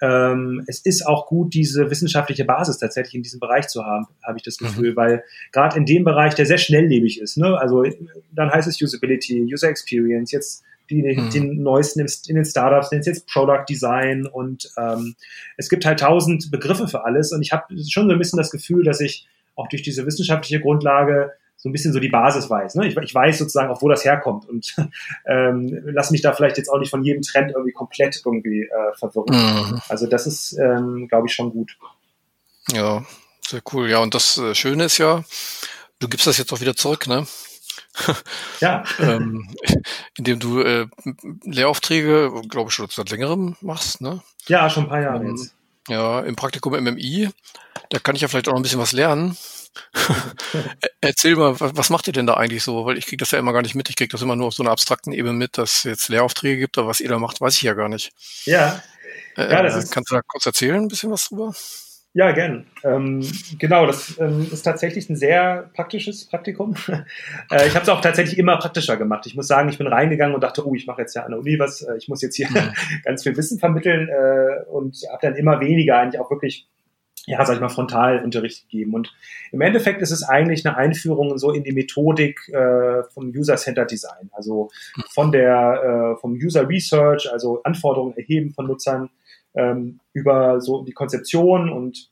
ähm, 0.00 0.62
es 0.66 0.80
ist 0.80 1.06
auch 1.06 1.26
gut, 1.26 1.52
diese 1.54 1.90
wissenschaftliche 1.90 2.44
Basis 2.44 2.78
tatsächlich 2.78 3.14
in 3.14 3.22
diesem 3.22 3.40
Bereich 3.40 3.68
zu 3.68 3.84
haben, 3.84 4.06
habe 4.22 4.38
ich 4.38 4.42
das 4.42 4.60
mhm. 4.60 4.66
Gefühl, 4.66 4.92
mhm. 4.92 4.96
weil 4.96 5.24
gerade 5.52 5.76
in 5.76 5.86
dem 5.86 6.04
Bereich, 6.04 6.34
der 6.34 6.46
sehr 6.46 6.58
schnelllebig 6.58 7.20
ist, 7.20 7.36
ne? 7.36 7.58
also 7.58 7.84
dann 8.32 8.50
heißt 8.50 8.68
es 8.68 8.80
Usability, 8.80 9.42
User 9.52 9.68
Experience, 9.68 10.32
jetzt 10.32 10.64
die, 10.88 11.02
mhm. 11.02 11.30
den 11.30 11.62
neuesten 11.62 12.00
in 12.00 12.34
den 12.34 12.44
Startups, 12.44 12.90
nennt 12.90 13.02
es 13.02 13.06
jetzt 13.06 13.28
Product 13.28 13.64
Design 13.68 14.26
und 14.26 14.70
ähm, 14.76 15.14
es 15.56 15.68
gibt 15.68 15.84
halt 15.84 16.00
tausend 16.00 16.50
Begriffe 16.50 16.88
für 16.88 17.04
alles 17.04 17.32
und 17.32 17.42
ich 17.42 17.52
habe 17.52 17.64
schon 17.88 18.06
so 18.06 18.12
ein 18.12 18.18
bisschen 18.18 18.38
das 18.38 18.50
Gefühl, 18.50 18.84
dass 18.84 19.00
ich 19.00 19.26
auch 19.54 19.68
durch 19.68 19.82
diese 19.82 20.06
wissenschaftliche 20.06 20.60
Grundlage 20.60 21.32
so 21.62 21.68
ein 21.68 21.72
bisschen 21.72 21.92
so 21.92 22.00
die 22.00 22.08
Basis 22.08 22.48
weiß. 22.48 22.76
Ne? 22.76 22.88
Ich, 22.88 22.96
ich 22.96 23.14
weiß 23.14 23.38
sozusagen 23.38 23.70
auch, 23.70 23.82
wo 23.82 23.88
das 23.88 24.04
herkommt 24.04 24.48
und 24.48 24.74
ähm, 25.26 25.78
lass 25.84 26.10
mich 26.10 26.22
da 26.22 26.32
vielleicht 26.32 26.56
jetzt 26.56 26.68
auch 26.68 26.78
nicht 26.78 26.90
von 26.90 27.04
jedem 27.04 27.22
Trend 27.22 27.52
irgendwie 27.52 27.72
komplett 27.72 28.20
irgendwie 28.24 28.62
äh, 28.62 28.96
verwirren. 28.98 29.34
Mhm. 29.34 29.80
Also 29.88 30.06
das 30.06 30.26
ist, 30.26 30.58
ähm, 30.58 31.06
glaube 31.08 31.26
ich, 31.26 31.34
schon 31.34 31.52
gut. 31.52 31.76
Ja, 32.72 33.04
sehr 33.46 33.60
cool. 33.72 33.90
Ja, 33.90 33.98
und 33.98 34.14
das 34.14 34.38
äh, 34.38 34.54
Schöne 34.54 34.84
ist 34.84 34.96
ja, 34.96 35.22
du 35.98 36.08
gibst 36.08 36.26
das 36.26 36.38
jetzt 36.38 36.52
auch 36.52 36.60
wieder 36.60 36.74
zurück, 36.74 37.06
ne? 37.06 37.26
ja. 38.60 38.82
ähm, 38.98 39.54
indem 40.16 40.38
du 40.38 40.60
äh, 40.60 40.86
Lehraufträge, 41.44 42.32
glaube 42.48 42.68
ich, 42.68 42.74
schon 42.74 42.88
seit 42.88 43.10
längerem 43.10 43.56
machst, 43.60 44.00
ne? 44.00 44.22
Ja, 44.46 44.70
schon 44.70 44.84
ein 44.84 44.88
paar 44.88 45.02
Jahre 45.02 45.24
ähm, 45.24 45.36
jetzt. 45.36 45.54
Ja, 45.88 46.20
im 46.20 46.36
Praktikum 46.36 46.72
MMI, 46.72 47.28
da 47.90 47.98
kann 47.98 48.14
ich 48.14 48.22
ja 48.22 48.28
vielleicht 48.28 48.48
auch 48.48 48.52
noch 48.52 48.60
ein 48.60 48.62
bisschen 48.62 48.80
was 48.80 48.92
lernen. 48.92 49.36
Erzähl 51.00 51.36
mal, 51.36 51.54
was 51.58 51.90
macht 51.90 52.06
ihr 52.06 52.12
denn 52.12 52.26
da 52.26 52.34
eigentlich 52.34 52.62
so? 52.62 52.84
Weil 52.84 52.98
ich 52.98 53.06
kriege 53.06 53.18
das 53.18 53.30
ja 53.30 53.38
immer 53.38 53.52
gar 53.52 53.62
nicht 53.62 53.74
mit. 53.74 53.88
Ich 53.88 53.96
kriege 53.96 54.10
das 54.10 54.22
immer 54.22 54.36
nur 54.36 54.48
auf 54.48 54.54
so 54.54 54.62
einer 54.62 54.72
abstrakten 54.72 55.12
Ebene 55.12 55.32
mit, 55.32 55.58
dass 55.58 55.78
es 55.78 55.82
jetzt 55.84 56.08
Lehraufträge 56.08 56.58
gibt, 56.58 56.78
aber 56.78 56.88
was 56.88 57.00
ihr 57.00 57.08
da 57.08 57.18
macht, 57.18 57.40
weiß 57.40 57.54
ich 57.56 57.62
ja 57.62 57.74
gar 57.74 57.88
nicht. 57.88 58.12
Ja. 58.44 58.82
Äh, 59.36 59.50
ja 59.50 59.62
das 59.62 59.76
ist, 59.76 59.92
kannst 59.92 60.10
du 60.10 60.16
da 60.16 60.22
kurz 60.22 60.46
erzählen, 60.46 60.76
ein 60.76 60.88
bisschen 60.88 61.10
was 61.10 61.28
drüber? 61.28 61.52
Ja, 62.12 62.32
gern. 62.32 62.66
Ähm, 62.82 63.20
genau, 63.58 63.86
das 63.86 64.18
ähm, 64.18 64.48
ist 64.50 64.62
tatsächlich 64.62 65.08
ein 65.08 65.14
sehr 65.14 65.70
praktisches 65.74 66.26
Praktikum. 66.26 66.74
äh, 67.50 67.68
ich 67.68 67.74
habe 67.76 67.84
es 67.84 67.88
auch 67.88 68.00
tatsächlich 68.00 68.36
immer 68.36 68.58
praktischer 68.58 68.96
gemacht. 68.96 69.26
Ich 69.26 69.36
muss 69.36 69.46
sagen, 69.46 69.68
ich 69.68 69.78
bin 69.78 69.86
reingegangen 69.86 70.34
und 70.34 70.40
dachte, 70.42 70.66
oh, 70.66 70.74
ich 70.74 70.88
mache 70.88 71.02
jetzt 71.02 71.14
ja 71.14 71.22
an 71.22 71.30
der 71.30 71.40
Uni 71.40 71.56
was, 71.60 71.82
äh, 71.82 71.96
ich 71.98 72.08
muss 72.08 72.20
jetzt 72.20 72.34
hier 72.34 72.48
ja. 72.52 72.72
ganz 73.04 73.22
viel 73.22 73.36
Wissen 73.36 73.60
vermitteln 73.60 74.08
äh, 74.08 74.64
und 74.68 74.96
habe 75.08 75.20
dann 75.22 75.36
immer 75.36 75.60
weniger 75.60 75.98
eigentlich 75.98 76.20
auch 76.20 76.30
wirklich 76.32 76.66
ja, 77.26 77.44
sag 77.44 77.54
ich 77.54 77.60
mal, 77.60 77.68
Frontalunterricht 77.68 78.68
gegeben. 78.68 78.94
Und 78.94 79.12
im 79.52 79.60
Endeffekt 79.60 80.02
ist 80.02 80.10
es 80.10 80.22
eigentlich 80.22 80.66
eine 80.66 80.76
Einführung 80.76 81.36
so 81.38 81.52
in 81.52 81.64
die 81.64 81.72
Methodik 81.72 82.48
äh, 82.48 83.02
vom 83.12 83.28
User-Centered 83.28 83.90
Design. 83.90 84.30
Also 84.32 84.70
von 85.10 85.30
der, 85.30 86.14
äh, 86.16 86.20
vom 86.20 86.32
User 86.32 86.68
Research, 86.68 87.30
also 87.30 87.62
Anforderungen 87.62 88.16
erheben 88.16 88.52
von 88.52 88.66
Nutzern, 88.66 89.10
ähm, 89.54 90.00
über 90.12 90.60
so 90.60 90.82
die 90.84 90.92
Konzeption 90.92 91.70
und 91.70 92.10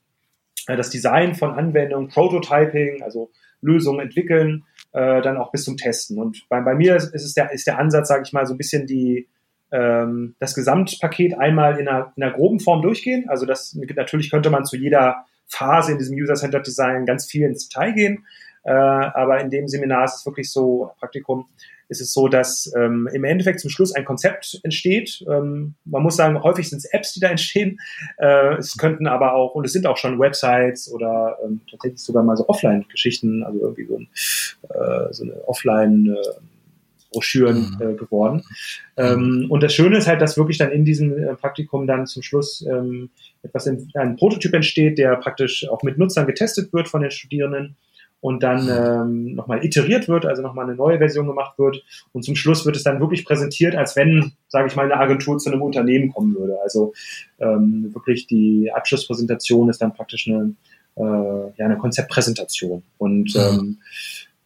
äh, 0.67 0.75
das 0.75 0.89
Design 0.89 1.35
von 1.35 1.51
Anwendungen, 1.51 2.09
Prototyping, 2.09 3.01
also 3.01 3.31
Lösungen 3.61 3.99
entwickeln, 3.99 4.65
äh, 4.91 5.21
dann 5.21 5.37
auch 5.37 5.51
bis 5.51 5.65
zum 5.65 5.77
Testen. 5.77 6.19
Und 6.19 6.47
bei, 6.49 6.61
bei 6.61 6.75
mir 6.75 6.95
ist 6.95 7.13
es 7.13 7.33
der, 7.33 7.51
ist 7.51 7.67
der 7.67 7.77
Ansatz, 7.77 8.07
sage 8.07 8.23
ich 8.25 8.33
mal, 8.33 8.45
so 8.45 8.53
ein 8.53 8.57
bisschen 8.57 8.87
die, 8.87 9.27
ähm, 9.71 10.35
das 10.39 10.55
Gesamtpaket 10.55 11.37
einmal 11.37 11.79
in 11.79 11.87
einer, 11.87 12.13
in 12.15 12.23
einer 12.23 12.33
groben 12.33 12.59
Form 12.59 12.81
durchgehen. 12.81 13.29
Also 13.29 13.45
das 13.45 13.75
natürlich 13.95 14.31
könnte 14.31 14.49
man 14.49 14.65
zu 14.65 14.77
jeder 14.77 15.25
Phase 15.47 15.91
in 15.91 15.97
diesem 15.97 16.15
User-Centered 16.15 16.65
Design 16.65 17.05
ganz 17.05 17.25
viel 17.25 17.45
ins 17.45 17.67
Detail 17.69 17.93
gehen. 17.93 18.25
Äh, 18.63 18.71
aber 18.71 19.39
in 19.39 19.49
dem 19.49 19.67
Seminar 19.67 20.05
ist 20.05 20.15
es 20.15 20.25
wirklich 20.25 20.51
so, 20.51 20.91
Praktikum, 20.99 21.47
ist 21.87 22.01
es 22.01 22.13
so, 22.13 22.27
dass 22.27 22.71
ähm, 22.77 23.09
im 23.11 23.23
Endeffekt 23.23 23.59
zum 23.59 23.71
Schluss 23.71 23.93
ein 23.95 24.05
Konzept 24.05 24.59
entsteht. 24.63 25.25
Ähm, 25.27 25.73
man 25.85 26.03
muss 26.03 26.17
sagen, 26.17 26.41
häufig 26.43 26.69
sind 26.69 26.77
es 26.77 26.85
Apps, 26.85 27.13
die 27.13 27.19
da 27.19 27.29
entstehen. 27.29 27.79
Äh, 28.17 28.57
es 28.57 28.77
könnten 28.77 29.07
aber 29.07 29.33
auch, 29.33 29.55
und 29.55 29.65
es 29.65 29.73
sind 29.73 29.87
auch 29.87 29.97
schon 29.97 30.19
Websites 30.19 30.91
oder 30.91 31.39
ähm, 31.43 31.61
tatsächlich 31.69 31.99
sogar 31.99 32.23
mal 32.23 32.37
so 32.37 32.47
Offline-Geschichten, 32.47 33.43
also 33.43 33.59
irgendwie 33.59 33.85
so, 33.85 33.97
ein, 33.97 34.07
äh, 34.69 35.13
so 35.13 35.23
eine 35.23 35.47
Offline- 35.47 36.15
äh, 36.15 36.39
Broschüren 37.11 37.77
mhm. 37.79 37.89
äh, 37.89 37.93
geworden. 37.95 38.43
Ähm, 38.97 39.47
und 39.49 39.63
das 39.63 39.73
Schöne 39.73 39.97
ist 39.97 40.07
halt, 40.07 40.21
dass 40.21 40.37
wirklich 40.37 40.57
dann 40.57 40.71
in 40.71 40.85
diesem 40.85 41.17
äh, 41.17 41.35
Praktikum 41.35 41.87
dann 41.87 42.05
zum 42.05 42.21
Schluss 42.21 42.65
ähm, 42.69 43.09
etwas 43.41 43.67
in, 43.67 43.89
ein 43.95 44.15
Prototyp 44.15 44.53
entsteht, 44.53 44.97
der 44.97 45.15
praktisch 45.15 45.67
auch 45.67 45.83
mit 45.83 45.97
Nutzern 45.97 46.27
getestet 46.27 46.71
wird 46.73 46.87
von 46.87 47.01
den 47.01 47.11
Studierenden 47.11 47.75
und 48.21 48.43
dann 48.43 48.65
mhm. 48.65 49.29
ähm, 49.29 49.35
nochmal 49.35 49.63
iteriert 49.63 50.07
wird, 50.07 50.25
also 50.25 50.41
nochmal 50.41 50.65
eine 50.65 50.75
neue 50.75 50.97
Version 50.97 51.27
gemacht 51.27 51.57
wird. 51.57 51.83
Und 52.11 52.23
zum 52.23 52.35
Schluss 52.35 52.65
wird 52.65 52.75
es 52.75 52.83
dann 52.83 52.99
wirklich 52.99 53.23
präsentiert, 53.25 53.75
als 53.75 53.95
wenn, 53.95 54.33
sage 54.49 54.67
ich 54.67 54.75
mal, 54.75 54.85
eine 54.85 54.97
Agentur 54.97 55.37
zu 55.37 55.49
einem 55.49 55.61
Unternehmen 55.61 56.11
kommen 56.11 56.35
würde. 56.35 56.57
Also 56.61 56.93
ähm, 57.39 57.91
wirklich 57.93 58.27
die 58.27 58.71
Abschlusspräsentation 58.73 59.69
ist 59.69 59.81
dann 59.81 59.93
praktisch 59.93 60.27
eine, 60.27 60.53
äh, 60.97 61.01
ja, 61.57 61.65
eine 61.65 61.77
Konzeptpräsentation. 61.77 62.83
Und 62.97 63.35
mhm. 63.35 63.41
ähm, 63.41 63.77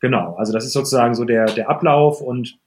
Genau, 0.03 0.35
also 0.35 0.51
das 0.51 0.65
ist 0.65 0.73
sozusagen 0.73 1.15
so 1.15 1.23
der, 1.23 1.45
der 1.45 1.69
Ablauf 1.69 2.19
und 2.19 2.59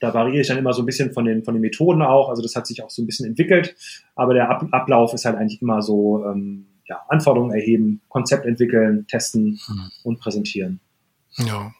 da 0.00 0.12
variiere 0.12 0.40
ich 0.40 0.48
dann 0.48 0.58
immer 0.58 0.72
so 0.72 0.82
ein 0.82 0.86
bisschen 0.86 1.12
von 1.12 1.24
den, 1.24 1.44
von 1.44 1.54
den 1.54 1.60
Methoden 1.60 2.02
auch. 2.02 2.28
Also 2.28 2.42
das 2.42 2.56
hat 2.56 2.66
sich 2.66 2.82
auch 2.82 2.90
so 2.90 3.02
ein 3.02 3.06
bisschen 3.06 3.24
entwickelt, 3.24 3.76
aber 4.16 4.34
der 4.34 4.50
Ab 4.50 4.66
Ablauf 4.72 5.14
ist 5.14 5.24
halt 5.24 5.36
eigentlich 5.36 5.62
immer 5.62 5.80
so, 5.80 6.24
ähm, 6.26 6.66
ja, 6.86 7.00
Anforderungen 7.06 7.54
erheben, 7.54 8.00
Konzept 8.08 8.46
entwickeln, 8.46 9.06
testen 9.06 9.60
mhm. 9.68 9.90
und 10.02 10.18
präsentieren. 10.18 10.80
Ja. 11.36 11.72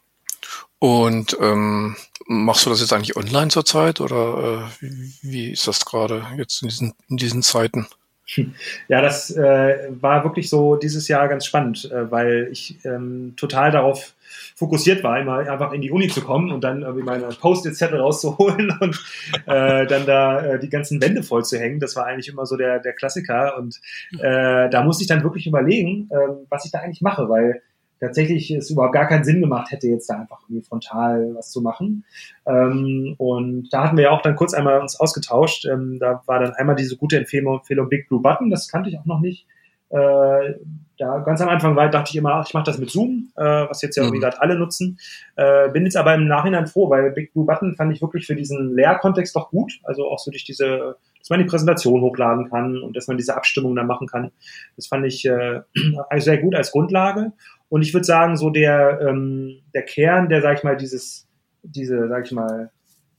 Und 0.79 1.35
ähm, 1.41 1.97
machst 2.25 2.65
du 2.65 2.69
das 2.69 2.79
jetzt 2.79 2.93
eigentlich 2.93 3.17
online 3.17 3.49
zurzeit 3.49 3.99
oder 3.99 4.69
äh, 4.79 4.85
wie, 4.85 5.13
wie 5.21 5.51
ist 5.51 5.67
das 5.67 5.83
gerade 5.83 6.25
jetzt 6.37 6.61
in 6.61 6.69
diesen, 6.69 6.93
in 7.09 7.17
diesen 7.17 7.41
Zeiten? 7.41 7.87
Ja, 8.87 9.01
das 9.01 9.35
äh, 9.35 9.87
war 10.01 10.23
wirklich 10.23 10.49
so 10.49 10.75
dieses 10.75 11.07
Jahr 11.07 11.27
ganz 11.27 11.45
spannend, 11.45 11.89
äh, 11.91 12.11
weil 12.11 12.49
ich 12.51 12.77
ähm, 12.85 13.33
total 13.37 13.71
darauf 13.71 14.13
fokussiert 14.55 15.03
war, 15.03 15.19
immer 15.19 15.37
einfach 15.37 15.71
in 15.71 15.81
die 15.81 15.91
Uni 15.91 16.07
zu 16.07 16.21
kommen 16.21 16.51
und 16.51 16.63
dann 16.63 16.81
irgendwie 16.81 17.03
meine 17.03 17.27
Post-it-Zettel 17.27 17.99
rauszuholen 17.99 18.75
und 18.81 18.99
äh, 19.45 19.85
dann 19.85 20.05
da 20.05 20.41
äh, 20.41 20.59
die 20.59 20.69
ganzen 20.69 21.01
Wände 21.01 21.23
voll 21.23 21.45
zu 21.45 21.57
hängen. 21.57 21.79
Das 21.79 21.95
war 21.95 22.05
eigentlich 22.05 22.27
immer 22.27 22.45
so 22.45 22.57
der, 22.57 22.79
der 22.79 22.93
Klassiker. 22.93 23.57
Und 23.57 23.79
äh, 24.19 24.69
da 24.69 24.83
musste 24.83 25.03
ich 25.03 25.07
dann 25.07 25.23
wirklich 25.23 25.47
überlegen, 25.47 26.09
äh, 26.11 26.45
was 26.49 26.65
ich 26.65 26.71
da 26.71 26.79
eigentlich 26.79 27.01
mache, 27.01 27.29
weil 27.29 27.61
tatsächlich 27.99 28.51
es 28.51 28.69
überhaupt 28.69 28.93
gar 28.93 29.07
keinen 29.07 29.23
Sinn 29.23 29.41
gemacht 29.41 29.71
hätte, 29.71 29.87
jetzt 29.87 30.09
da 30.09 30.15
einfach 30.15 30.39
irgendwie 30.47 30.67
frontal 30.67 31.33
was 31.35 31.51
zu 31.51 31.61
machen. 31.61 32.05
Ähm, 32.45 33.15
und 33.17 33.69
da 33.71 33.83
hatten 33.85 33.97
wir 33.97 34.05
ja 34.05 34.11
auch 34.11 34.21
dann 34.21 34.35
kurz 34.35 34.53
einmal 34.53 34.79
uns 34.79 34.99
ausgetauscht. 34.99 35.65
Ähm, 35.65 35.97
da 35.99 36.21
war 36.25 36.39
dann 36.39 36.53
einmal 36.53 36.75
diese 36.75 36.97
gute 36.97 37.17
Empfehlung, 37.17 37.59
Empfehlung 37.59 37.89
Big 37.89 38.07
Blue 38.07 38.21
Button, 38.21 38.49
das 38.49 38.67
kannte 38.67 38.89
ich 38.89 38.99
auch 38.99 39.05
noch 39.05 39.19
nicht. 39.19 39.45
Äh, 39.89 40.55
da 40.97 41.19
ganz 41.19 41.39
am 41.41 41.47
Anfang 41.49 41.75
war, 41.75 41.89
dachte 41.89 42.09
ich 42.09 42.15
immer, 42.17 42.33
ach, 42.33 42.45
ich 42.47 42.53
mache 42.53 42.65
das 42.65 42.77
mit 42.77 42.89
Zoom, 42.89 43.31
äh, 43.37 43.43
was 43.43 43.81
jetzt 43.81 43.95
ja 43.95 44.03
irgendwie 44.03 44.17
Mhm. 44.17 44.23
gerade 44.23 44.41
alle 44.41 44.57
nutzen. 44.57 44.97
Äh, 45.35 45.69
bin 45.69 45.83
jetzt 45.85 45.95
aber 45.95 46.13
im 46.15 46.27
Nachhinein 46.27 46.67
froh, 46.67 46.89
weil 46.89 47.11
Big 47.11 47.31
Blue 47.33 47.45
Button 47.45 47.75
fand 47.75 47.93
ich 47.93 48.01
wirklich 48.01 48.25
für 48.25 48.35
diesen 48.35 48.75
Lehrkontext 48.75 49.35
doch 49.35 49.49
gut. 49.49 49.79
Also 49.83 50.09
auch 50.09 50.19
so 50.19 50.31
durch 50.31 50.43
diese, 50.43 50.97
dass 51.19 51.29
man 51.29 51.39
die 51.39 51.45
Präsentation 51.45 52.01
hochladen 52.01 52.49
kann 52.49 52.81
und 52.81 52.97
dass 52.97 53.07
man 53.07 53.15
diese 53.15 53.35
Abstimmung 53.37 53.75
dann 53.75 53.87
machen 53.87 54.07
kann. 54.07 54.31
Das 54.75 54.87
fand 54.87 55.05
ich 55.05 55.23
äh, 55.25 55.61
sehr 56.17 56.37
gut 56.39 56.55
als 56.55 56.71
Grundlage. 56.71 57.31
Und 57.69 57.81
ich 57.81 57.93
würde 57.93 58.05
sagen, 58.05 58.37
so 58.37 58.49
der, 58.49 59.01
ähm, 59.01 59.61
der 59.73 59.83
Kern, 59.83 60.29
der, 60.29 60.41
sag 60.41 60.57
ich 60.57 60.63
mal, 60.63 60.77
dieses, 60.77 61.27
diese, 61.63 62.07
sag 62.07 62.25
ich 62.25 62.31
mal, 62.31 62.71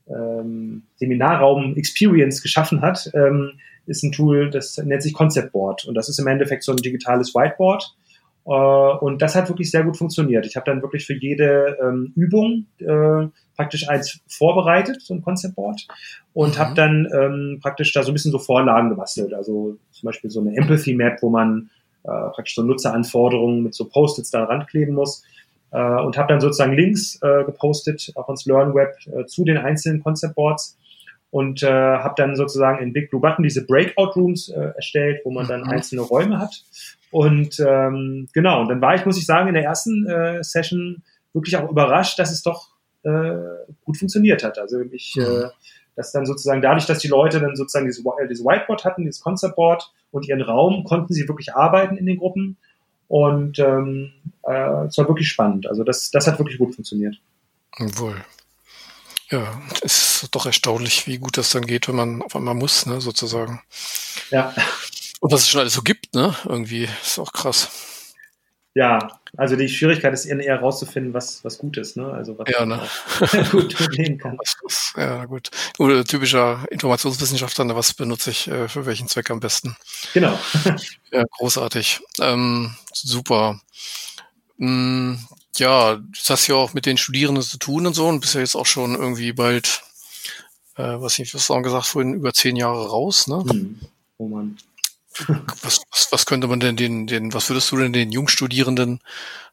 ähm, 0.09 0.85
Seminarraum 0.97 1.77
Experience 1.77 2.43
geschaffen 2.43 2.81
hat, 2.81 3.11
ähm, 3.15 3.53
ist 3.87 4.03
ein 4.03 4.13
Tool, 4.13 4.51
das 4.51 4.79
nennt 4.79 5.03
sich 5.03 5.13
Concept 5.13 5.53
Board. 5.53 5.85
Und 5.87 5.95
das 5.95 6.09
ist 6.09 6.19
im 6.19 6.27
Endeffekt 6.27 6.65
so 6.65 6.73
ein 6.73 6.79
digitales 6.79 7.35
Whiteboard. 7.35 7.95
Äh, 8.47 8.51
und 8.51 9.21
das 9.21 9.35
hat 9.35 9.49
wirklich 9.49 9.71
sehr 9.71 9.85
gut 9.85 9.97
funktioniert. 9.97 10.47
Ich 10.47 10.57
habe 10.57 10.65
dann 10.65 10.83
wirklich 10.83 11.05
für 11.07 11.15
jede 11.15 11.77
ähm, 11.83 12.13
Übung 12.17 12.67
äh, 12.79 13.29
praktisch 13.57 13.89
eins 13.89 14.21
vorbereitet, 14.29 15.03
so 15.03 15.15
ein 15.15 15.23
Concept 15.23 15.57
Board, 15.57 15.87
und 16.33 16.55
Mhm. 16.55 16.59
habe 16.59 16.75
dann 16.75 17.09
ähm, 17.15 17.59
praktisch 17.61 17.93
da 17.93 18.03
so 18.03 18.11
ein 18.11 18.15
bisschen 18.15 18.33
so 18.33 18.39
Vorlagen 18.39 18.89
gebastelt. 18.89 19.35
Also 19.35 19.77
zum 19.91 20.07
Beispiel 20.07 20.31
so 20.31 20.41
eine 20.41 20.57
Empathy 20.57 20.95
Map, 20.95 21.19
wo 21.21 21.29
man 21.29 21.69
praktisch 22.35 22.55
so 22.55 22.63
Nutzeranforderungen 22.63 23.63
mit 23.63 23.75
so 23.75 23.85
Post-its 23.87 24.31
da 24.31 24.45
rankleben 24.45 24.95
muss. 24.95 25.23
Äh, 25.71 26.01
und 26.01 26.17
habe 26.17 26.29
dann 26.29 26.41
sozusagen 26.41 26.73
Links 26.73 27.21
äh, 27.23 27.45
gepostet 27.45 28.11
auf 28.15 28.29
uns 28.29 28.47
Learn 28.47 28.75
Web 28.75 28.95
äh, 29.07 29.27
zu 29.27 29.45
den 29.45 29.59
einzelnen 29.59 30.03
Concept 30.03 30.35
Boards 30.35 30.79
und 31.31 31.63
äh, 31.63 31.69
habe 31.69 32.15
dann 32.17 32.37
sozusagen 32.37 32.83
in 32.83 32.95
Big 32.95 33.11
Blue 33.11 33.21
Button 33.21 33.43
diese 33.43 33.67
Breakout 33.67 34.13
Rooms 34.17 34.49
äh, 34.49 34.73
erstellt, 34.77 35.21
wo 35.25 35.31
man 35.31 35.47
dann 35.47 35.61
Mhm. 35.61 35.69
einzelne 35.69 36.01
Räume 36.03 36.39
hat. 36.39 36.63
Und 37.11 37.61
ähm, 37.61 38.29
genau, 38.33 38.63
und 38.63 38.69
dann 38.69 38.81
war 38.81 38.95
ich, 38.95 39.05
muss 39.05 39.19
ich 39.19 39.27
sagen, 39.27 39.49
in 39.49 39.55
der 39.55 39.65
ersten 39.65 40.07
äh, 40.07 40.43
Session 40.43 41.03
wirklich 41.35 41.57
auch 41.59 41.71
überrascht, 41.71 42.19
dass 42.19 42.33
es 42.33 42.43
doch 42.43 42.69
äh, 43.03 43.33
gut 43.85 43.99
funktioniert 43.99 44.43
hat. 44.43 44.59
Also 44.59 44.81
ich, 44.91 45.17
Mhm. 45.17 45.23
äh, 45.23 45.49
dass 45.97 46.13
dann 46.13 46.25
sozusagen 46.25 46.63
dadurch, 46.63 46.87
dass 46.87 47.01
die 47.01 47.09
Leute 47.09 47.41
dann 47.41 47.57
sozusagen 47.57 47.85
dieses, 47.87 48.03
äh, 48.05 48.27
dieses 48.29 48.45
Whiteboard 48.45 48.85
hatten, 48.87 49.03
dieses 49.03 49.21
Concept 49.21 49.57
Board 49.57 49.93
und 50.11 50.27
ihren 50.27 50.43
Raum, 50.43 50.85
konnten 50.85 51.13
sie 51.13 51.29
wirklich 51.29 51.55
arbeiten 51.55 51.97
in 51.97 52.07
den 52.07 52.19
Gruppen. 52.19 52.57
Und 53.09 53.59
ähm, 53.59 54.13
äh, 54.43 54.87
es 54.87 54.99
war 54.99 55.09
wirklich 55.09 55.29
spannend. 55.29 55.67
Also 55.67 55.85
das, 55.85 56.11
das 56.11 56.27
hat 56.27 56.39
wirklich 56.39 56.59
gut 56.59 56.75
funktioniert. 56.75 57.17
Wohl. 57.79 58.17
Ja, 59.31 59.61
es 59.83 60.23
ist 60.23 60.35
doch 60.35 60.47
erstaunlich, 60.47 61.07
wie 61.07 61.19
gut 61.19 61.37
das 61.37 61.51
dann 61.51 61.67
geht, 61.67 61.89
wenn 61.89 61.97
man 61.97 62.23
auf 62.23 62.35
einmal 62.35 62.55
muss, 62.55 62.87
ne, 62.87 63.01
sozusagen. 63.01 63.61
Ja. 64.31 64.55
Und 65.21 65.33
was 65.33 65.43
es 65.43 65.49
schon 65.49 65.61
alles 65.61 65.75
so 65.75 65.83
gibt, 65.83 66.15
ne? 66.15 66.35
Irgendwie 66.45 66.89
ist 67.03 67.19
auch 67.19 67.33
krass. 67.33 67.71
Ja, 68.75 69.21
also 69.37 69.57
die 69.57 69.69
Schwierigkeit 69.69 70.13
ist 70.13 70.27
eher 70.27 70.39
herauszufinden, 70.41 71.15
was, 71.15 71.43
was 71.45 71.59
gut 71.59 71.77
ist, 71.79 71.97
ne? 71.97 72.13
Also 72.13 72.39
was 72.39 72.49
Ja, 72.49 72.65
ne? 72.65 72.81
gut 73.51 73.79
mitnehmen 73.81 74.19
kann. 74.19 74.39
Ja, 74.97 75.25
gut. 75.25 75.51
Oder 75.79 76.05
typischer 76.05 76.67
Informationswissenschaftler, 76.71 77.65
ne, 77.65 77.75
was 77.75 77.95
benutze 77.95 78.31
ich 78.31 78.47
äh, 78.49 78.69
für 78.69 78.87
welchen 78.87 79.09
Zweck 79.09 79.31
am 79.31 79.41
besten? 79.41 79.77
Genau. 80.15 80.39
Ja, 81.11 81.25
großartig. 81.39 82.01
Ähm, 82.21 82.77
super. 82.93 83.59
Mm, 84.59 85.15
ja, 85.57 85.97
das 85.97 86.29
hast 86.29 86.47
ja 86.49 86.57
auch 86.57 86.75
mit 86.75 86.85
den 86.85 86.99
Studierenden 86.99 87.43
zu 87.43 87.57
tun 87.59 87.87
und 87.87 87.95
so 87.95 88.07
und 88.07 88.21
bist 88.21 88.35
ja 88.35 88.41
jetzt 88.41 88.55
auch 88.55 88.67
schon 88.67 88.95
irgendwie 88.95 89.33
bald, 89.33 89.83
äh, 90.77 90.83
was 90.83 91.19
ich 91.19 91.33
was 91.33 91.51
auch 91.51 91.63
gesagt 91.63 91.87
vorhin, 91.87 92.13
über 92.13 92.35
zehn 92.35 92.57
Jahre 92.57 92.91
raus, 92.91 93.27
ne? 93.27 93.43
Hm. 93.49 93.81
Oh 94.19 94.29
Mann. 94.29 94.59
Was, 95.63 95.81
was, 95.91 96.09
was 96.11 96.27
könnte 96.27 96.47
man 96.47 96.61
denn 96.61 96.77
den, 96.77 97.07
den, 97.07 97.33
was 97.35 97.49
würdest 97.51 97.71
du 97.73 97.77
denn 97.77 97.93
den 97.93 98.13
Jungstudierenden 98.13 99.01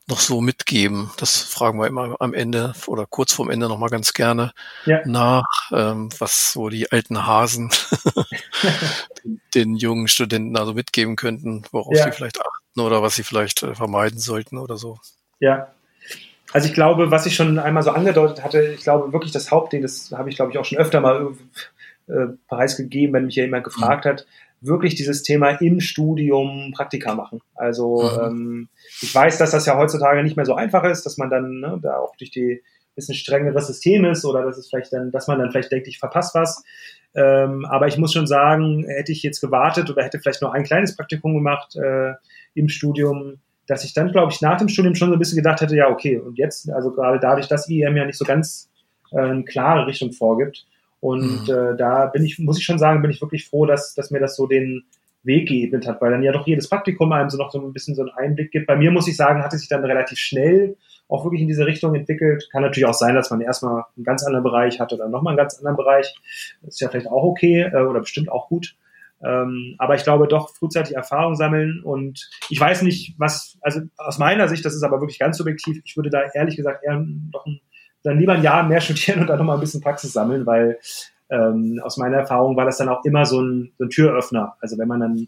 noch 0.08 0.20
so 0.20 0.42
mitgeben? 0.42 1.10
Das 1.18 1.42
fragen 1.42 1.80
wir 1.80 1.88
immer 1.88 2.16
am 2.20 2.34
Ende 2.34 2.74
oder 2.86 3.06
kurz 3.08 3.34
vorm 3.34 3.50
Ende 3.50 3.68
nochmal 3.68 3.90
ganz 3.90 4.14
gerne 4.14 4.52
Ja. 4.86 5.02
nach, 5.06 5.46
ähm, 5.72 6.10
was 6.20 6.52
so 6.54 6.70
die 6.70 6.92
alten 6.92 7.26
Hasen 7.26 7.72
den 9.56 9.76
jungen 9.76 10.08
Studenten 10.08 10.58
also 10.58 10.74
mitgeben 10.74 11.16
könnten, 11.16 11.64
worauf 11.72 11.96
Ja. 11.96 12.06
sie 12.06 12.12
vielleicht 12.12 12.40
achten 12.40 12.80
oder 12.80 13.02
was 13.02 13.16
sie 13.16 13.24
vielleicht 13.24 13.64
äh, 13.64 13.74
vermeiden 13.76 14.20
sollten 14.20 14.58
oder 14.58 14.78
so. 14.78 15.00
Ja. 15.40 15.70
Also 16.54 16.68
ich 16.68 16.74
glaube, 16.74 17.12
was 17.12 17.26
ich 17.26 17.36
schon 17.36 17.58
einmal 17.60 17.84
so 17.84 17.92
angedeutet 17.92 18.44
hatte, 18.44 18.62
ich 18.68 18.82
glaube 18.82 19.12
wirklich 19.12 19.32
das 19.32 19.52
Hauptding, 19.52 19.82
das 19.82 20.12
habe 20.16 20.30
ich 20.30 20.36
glaube 20.36 20.52
ich 20.52 20.58
auch 20.58 20.66
schon 20.66 20.78
öfter 20.78 21.02
mal 21.02 21.34
äh, 22.08 22.28
preisgegeben, 22.48 23.14
wenn 23.14 23.26
mich 23.26 23.36
ja 23.36 23.44
jemand 23.44 23.64
gefragt 23.64 24.06
hat, 24.06 24.26
wirklich 24.66 24.96
dieses 24.96 25.24
Thema 25.24 25.52
im 25.62 25.80
Studium 25.80 26.72
Praktika 26.76 27.16
machen. 27.16 27.42
Also 27.56 28.04
Mhm. 28.04 28.24
ähm, 28.24 28.70
ich 29.02 29.14
weiß, 29.14 29.38
dass 29.38 29.52
das 29.52 29.66
ja 29.66 29.78
heutzutage 29.78 30.24
nicht 30.24 30.36
mehr 30.36 30.46
so 30.46 30.56
einfach 30.56 30.84
ist, 30.84 31.06
dass 31.06 31.18
man 31.18 31.30
dann 31.30 31.60
ne, 31.60 31.80
da 31.82 31.98
auch 31.98 32.16
durch 32.18 32.32
die 32.32 32.62
bisschen 32.96 33.16
strengeres 33.16 33.68
System 33.68 34.06
ist 34.06 34.26
oder 34.26 34.44
dass 34.44 34.58
es 34.58 34.70
vielleicht 34.70 34.94
dann, 34.94 35.12
dass 35.12 35.28
man 35.28 35.38
dann 35.40 35.52
vielleicht 35.52 35.72
denkt, 35.72 35.88
ich 35.88 36.00
verpasse 36.00 36.40
was. 36.40 36.64
Ähm, 37.14 37.66
aber 37.66 37.88
ich 37.88 37.98
muss 37.98 38.14
schon 38.14 38.28
sagen, 38.28 38.86
hätte 38.88 39.12
ich 39.12 39.22
jetzt 39.24 39.42
gewartet 39.42 39.90
oder 39.90 40.04
hätte 40.04 40.20
vielleicht 40.20 40.42
noch 40.42 40.54
ein 40.54 40.64
kleines 40.64 40.96
Praktikum 40.96 41.34
gemacht 41.34 41.76
äh, 41.76 42.14
im 42.54 42.70
Studium, 42.70 43.40
dass 43.68 43.84
ich 43.84 43.94
dann, 43.94 44.12
glaube 44.12 44.32
ich, 44.32 44.42
nach 44.42 44.58
dem 44.58 44.70
Studium 44.70 44.96
schon 44.96 45.10
so 45.10 45.16
ein 45.16 45.20
bisschen 45.20 45.38
gedacht 45.38 45.62
hätte, 45.62 45.76
ja, 45.76 45.90
okay, 45.90 46.20
und 46.20 46.38
jetzt, 46.38 46.70
also 46.70 46.92
gerade 46.92 47.20
dadurch, 47.20 47.48
dass 47.48 47.70
IEM 47.70 47.98
ja 47.98 48.06
nicht 48.06 48.18
so 48.18 48.26
ganz 48.26 48.70
äh, 49.12 49.20
eine 49.20 49.44
klare 49.44 49.88
Richtung 49.88 50.12
vorgibt. 50.12 50.66
Und 51.06 51.48
Mhm. 51.48 51.54
äh, 51.54 51.78
da 51.78 52.08
bin 52.08 52.26
ich, 52.26 52.40
muss 52.40 52.58
ich 52.58 52.66
schon 52.66 52.80
sagen, 52.80 53.04
bin 53.04 53.12
ich 53.12 53.22
wirklich 53.22 53.48
froh, 53.48 53.68
dass, 53.68 53.94
dass 53.94 54.10
mir 54.10 54.20
das 54.20 54.36
so 54.36 54.48
den 54.48 54.86
Weg 55.22 55.48
geebnet 55.48 55.88
hat, 55.88 56.02
weil 56.02 56.10
dann 56.10 56.24
ja 56.24 56.32
doch 56.32 56.48
jedes 56.48 56.68
Praktikum 56.68 57.12
einem 57.12 57.30
so 57.30 57.38
noch 57.38 57.52
so 57.52 57.60
ein 57.60 57.74
bisschen 57.74 57.94
so 57.94 58.02
einen 58.02 58.12
Einblick 58.12 58.50
gibt. 58.52 58.66
Bei 58.66 58.76
mir 58.76 58.90
muss 58.90 59.08
ich 59.08 59.16
sagen, 59.16 59.44
hat 59.44 59.54
es 59.54 59.60
sich 59.60 59.70
dann 59.70 59.86
relativ 59.86 60.18
schnell 60.18 60.78
auch 61.08 61.24
wirklich 61.24 61.42
in 61.44 61.48
diese 61.48 61.68
Richtung 61.68 61.94
entwickelt. 61.94 62.48
Kann 62.52 62.64
natürlich 62.64 62.88
auch 62.88 62.96
sein, 62.96 63.14
dass 63.14 63.30
man 63.30 63.42
erstmal 63.42 63.84
einen 63.96 64.04
ganz 64.04 64.24
anderen 64.24 64.44
Bereich 64.44 64.80
hat 64.80 64.94
oder 64.94 65.08
nochmal 65.08 65.32
einen 65.34 65.38
ganz 65.38 65.56
anderen 65.60 65.78
Bereich. 65.78 66.12
Das 66.64 66.74
ist 66.76 66.80
ja 66.80 66.90
vielleicht 66.90 67.08
auch 67.08 67.24
okay 67.24 67.70
äh, 67.72 67.84
oder 67.84 68.00
bestimmt 68.00 68.32
auch 68.32 68.50
gut. 68.50 68.76
Ähm, 69.24 69.76
aber 69.78 69.94
ich 69.94 70.04
glaube 70.04 70.28
doch 70.28 70.50
frühzeitig 70.56 70.96
Erfahrung 70.96 71.36
sammeln 71.36 71.82
und 71.84 72.30
ich 72.50 72.60
weiß 72.60 72.82
nicht, 72.82 73.14
was, 73.20 73.58
also 73.62 73.82
aus 73.98 74.18
meiner 74.18 74.48
Sicht, 74.48 74.66
das 74.66 74.76
ist 74.76 74.84
aber 74.84 75.00
wirklich 75.02 75.20
ganz 75.20 75.38
subjektiv, 75.38 75.82
ich 75.86 75.96
würde 75.96 76.10
da 76.10 76.24
ehrlich 76.34 76.56
gesagt 76.56 76.84
eher 76.84 77.00
noch 77.32 77.46
ein, 77.46 77.62
dann 78.06 78.20
lieber 78.20 78.34
ein 78.34 78.44
Jahr 78.44 78.64
mehr 78.64 78.82
studieren 78.82 79.22
und 79.22 79.28
dann 79.28 79.38
nochmal 79.38 79.58
ein 79.58 79.62
bisschen 79.62 79.82
Praxis 79.82 80.14
sammeln, 80.14 80.46
weil 80.46 80.80
ähm, 81.30 81.82
aus 81.84 81.98
meiner 81.98 82.18
Erfahrung 82.18 82.56
war 82.56 82.66
das 82.66 82.78
dann 82.78 82.90
auch 82.90 83.04
immer 83.04 83.26
so 83.26 83.42
ein, 83.42 83.72
so 83.78 83.86
ein 83.86 83.90
Türöffner. 83.90 84.56
Also 84.62 84.78
wenn 84.78 84.88
man 84.88 85.00
dann 85.00 85.28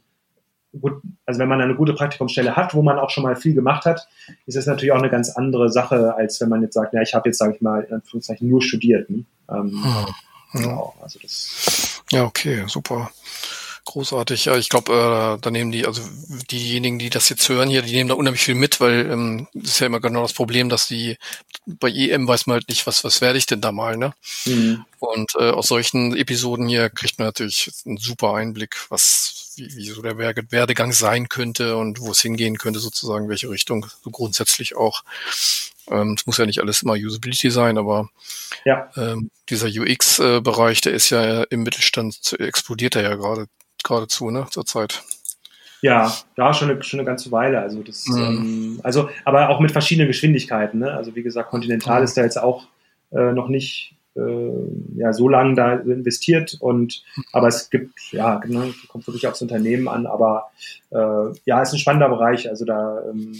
gut, 0.79 1.01
also 1.25 1.39
wenn 1.39 1.49
man 1.49 1.61
eine 1.61 1.75
gute 1.75 1.93
Praktikumsstelle 1.93 2.55
hat, 2.55 2.73
wo 2.73 2.81
man 2.81 2.99
auch 2.99 3.09
schon 3.09 3.23
mal 3.23 3.35
viel 3.35 3.53
gemacht 3.53 3.85
hat, 3.85 4.07
ist 4.45 4.57
das 4.57 4.67
natürlich 4.67 4.91
auch 4.91 4.99
eine 4.99 5.09
ganz 5.09 5.29
andere 5.31 5.69
Sache, 5.69 6.15
als 6.15 6.39
wenn 6.41 6.49
man 6.49 6.61
jetzt 6.61 6.75
sagt, 6.75 6.93
ja, 6.93 7.01
ich 7.01 7.13
habe 7.13 7.29
jetzt, 7.29 7.39
sage 7.39 7.55
ich 7.55 7.61
mal, 7.61 7.83
in 7.83 7.95
Anführungszeichen 7.95 8.47
nur 8.47 8.61
studiert. 8.61 9.09
Ne? 9.09 9.23
Ähm, 9.49 9.71
Hm. 9.71 9.83
Ja. 9.83 10.05
genau, 10.53 10.95
also 11.01 11.19
das, 11.21 12.03
Ja, 12.11 12.23
okay, 12.23 12.63
super. 12.67 13.09
Großartig. 13.89 14.43
Ja, 14.45 14.57
ich 14.57 14.67
glaube, 14.67 15.37
äh, 15.37 15.41
da 15.41 15.49
nehmen 15.49 15.71
die, 15.71 15.85
also 15.85 16.01
diejenigen, 16.51 16.99
die 16.99 17.09
das 17.09 17.29
jetzt 17.29 17.47
hören 17.47 17.69
hier, 17.69 17.81
die 17.81 17.93
nehmen 17.93 18.09
da 18.09 18.15
unheimlich 18.15 18.41
viel 18.43 18.53
mit, 18.55 18.81
weil 18.81 19.09
ähm, 19.09 19.47
das 19.53 19.71
ist 19.71 19.79
ja 19.79 19.87
immer 19.87 20.01
genau 20.01 20.23
das 20.23 20.33
Problem, 20.33 20.67
dass 20.67 20.87
die 20.87 21.17
bei 21.65 21.89
EM 21.89 22.27
weiß 22.27 22.47
man 22.47 22.55
halt 22.55 22.67
nicht, 22.67 22.85
was, 22.85 23.05
was 23.05 23.21
werde 23.21 23.37
ich 23.37 23.45
denn 23.45 23.61
da 23.61 23.71
mal, 23.71 23.95
ne? 23.95 24.13
mh, 24.45 24.85
Und 24.99 25.31
äh, 25.39 25.51
aus 25.51 25.69
solchen 25.69 26.17
Episoden 26.17 26.67
hier 26.67 26.89
kriegt 26.89 27.17
man 27.17 27.29
natürlich 27.29 27.71
einen 27.85 27.95
super 27.95 28.33
Einblick, 28.33 28.75
was 28.89 29.53
wie, 29.55 29.73
wie 29.77 29.87
so 29.89 30.01
der 30.01 30.17
Werde- 30.17 30.51
Werdegang 30.51 30.91
sein 30.91 31.29
könnte 31.29 31.77
und 31.77 32.01
wo 32.01 32.11
es 32.11 32.19
hingehen 32.21 32.57
könnte, 32.57 32.79
sozusagen, 32.81 33.29
welche 33.29 33.49
Richtung 33.49 33.85
so 34.03 34.11
grundsätzlich 34.11 34.75
auch. 34.75 35.05
Ähm, 35.89 36.15
Es 36.19 36.25
muss 36.27 36.37
ja 36.37 36.45
nicht 36.45 36.59
alles 36.59 36.81
immer 36.83 36.93
Usability 36.95 37.51
sein, 37.51 37.77
aber 37.77 38.09
ja, 38.65 38.89
ähm, 38.97 39.31
dieser 39.49 39.67
UX-Bereich, 39.67 40.81
der 40.81 40.91
ist 40.93 41.09
ja 41.09 41.43
im 41.43 41.63
Mittelstand, 41.63 42.35
explodiert 42.37 42.97
er 42.97 43.03
ja 43.03 43.15
gerade 43.15 43.47
geradezu, 43.83 44.29
ne, 44.31 44.47
zurzeit. 44.49 45.03
ja, 45.81 46.11
da 46.35 46.53
schon 46.53 46.71
eine, 46.71 46.81
schon 46.83 46.99
eine 46.99 47.05
ganze 47.07 47.31
Weile. 47.31 47.59
Also 47.61 47.83
das, 47.83 48.05
Mhm. 48.07 48.17
ähm, 48.21 48.79
also, 48.83 49.09
aber 49.25 49.49
auch 49.49 49.59
mit 49.59 49.71
verschiedenen 49.71 50.07
Geschwindigkeiten. 50.07 50.79
Ne? 50.79 50.91
Also 50.91 51.15
wie 51.15 51.23
gesagt, 51.23 51.49
Continental 51.51 51.99
Mhm. 51.99 52.03
ist 52.05 52.17
da 52.17 52.23
jetzt 52.23 52.37
auch 52.41 52.67
äh, 53.11 53.31
noch 53.31 53.47
nicht 53.47 53.93
äh, 54.15 54.51
ja, 54.95 55.13
so 55.13 55.29
lange 55.29 55.53
da 55.53 55.75
investiert 55.75 56.57
und 56.59 57.03
aber 57.31 57.47
es 57.49 57.69
gibt, 57.69 57.93
ja, 58.11 58.37
genau, 58.39 58.65
kommt 58.87 59.05
wirklich 59.05 59.27
aufs 59.27 59.43
Unternehmen 59.43 59.87
an, 59.87 60.07
aber 60.07 60.49
äh, 60.89 61.37
ja, 61.45 61.61
ist 61.61 61.73
ein 61.73 61.77
spannender 61.79 62.09
Bereich, 62.09 62.49
also 62.49 62.65
da 62.65 63.03
ähm, 63.07 63.33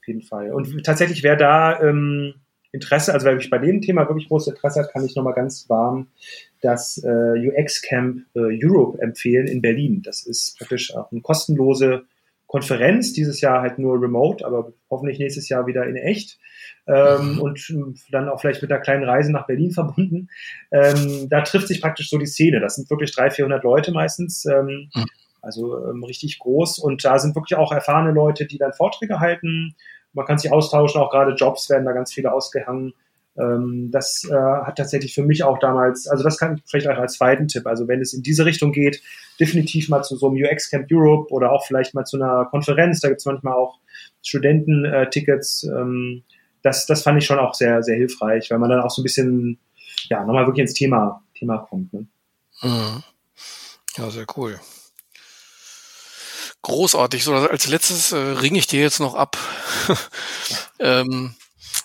auf 0.00 0.06
jeden 0.06 0.22
Fall. 0.22 0.52
Und 0.52 0.84
tatsächlich, 0.84 1.24
wer 1.24 1.34
da 1.34 1.80
ähm, 1.82 2.34
Interesse, 2.78 3.12
also 3.12 3.26
wer 3.26 3.34
mich 3.34 3.50
bei 3.50 3.58
dem 3.58 3.80
Thema 3.80 4.08
wirklich 4.08 4.28
großes 4.28 4.54
Interesse 4.54 4.80
hat, 4.80 4.92
kann 4.92 5.04
ich 5.04 5.16
nochmal 5.16 5.34
ganz 5.34 5.68
warm 5.68 6.08
das 6.60 7.02
äh, 7.04 7.48
UX 7.48 7.82
Camp 7.82 8.24
äh, 8.34 8.40
Europe 8.64 9.00
empfehlen 9.00 9.46
in 9.46 9.60
Berlin. 9.60 10.02
Das 10.02 10.26
ist 10.26 10.58
praktisch 10.58 10.94
auch 10.94 11.10
eine 11.12 11.20
kostenlose 11.20 12.04
Konferenz, 12.46 13.12
dieses 13.12 13.40
Jahr 13.40 13.60
halt 13.60 13.78
nur 13.78 14.00
remote, 14.00 14.44
aber 14.44 14.72
hoffentlich 14.90 15.18
nächstes 15.18 15.48
Jahr 15.48 15.66
wieder 15.66 15.86
in 15.86 15.96
echt. 15.96 16.38
Ähm, 16.86 17.40
und 17.40 17.60
dann 18.10 18.28
auch 18.28 18.40
vielleicht 18.40 18.62
mit 18.62 18.72
einer 18.72 18.80
kleinen 18.80 19.04
Reise 19.04 19.30
nach 19.30 19.46
Berlin 19.46 19.70
verbunden. 19.70 20.28
Ähm, 20.72 21.28
da 21.28 21.42
trifft 21.42 21.68
sich 21.68 21.82
praktisch 21.82 22.08
so 22.08 22.16
die 22.16 22.26
Szene. 22.26 22.60
Das 22.60 22.76
sind 22.76 22.88
wirklich 22.88 23.14
300, 23.14 23.34
400 23.34 23.64
Leute 23.64 23.92
meistens. 23.92 24.46
Ähm, 24.46 24.88
mhm. 24.94 25.04
Also 25.42 25.76
ähm, 25.86 26.02
richtig 26.04 26.38
groß. 26.38 26.78
Und 26.78 27.04
da 27.04 27.18
sind 27.18 27.36
wirklich 27.36 27.58
auch 27.58 27.70
erfahrene 27.70 28.12
Leute, 28.12 28.46
die 28.46 28.58
dann 28.58 28.72
Vorträge 28.72 29.20
halten. 29.20 29.74
Man 30.12 30.26
kann 30.26 30.38
sich 30.38 30.52
austauschen, 30.52 31.00
auch 31.00 31.10
gerade 31.10 31.32
Jobs 31.32 31.68
werden 31.70 31.84
da 31.84 31.92
ganz 31.92 32.12
viele 32.12 32.32
ausgehangen. 32.32 32.94
Ähm, 33.38 33.90
das 33.92 34.24
äh, 34.28 34.34
hat 34.34 34.76
tatsächlich 34.76 35.14
für 35.14 35.22
mich 35.22 35.44
auch 35.44 35.58
damals, 35.58 36.08
also 36.08 36.24
das 36.24 36.38
kann 36.38 36.56
ich 36.56 36.62
vielleicht 36.66 36.88
auch 36.88 36.98
als 36.98 37.14
zweiten 37.14 37.46
Tipp, 37.46 37.66
also 37.66 37.86
wenn 37.86 38.00
es 38.00 38.12
in 38.12 38.22
diese 38.22 38.44
Richtung 38.44 38.72
geht, 38.72 39.00
definitiv 39.38 39.88
mal 39.88 40.02
zu 40.02 40.16
so 40.16 40.28
einem 40.28 40.42
UX 40.42 40.70
Camp 40.70 40.88
Europe 40.90 41.32
oder 41.32 41.52
auch 41.52 41.64
vielleicht 41.64 41.94
mal 41.94 42.04
zu 42.04 42.16
einer 42.16 42.46
Konferenz, 42.46 43.00
da 43.00 43.08
gibt 43.08 43.20
es 43.20 43.26
manchmal 43.26 43.54
auch 43.54 43.78
Studententickets. 44.22 45.64
Ähm, 45.64 46.24
das, 46.62 46.86
das 46.86 47.02
fand 47.02 47.18
ich 47.18 47.26
schon 47.26 47.38
auch 47.38 47.54
sehr, 47.54 47.82
sehr 47.82 47.96
hilfreich, 47.96 48.50
weil 48.50 48.58
man 48.58 48.70
dann 48.70 48.80
auch 48.80 48.90
so 48.90 49.02
ein 49.02 49.04
bisschen, 49.04 49.58
ja, 50.08 50.24
nochmal 50.24 50.46
wirklich 50.46 50.62
ins 50.62 50.74
Thema, 50.74 51.22
Thema 51.34 51.58
kommt. 51.58 51.92
Ne? 51.92 52.06
Mhm. 52.62 53.02
Ja, 53.96 54.10
sehr 54.10 54.26
cool. 54.36 54.58
Großartig. 56.62 57.24
So, 57.24 57.34
als 57.34 57.68
letztes 57.68 58.12
äh, 58.12 58.16
ringe 58.16 58.58
ich 58.58 58.66
dir 58.66 58.80
jetzt 58.80 59.00
noch 59.00 59.14
ab. 59.14 59.38
ähm, 60.78 61.34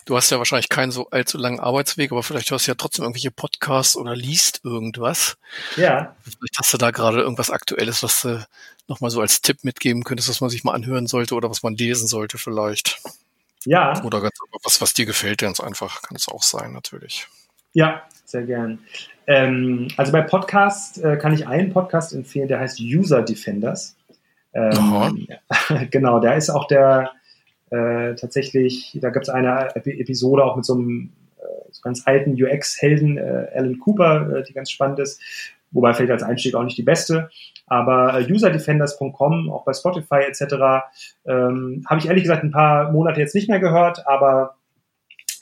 Du 0.05 0.17
hast 0.17 0.29
ja 0.29 0.37
wahrscheinlich 0.37 0.69
keinen 0.69 0.91
so 0.91 1.09
allzu 1.11 1.37
langen 1.37 1.59
Arbeitsweg, 1.59 2.11
aber 2.11 2.23
vielleicht 2.23 2.51
hörst 2.51 2.67
du 2.67 2.71
ja 2.71 2.75
trotzdem 2.75 3.03
irgendwelche 3.03 3.31
Podcasts 3.31 3.95
oder 3.95 4.15
liest 4.15 4.61
irgendwas. 4.63 5.37
Ja. 5.77 6.15
Vielleicht 6.23 6.57
hast 6.59 6.73
du 6.73 6.77
da 6.77 6.91
gerade 6.91 7.21
irgendwas 7.21 7.49
Aktuelles, 7.49 8.03
was 8.03 8.21
du 8.21 8.45
nochmal 8.87 9.11
so 9.11 9.21
als 9.21 9.41
Tipp 9.41 9.63
mitgeben 9.63 10.03
könntest, 10.03 10.27
was 10.29 10.41
man 10.41 10.49
sich 10.49 10.63
mal 10.63 10.73
anhören 10.73 11.07
sollte 11.07 11.35
oder 11.35 11.49
was 11.49 11.63
man 11.63 11.75
lesen 11.75 12.07
sollte 12.07 12.37
vielleicht. 12.37 13.01
Ja. 13.65 14.03
Oder 14.03 14.19
ganz, 14.19 14.33
was, 14.61 14.81
was 14.81 14.93
dir 14.93 15.05
gefällt, 15.05 15.39
ganz 15.39 15.61
einfach, 15.61 16.01
kann 16.01 16.17
es 16.17 16.27
auch 16.27 16.43
sein, 16.43 16.73
natürlich. 16.73 17.27
Ja, 17.71 18.03
sehr 18.25 18.43
gern. 18.43 18.79
Ähm, 19.25 19.87
also 19.95 20.11
bei 20.11 20.21
Podcasts 20.21 20.97
äh, 20.97 21.15
kann 21.15 21.33
ich 21.33 21.47
einen 21.47 21.71
Podcast 21.71 22.13
empfehlen, 22.13 22.49
der 22.49 22.59
heißt 22.59 22.79
User 22.81 23.21
Defenders. 23.21 23.95
Ähm, 24.53 25.27
genau, 25.91 26.19
da 26.19 26.33
ist 26.33 26.49
auch 26.49 26.67
der, 26.67 27.11
äh, 27.69 28.15
tatsächlich, 28.15 28.97
da 29.01 29.09
gibt 29.09 29.27
es 29.27 29.29
eine 29.29 29.75
Episode 29.75 30.43
auch 30.43 30.55
mit 30.55 30.65
so 30.65 30.73
einem 30.75 31.11
äh, 31.37 31.71
so 31.71 31.81
ganz 31.81 32.05
alten 32.05 32.31
UX-Helden, 32.31 33.17
äh, 33.17 33.47
Alan 33.55 33.79
Cooper, 33.79 34.37
äh, 34.37 34.43
die 34.43 34.53
ganz 34.53 34.69
spannend 34.69 34.99
ist, 34.99 35.21
wobei 35.71 35.93
vielleicht 35.93 36.11
als 36.11 36.23
Einstieg 36.23 36.55
auch 36.55 36.63
nicht 36.63 36.77
die 36.77 36.83
beste. 36.83 37.29
Aber 37.65 38.19
äh, 38.19 38.31
userdefenders.com, 38.31 39.51
auch 39.51 39.65
bei 39.65 39.73
Spotify 39.73 40.21
etc., 40.27 40.43
ähm, 41.25 41.83
habe 41.87 41.99
ich 41.99 42.07
ehrlich 42.07 42.23
gesagt 42.23 42.43
ein 42.43 42.51
paar 42.51 42.91
Monate 42.91 43.19
jetzt 43.19 43.33
nicht 43.33 43.49
mehr 43.49 43.59
gehört, 43.59 44.05
aber 44.07 44.55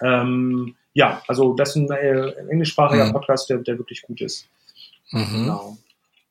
ähm, 0.01 0.75
ja, 0.93 1.21
also 1.27 1.53
das 1.53 1.75
ist 1.75 1.75
ein 1.75 1.91
äh, 1.91 2.31
englischsprachiger 2.49 3.05
mhm. 3.05 3.11
Podcast, 3.13 3.49
der, 3.49 3.57
der 3.57 3.77
wirklich 3.77 4.01
gut 4.03 4.21
ist. 4.21 4.47
Mhm. 5.11 5.25
Genau. 5.31 5.77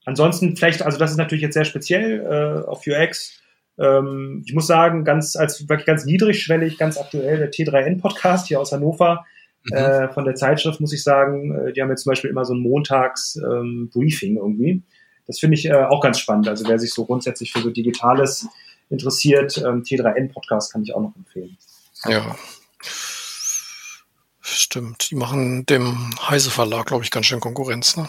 Ansonsten 0.04 0.56
vielleicht, 0.56 0.82
also 0.82 0.98
das 0.98 1.10
ist 1.10 1.16
natürlich 1.16 1.42
jetzt 1.42 1.54
sehr 1.54 1.64
speziell 1.64 2.20
äh, 2.20 2.66
auf 2.66 2.82
UX. 2.86 3.40
Ähm, 3.78 4.42
ich 4.46 4.54
muss 4.54 4.66
sagen, 4.66 5.04
ganz 5.04 5.36
als 5.36 5.68
wirklich 5.68 5.86
ganz 5.86 6.04
niedrigschwellig, 6.04 6.78
ganz 6.78 6.98
aktuell 6.98 7.38
der 7.38 7.50
T3N-Podcast 7.50 8.48
hier 8.48 8.60
aus 8.60 8.72
Hannover. 8.72 9.24
Mhm. 9.64 9.76
Äh, 9.76 10.08
von 10.12 10.24
der 10.24 10.34
Zeitschrift 10.34 10.80
muss 10.80 10.92
ich 10.92 11.02
sagen, 11.02 11.54
äh, 11.54 11.72
die 11.72 11.82
haben 11.82 11.90
jetzt 11.90 12.04
zum 12.04 12.10
Beispiel 12.10 12.30
immer 12.30 12.44
so 12.44 12.54
ein 12.54 12.60
Montags-Briefing 12.60 14.32
ähm, 14.32 14.36
irgendwie. 14.36 14.82
Das 15.26 15.38
finde 15.38 15.56
ich 15.56 15.66
äh, 15.66 15.74
auch 15.74 16.00
ganz 16.00 16.18
spannend. 16.18 16.48
Also 16.48 16.66
wer 16.66 16.78
sich 16.78 16.92
so 16.92 17.04
grundsätzlich 17.04 17.52
für 17.52 17.60
so 17.60 17.70
Digitales 17.70 18.48
interessiert, 18.88 19.58
ähm, 19.58 19.82
T3N-Podcast 19.82 20.72
kann 20.72 20.82
ich 20.82 20.94
auch 20.94 21.00
noch 21.00 21.14
empfehlen. 21.14 21.56
Ja. 22.06 22.36
Stimmt. 24.40 25.10
Die 25.10 25.14
machen 25.14 25.64
dem 25.66 26.10
Heise 26.28 26.50
Verlag, 26.50 26.86
glaube 26.86 27.04
ich, 27.04 27.10
ganz 27.10 27.26
schön 27.26 27.40
Konkurrenz, 27.40 27.96
ne? 27.96 28.08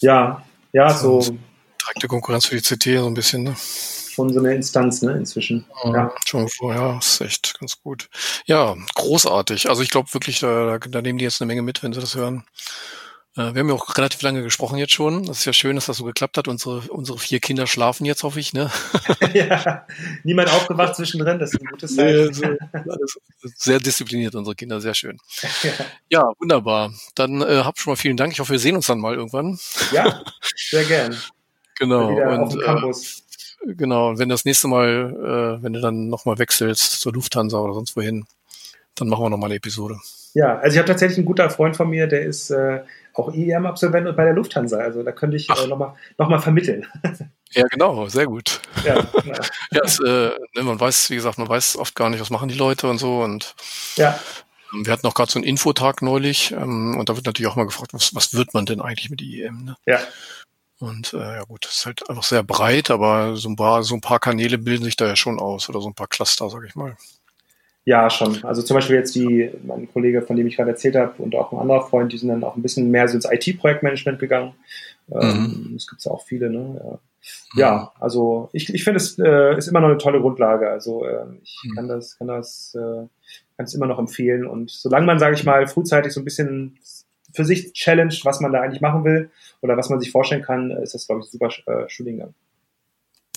Ja, 0.00 0.42
ja, 0.72 0.92
so. 0.92 1.20
Direkte 1.20 2.08
Konkurrenz 2.08 2.46
für 2.46 2.56
die 2.56 2.62
CT 2.62 2.98
so 2.98 3.06
ein 3.06 3.14
bisschen, 3.14 3.42
ne? 3.42 3.56
schon 4.20 4.32
so 4.32 4.40
eine 4.40 4.54
Instanz, 4.54 5.02
ne, 5.02 5.12
inzwischen. 5.12 5.64
Ja, 5.84 5.94
ja. 5.94 6.12
Schon 6.26 6.48
vorher, 6.48 6.98
ist 7.00 7.20
echt 7.20 7.58
ganz 7.58 7.80
gut. 7.80 8.08
Ja, 8.46 8.76
großartig. 8.94 9.68
Also 9.68 9.82
ich 9.82 9.90
glaube 9.90 10.12
wirklich, 10.12 10.40
da, 10.40 10.78
da 10.78 11.02
nehmen 11.02 11.18
die 11.18 11.24
jetzt 11.24 11.40
eine 11.40 11.46
Menge 11.46 11.62
mit, 11.62 11.82
wenn 11.82 11.92
sie 11.92 12.00
das 12.00 12.14
hören. 12.14 12.44
Äh, 13.36 13.54
wir 13.54 13.60
haben 13.60 13.68
ja 13.68 13.74
auch 13.74 13.96
relativ 13.96 14.20
lange 14.22 14.42
gesprochen 14.42 14.78
jetzt 14.78 14.92
schon. 14.92 15.24
Das 15.24 15.38
ist 15.38 15.44
ja 15.44 15.52
schön, 15.52 15.76
dass 15.76 15.86
das 15.86 15.98
so 15.98 16.04
geklappt 16.04 16.36
hat. 16.36 16.48
Unsere, 16.48 16.80
unsere 16.90 17.18
vier 17.18 17.38
Kinder 17.38 17.66
schlafen 17.66 18.04
jetzt, 18.04 18.22
hoffe 18.24 18.40
ich, 18.40 18.52
ne? 18.52 18.70
ja, 19.34 19.86
niemand 20.24 20.52
aufgewacht 20.52 20.96
zwischendrin, 20.96 21.38
das 21.38 21.54
ist 21.54 21.60
ein 21.60 21.66
gutes 21.66 21.94
Zeichen. 21.94 22.58
sehr 23.56 23.78
diszipliniert, 23.78 24.34
unsere 24.34 24.56
Kinder, 24.56 24.80
sehr 24.80 24.94
schön. 24.94 25.18
Ja, 25.62 25.70
ja 26.08 26.32
wunderbar. 26.38 26.92
Dann 27.14 27.40
äh, 27.42 27.62
habt 27.64 27.78
schon 27.78 27.92
mal 27.92 27.96
vielen 27.96 28.16
Dank. 28.16 28.32
Ich 28.32 28.40
hoffe, 28.40 28.52
wir 28.52 28.58
sehen 28.58 28.76
uns 28.76 28.86
dann 28.86 28.98
mal 28.98 29.14
irgendwann. 29.14 29.58
Ja, 29.92 30.22
sehr 30.56 30.84
gern. 30.84 31.16
Genau. 31.78 32.08
Und, 32.08 32.60
äh, 32.62 32.92
Genau, 33.62 34.18
wenn 34.18 34.30
das 34.30 34.46
nächste 34.46 34.68
Mal, 34.68 35.58
äh, 35.58 35.62
wenn 35.62 35.74
du 35.74 35.80
dann 35.82 36.08
nochmal 36.08 36.38
wechselst 36.38 37.00
zur 37.00 37.12
Lufthansa 37.12 37.58
oder 37.58 37.74
sonst 37.74 37.94
wohin, 37.94 38.24
dann 38.94 39.08
machen 39.08 39.24
wir 39.24 39.30
nochmal 39.30 39.48
eine 39.48 39.56
Episode. 39.56 39.98
Ja, 40.32 40.58
also 40.58 40.74
ich 40.74 40.78
habe 40.78 40.88
tatsächlich 40.88 41.18
einen 41.18 41.26
guten 41.26 41.50
Freund 41.50 41.76
von 41.76 41.90
mir, 41.90 42.06
der 42.06 42.22
ist 42.22 42.50
äh, 42.50 42.80
auch 43.14 43.32
IEM-Absolvent 43.32 44.08
und 44.08 44.16
bei 44.16 44.24
der 44.24 44.34
Lufthansa. 44.34 44.78
Also 44.78 45.02
da 45.02 45.12
könnte 45.12 45.36
ich 45.36 45.48
äh, 45.48 45.66
nochmal 45.66 45.94
noch 46.18 46.28
mal 46.28 46.40
vermitteln. 46.40 46.86
Ja, 47.52 47.66
genau, 47.66 48.06
sehr 48.06 48.26
gut. 48.26 48.60
Ja, 48.84 49.04
ja. 49.24 49.82
es, 49.82 49.98
äh, 49.98 50.30
ne, 50.54 50.62
man 50.62 50.78
weiß, 50.78 51.10
wie 51.10 51.16
gesagt, 51.16 51.36
man 51.36 51.48
weiß 51.48 51.76
oft 51.78 51.96
gar 51.96 52.08
nicht, 52.08 52.20
was 52.20 52.30
machen 52.30 52.48
die 52.48 52.54
Leute 52.54 52.88
und 52.88 52.98
so. 52.98 53.22
Und 53.22 53.56
ja. 53.96 54.18
Ähm, 54.72 54.86
wir 54.86 54.92
hatten 54.92 55.06
auch 55.06 55.14
gerade 55.14 55.32
so 55.32 55.38
einen 55.38 55.48
Infotag 55.48 56.00
neulich 56.00 56.52
ähm, 56.52 56.96
und 56.96 57.08
da 57.08 57.16
wird 57.16 57.26
natürlich 57.26 57.50
auch 57.50 57.56
mal 57.56 57.66
gefragt, 57.66 57.92
was, 57.92 58.14
was 58.14 58.34
wird 58.34 58.54
man 58.54 58.66
denn 58.66 58.80
eigentlich 58.80 59.10
mit 59.10 59.20
IEM? 59.20 59.64
Ne? 59.64 59.76
Ja. 59.84 59.98
Und 60.78 61.12
äh, 61.12 61.18
ja 61.18 61.42
gut, 61.42 61.66
das 61.66 61.78
ist 61.78 61.86
halt 61.86 62.08
einfach 62.08 62.22
sehr 62.22 62.42
breit, 62.42 62.90
aber 62.90 63.36
so 63.36 63.50
ein 63.50 63.56
paar, 63.56 63.82
so 63.82 63.94
ein 63.94 64.00
paar 64.00 64.18
Kanäle 64.18 64.56
bilden 64.56 64.84
sich 64.84 64.96
da 64.96 65.06
ja 65.06 65.16
schon 65.16 65.38
aus 65.38 65.68
oder 65.68 65.80
so 65.80 65.88
ein 65.88 65.94
paar 65.94 66.08
Cluster, 66.08 66.48
sag 66.48 66.64
ich 66.64 66.74
mal. 66.74 66.96
Ja, 67.84 68.10
schon. 68.10 68.44
Also 68.44 68.62
zum 68.62 68.74
Beispiel 68.74 68.96
jetzt 68.96 69.14
die, 69.14 69.50
mein 69.62 69.90
Kollege, 69.90 70.22
von 70.22 70.36
dem 70.36 70.46
ich 70.46 70.56
gerade 70.56 70.70
erzählt 70.70 70.96
habe, 70.96 71.22
und 71.22 71.34
auch 71.34 71.52
ein 71.52 71.58
anderer 71.58 71.86
Freund, 71.86 72.12
die 72.12 72.18
sind 72.18 72.28
dann 72.28 72.44
auch 72.44 72.56
ein 72.56 72.62
bisschen 72.62 72.90
mehr 72.90 73.08
so 73.08 73.14
ins 73.14 73.26
IT-Projektmanagement 73.30 74.18
gegangen. 74.18 74.52
Ähm, 75.10 75.66
mhm. 75.70 75.76
Es 75.76 75.88
gibt 75.88 76.04
ja 76.04 76.12
auch 76.12 76.24
viele, 76.24 76.50
ne? 76.50 76.80
Ja. 76.84 76.98
Ja, 77.54 77.92
also 78.00 78.48
ich, 78.52 78.72
ich 78.72 78.82
finde 78.84 78.96
es 78.96 79.18
äh, 79.18 79.56
ist 79.56 79.68
immer 79.68 79.80
noch 79.80 79.88
eine 79.88 79.98
tolle 79.98 80.20
Grundlage. 80.20 80.70
Also 80.70 81.04
äh, 81.04 81.26
ich 81.42 81.58
mhm. 81.64 81.74
kann 81.74 81.88
das, 81.88 82.16
kann 82.18 82.28
das, 82.28 82.74
äh, 82.74 83.06
kann 83.56 83.66
es 83.66 83.74
immer 83.74 83.86
noch 83.86 83.98
empfehlen. 83.98 84.46
Und 84.46 84.70
solange 84.70 85.06
man, 85.06 85.18
sage 85.18 85.34
ich 85.34 85.44
mal, 85.44 85.66
frühzeitig 85.66 86.12
so 86.12 86.20
ein 86.20 86.24
bisschen 86.24 86.78
für 87.32 87.44
sich 87.44 87.72
challenged, 87.72 88.24
was 88.24 88.40
man 88.40 88.52
da 88.52 88.60
eigentlich 88.60 88.80
machen 88.80 89.04
will 89.04 89.30
oder 89.60 89.76
was 89.76 89.88
man 89.88 90.00
sich 90.00 90.10
vorstellen 90.10 90.42
kann, 90.42 90.70
ist 90.70 90.94
das, 90.94 91.06
glaube 91.06 91.22
ich, 91.22 91.30
super 91.30 91.48
äh, 91.66 91.88
Studiengang. 91.88 92.34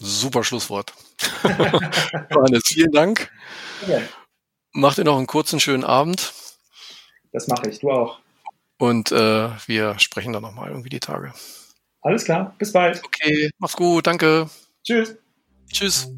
Super 0.02 0.44
Schlusswort. 0.44 0.94
Johannes, 2.32 2.64
vielen 2.66 2.92
Dank. 2.92 3.30
Ja. 3.88 4.00
Mach 4.76 4.96
dir 4.96 5.04
noch 5.04 5.18
einen 5.18 5.28
kurzen, 5.28 5.60
schönen 5.60 5.84
Abend. 5.84 6.34
Das 7.32 7.48
mache 7.48 7.70
ich, 7.70 7.80
du 7.80 7.92
auch. 7.92 8.20
Und 8.80 9.12
äh, 9.12 9.50
wir 9.68 10.00
sprechen 10.00 10.34
dann 10.34 10.42
nochmal 10.42 10.70
irgendwie 10.70 10.90
die 10.90 11.00
Tage. 11.00 11.32
Alles 12.02 12.26
klar, 12.26 12.56
bis 12.58 12.74
bald. 12.74 13.02
Okay, 13.06 13.52
mach's 13.60 13.76
gut, 13.76 14.08
danke. 14.08 14.50
Tschüss. 14.84 15.16
Tschüss. 15.72 16.10